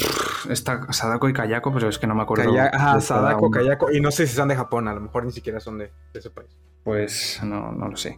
[0.49, 2.45] está Sadako y Kayako, pero es que no me acuerdo.
[2.51, 3.51] Kaya- Ajá, de Sadako.
[3.51, 3.91] Kayako.
[3.91, 6.19] Y no sé si son de Japón, a lo mejor ni siquiera son de, de
[6.19, 6.49] ese país.
[6.83, 8.17] Pues no, no lo sé.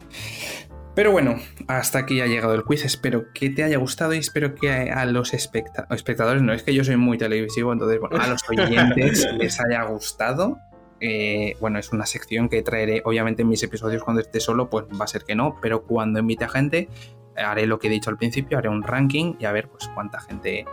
[0.93, 1.37] Pero bueno,
[1.67, 2.83] hasta aquí ha llegado el quiz.
[2.83, 6.73] Espero que te haya gustado y espero que a, los especta- espectadores, no es que
[6.73, 10.57] yo soy muy televisivo, entonces, bueno, a los oyentes les haya gustado.
[10.99, 14.85] Eh, bueno, es una sección que traeré, obviamente, en mis episodios cuando esté solo, pues
[14.99, 16.89] va a ser que no, pero cuando invite a gente,
[17.37, 20.19] haré lo que he dicho al principio, haré un ranking y a ver, pues, cuánta
[20.19, 20.65] gente.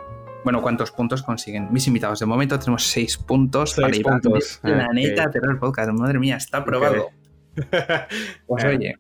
[0.45, 2.19] Bueno, cuántos puntos consiguen mis invitados.
[2.21, 4.59] De momento tenemos seis puntos Seis para ir puntos.
[4.63, 5.33] Planeta Ok.
[5.33, 5.91] Terror Podcast.
[5.93, 7.11] Madre mía, está aprobado.
[8.47, 8.95] Pues Eh, oye,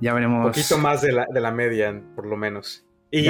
[0.00, 0.46] ya Un veremos.
[0.46, 2.84] poquito más de la, de la media, por lo menos.
[3.10, 3.24] Y,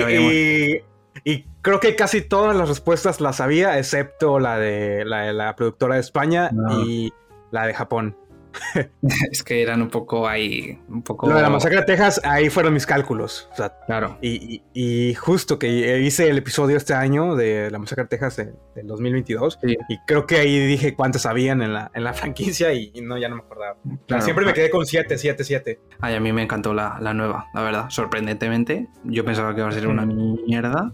[1.63, 5.95] creo que casi todas las respuestas las sabía, excepto la de la, de la productora
[5.95, 6.81] de España No.
[6.85, 7.13] y
[7.51, 8.17] la de Japón.
[9.31, 11.29] Es que eran un poco ahí, un poco.
[11.29, 13.49] Lo de la masacre de Texas, ahí fueron mis cálculos.
[13.53, 14.19] O sea, Claro.
[14.21, 18.37] y, y- y justo que hice el episodio este año de la masacre de Texas
[18.37, 19.59] de- del 2022.
[19.63, 19.77] Sí.
[19.89, 23.19] Y creo que ahí dije cuántos sabían en la, en la franquicia y, y no,
[23.19, 23.77] ya no me acordaba.
[23.85, 24.23] O sea, claro.
[24.25, 25.81] siempre me quedé con 7, 7, 7.
[26.01, 27.91] Ay, a mí me encantó la, la nueva, la verdad.
[27.91, 30.93] Sorprendentemente, yo pensaba que iba a ser una mierda.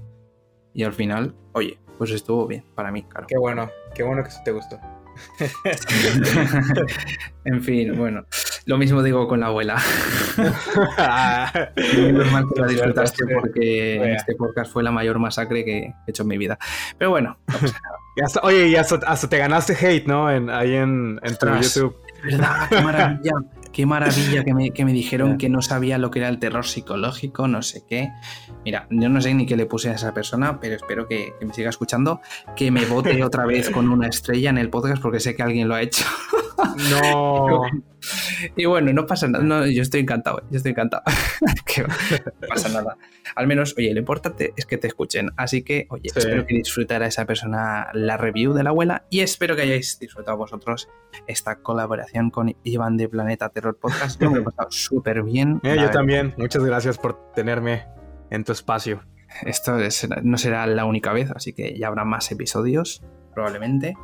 [0.72, 3.26] Y al final, oye, pues estuvo bien para mí, claro.
[3.28, 4.78] Qué bueno, qué bueno que te gustó.
[7.44, 8.24] en fin, bueno.
[8.66, 9.76] Lo mismo digo con la abuela.
[11.97, 15.94] Menos mal que la disfrutaste porque en este podcast fue la mayor masacre que he
[16.06, 16.59] hecho en mi vida.
[16.98, 17.97] Pero bueno, no pasa nada.
[18.16, 20.30] Y hasta- oye, y hasta, hasta te ganaste hate, ¿no?
[20.30, 21.47] En, ahí en, en tu.
[21.47, 21.97] YouTube.
[22.24, 22.68] ¿Verdad?
[22.68, 23.32] Qué maravilla.
[23.72, 26.66] Qué maravilla que me, que me dijeron que no sabía lo que era el terror
[26.66, 28.10] psicológico, no sé qué.
[28.64, 31.47] Mira, yo no sé ni qué le puse a esa persona, pero espero que, que
[31.47, 32.20] me siga escuchando,
[32.56, 35.68] que me vote otra vez con una estrella en el podcast porque sé que alguien
[35.68, 36.05] lo ha hecho.
[36.90, 37.62] No.
[38.56, 39.44] Y bueno, no pasa nada.
[39.44, 41.02] No, yo estoy encantado, eh, yo estoy encantado.
[41.66, 41.88] Que no
[42.48, 42.96] pasa nada.
[43.36, 45.30] Al menos, oye, lo importante es que te escuchen.
[45.36, 46.18] Así que, oye, Sí.
[46.18, 50.36] espero que disfrutara esa persona la review de la abuela y espero que hayáis disfrutado
[50.38, 50.88] vosotros
[51.26, 54.20] esta colaboración con Iván de Planeta Terror Podcast.
[54.20, 55.60] Yo me lo he pasado súper bien.
[55.62, 56.34] La yo también.
[56.38, 57.86] Muchas gracias por tenerme
[58.30, 59.02] en tu espacio.
[59.42, 63.02] Esto es- no será la única vez, así que ya habrá más episodios,
[63.35, 63.94] probablemente,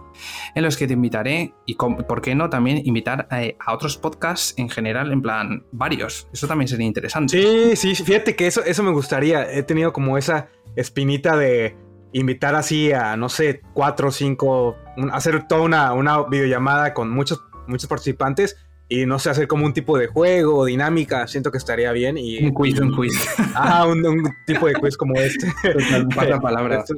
[0.55, 2.49] en los que te invitaré y, con- ¿por qué no?
[2.51, 6.29] También invitar eh, a otros podcasts en general, en plan, varios.
[6.33, 7.77] Eso también sería interesante.
[7.77, 9.51] Sí, sí, fíjate que eso, eso me gustaría.
[9.53, 11.77] He tenido como esa espinita de
[12.13, 17.11] invitar así a, no sé, cuatro o cinco, un- hacer toda una, una videollamada con
[17.11, 18.57] muchos, muchos participantes
[18.89, 21.27] y no sé, hacer como un tipo de juego, dinámica.
[21.27, 22.17] Siento que estaría bien.
[22.17, 23.13] Y, Un quiz, un quiz.
[23.55, 25.53] Ah, un, un tipo de quiz como este.
[25.63, 26.79] Total, pasa palabra.
[26.79, 26.95] Esto-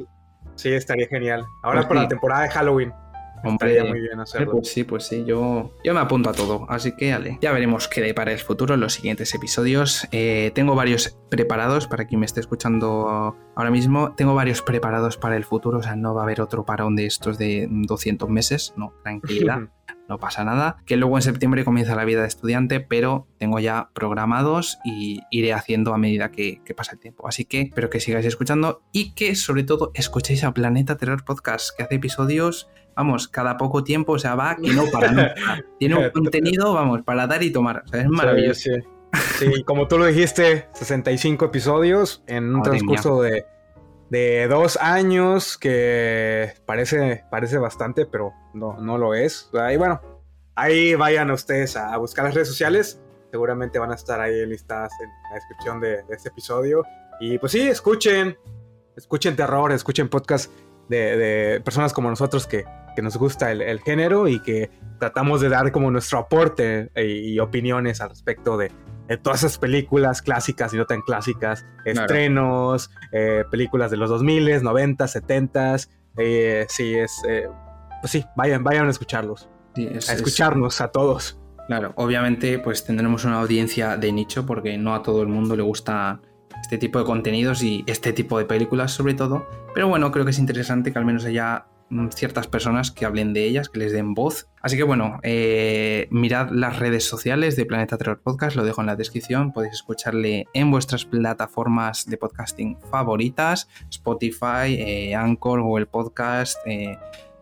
[0.59, 1.47] Sí, estaría genial.
[1.61, 2.03] Ahora Pues para sí.
[2.03, 2.93] la temporada de Halloween.
[3.45, 4.51] Hombre, estaría muy bien hacerlo.
[4.51, 6.65] pues sí, pues sí, yo, yo me apunto a todo.
[6.67, 10.05] Así que, ale, ya veremos qué de para el futuro en los siguientes episodios.
[10.11, 14.13] Eh, tengo varios preparados para quien me esté escuchando ahora mismo.
[14.15, 17.05] Tengo varios preparados para el futuro, o sea, no va a haber otro parón de
[17.05, 19.59] estos de 200 meses, no, tranquilidad.
[20.09, 20.77] no pasa nada.
[20.85, 25.53] Que luego en septiembre comienza la vida de estudiante, pero tengo ya programados y iré
[25.53, 27.27] haciendo a medida que, que pasa el tiempo.
[27.27, 31.69] Así que espero que sigáis escuchando y que sobre todo escuchéis a Planeta Terror Podcast,
[31.77, 35.35] que hace episodios, vamos, cada poco tiempo, o sea, va que no para nunca.
[35.79, 37.83] Tiene un contenido, vamos, para dar y tomar.
[37.85, 38.61] O sea, es maravilloso.
[38.61, 38.87] Sí, sí.
[39.39, 43.45] Sí, como tú lo dijiste, 65 episodios en un Madre transcurso de,
[44.09, 49.49] de dos años que parece, parece bastante, pero no, no lo es.
[49.71, 50.01] Y bueno,
[50.55, 52.99] ahí vayan ustedes a buscar las redes sociales.
[53.31, 56.83] Seguramente van a estar ahí listadas en la descripción de, de este episodio.
[57.19, 58.37] Y pues sí, escuchen,
[58.95, 60.51] escuchen terror, escuchen podcast
[60.87, 62.65] de, de personas como nosotros que,
[62.95, 67.33] que nos gusta el, el género y que tratamos de dar como nuestro aporte y,
[67.33, 68.71] y opiniones al respecto de,
[69.09, 72.01] de todas esas películas clásicas y no tan clásicas, Claro.
[72.01, 75.75] estrenos, eh, películas de los 2000, 90, 70.
[76.17, 77.11] Eh, sí, es.
[77.27, 77.47] eh,
[78.01, 81.37] pues sí, vayan, vayan a escucharlos, Sí, es- a es- escucharnos a todos.
[81.67, 85.61] Claro, obviamente pues tendremos una audiencia de nicho porque no a todo el mundo le
[85.63, 86.19] gusta
[86.61, 89.47] este tipo de contenidos y este tipo de películas sobre todo.
[89.73, 91.65] Pero bueno, creo que es interesante que al menos haya
[92.11, 94.47] ciertas personas que hablen de ellas, que les den voz.
[94.61, 98.87] Así que bueno, eh, mirad las redes sociales de Planeta Terror Podcast, lo dejo en
[98.87, 106.57] la descripción, podéis escucharle en vuestras plataformas de podcasting favoritas, Spotify, eh, Anchor, Google Podcast,
[106.65, 106.97] eh,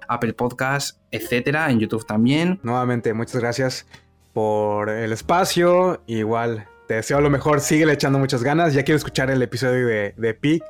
[0.07, 2.60] Apple Podcast, etcétera, en YouTube también.
[2.64, 3.86] Nuevamente, muchas gracias
[4.34, 6.02] por el espacio.
[6.07, 7.60] Igual, te deseo lo mejor.
[7.60, 8.74] Sigue echando muchas ganas.
[8.74, 10.61] Ya quiero escuchar el episodio de, de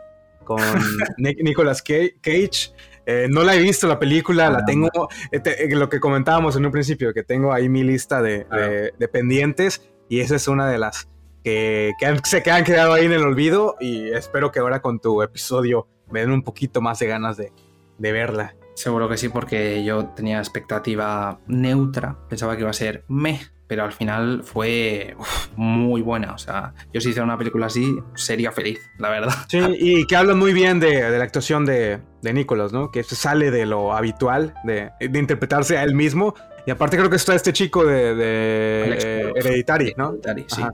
[0.44, 0.58] con
[1.18, 2.72] Nic- Nicolas Ca- Cage.
[3.10, 4.66] Eh, no la he visto la película, la Ah.
[4.66, 4.90] tengo,
[5.32, 8.46] eh, te- eh, lo que comentábamos en un principio, que tengo ahí mi lista de,
[8.52, 11.08] de- de pendientes y esa es una de las
[11.44, 14.82] que, que han- se que han quedado ahí en el olvido y espero que ahora
[14.82, 17.54] con tu episodio me den un poquito más de ganas de,
[17.98, 18.56] de verla.
[18.76, 22.18] Seguro que sí, porque yo tenía expectativa neutra.
[22.30, 26.34] Pensaba que iba a ser meh, pero al final fue uf, muy buena.
[26.34, 29.34] O sea, yo si hiciera una película así, sería feliz, la verdad.
[29.48, 32.92] Sí, y que hablan muy bien de, de la actuación de, de Nicholas, ¿no?
[32.92, 36.34] Que sale de lo habitual, de, de interpretarse a él mismo.
[36.66, 39.34] Y aparte creo que está este chico de, de Alex eh.
[39.36, 40.10] Hereditary, ¿no?
[40.10, 40.62] Hereditary, sí.
[40.62, 40.72] Ajá.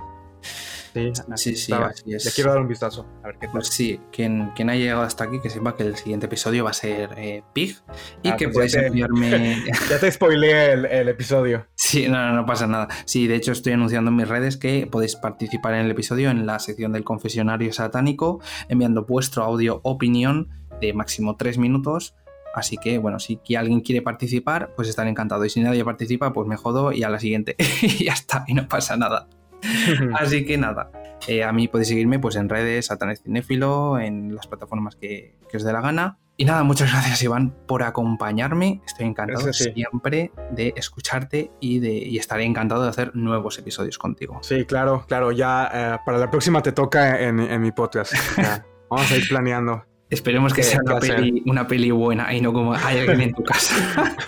[0.93, 1.73] Sí, Sí, sí,
[2.13, 2.25] es.
[2.25, 3.51] Le quiero dar un vistazo, a ver qué tal.
[3.53, 6.69] Pues sí, quien, quien ha llegado hasta aquí, que sepa que el siguiente episodio va
[6.69, 7.75] a ser eh, Pig
[8.21, 9.63] y Ah, que pues podéis ya te- enviarme.
[9.89, 11.65] Ya te spoileé el, el episodio.
[11.75, 12.87] Sí, no, no, no pasa nada.
[13.05, 16.45] Sí, de hecho estoy anunciando en mis redes que podéis participar en el episodio en
[16.45, 18.39] la sección del confesionario satánico,
[18.69, 20.49] enviando vuestro audio opinión
[20.79, 22.15] de máximo tres minutos.
[22.55, 25.43] Así que, bueno, si alguien quiere participar, pues estaré encantado.
[25.43, 27.55] Y si nadie participa, pues me jodo y a la siguiente.
[27.81, 29.27] y ya está, y no pasa nada.
[30.19, 30.91] Así que nada,
[31.27, 35.57] eh, a mí podéis seguirme pues en redes, Satanás Cinéfilo, en las plataformas que, que
[35.57, 36.17] os dé la gana.
[36.35, 38.81] Y nada, muchas gracias Iván por acompañarme.
[38.87, 44.39] Estoy encantado siempre de escucharte y, de, y estaré encantado de hacer nuevos episodios contigo.
[44.41, 45.31] Sí, claro, claro.
[45.31, 48.13] Ya eh, para la próxima te toca en, en mi podcast.
[48.37, 49.85] Ya, vamos a ir planeando.
[50.09, 53.43] Esperemos que sea una peli, una peli buena y no como hay alguien en tu
[53.43, 53.75] casa.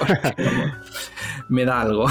[1.49, 2.07] Me da algo.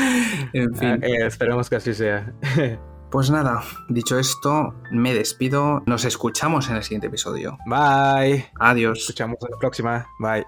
[0.52, 1.02] en fin.
[1.02, 2.32] Eh, esperemos que así sea.
[3.10, 5.82] Pues nada, dicho esto, me despido.
[5.84, 7.58] Nos escuchamos en el siguiente episodio.
[7.66, 8.46] Bye.
[8.60, 9.00] Adiós.
[9.00, 10.06] Escuchamos en la próxima.
[10.20, 10.44] Bye.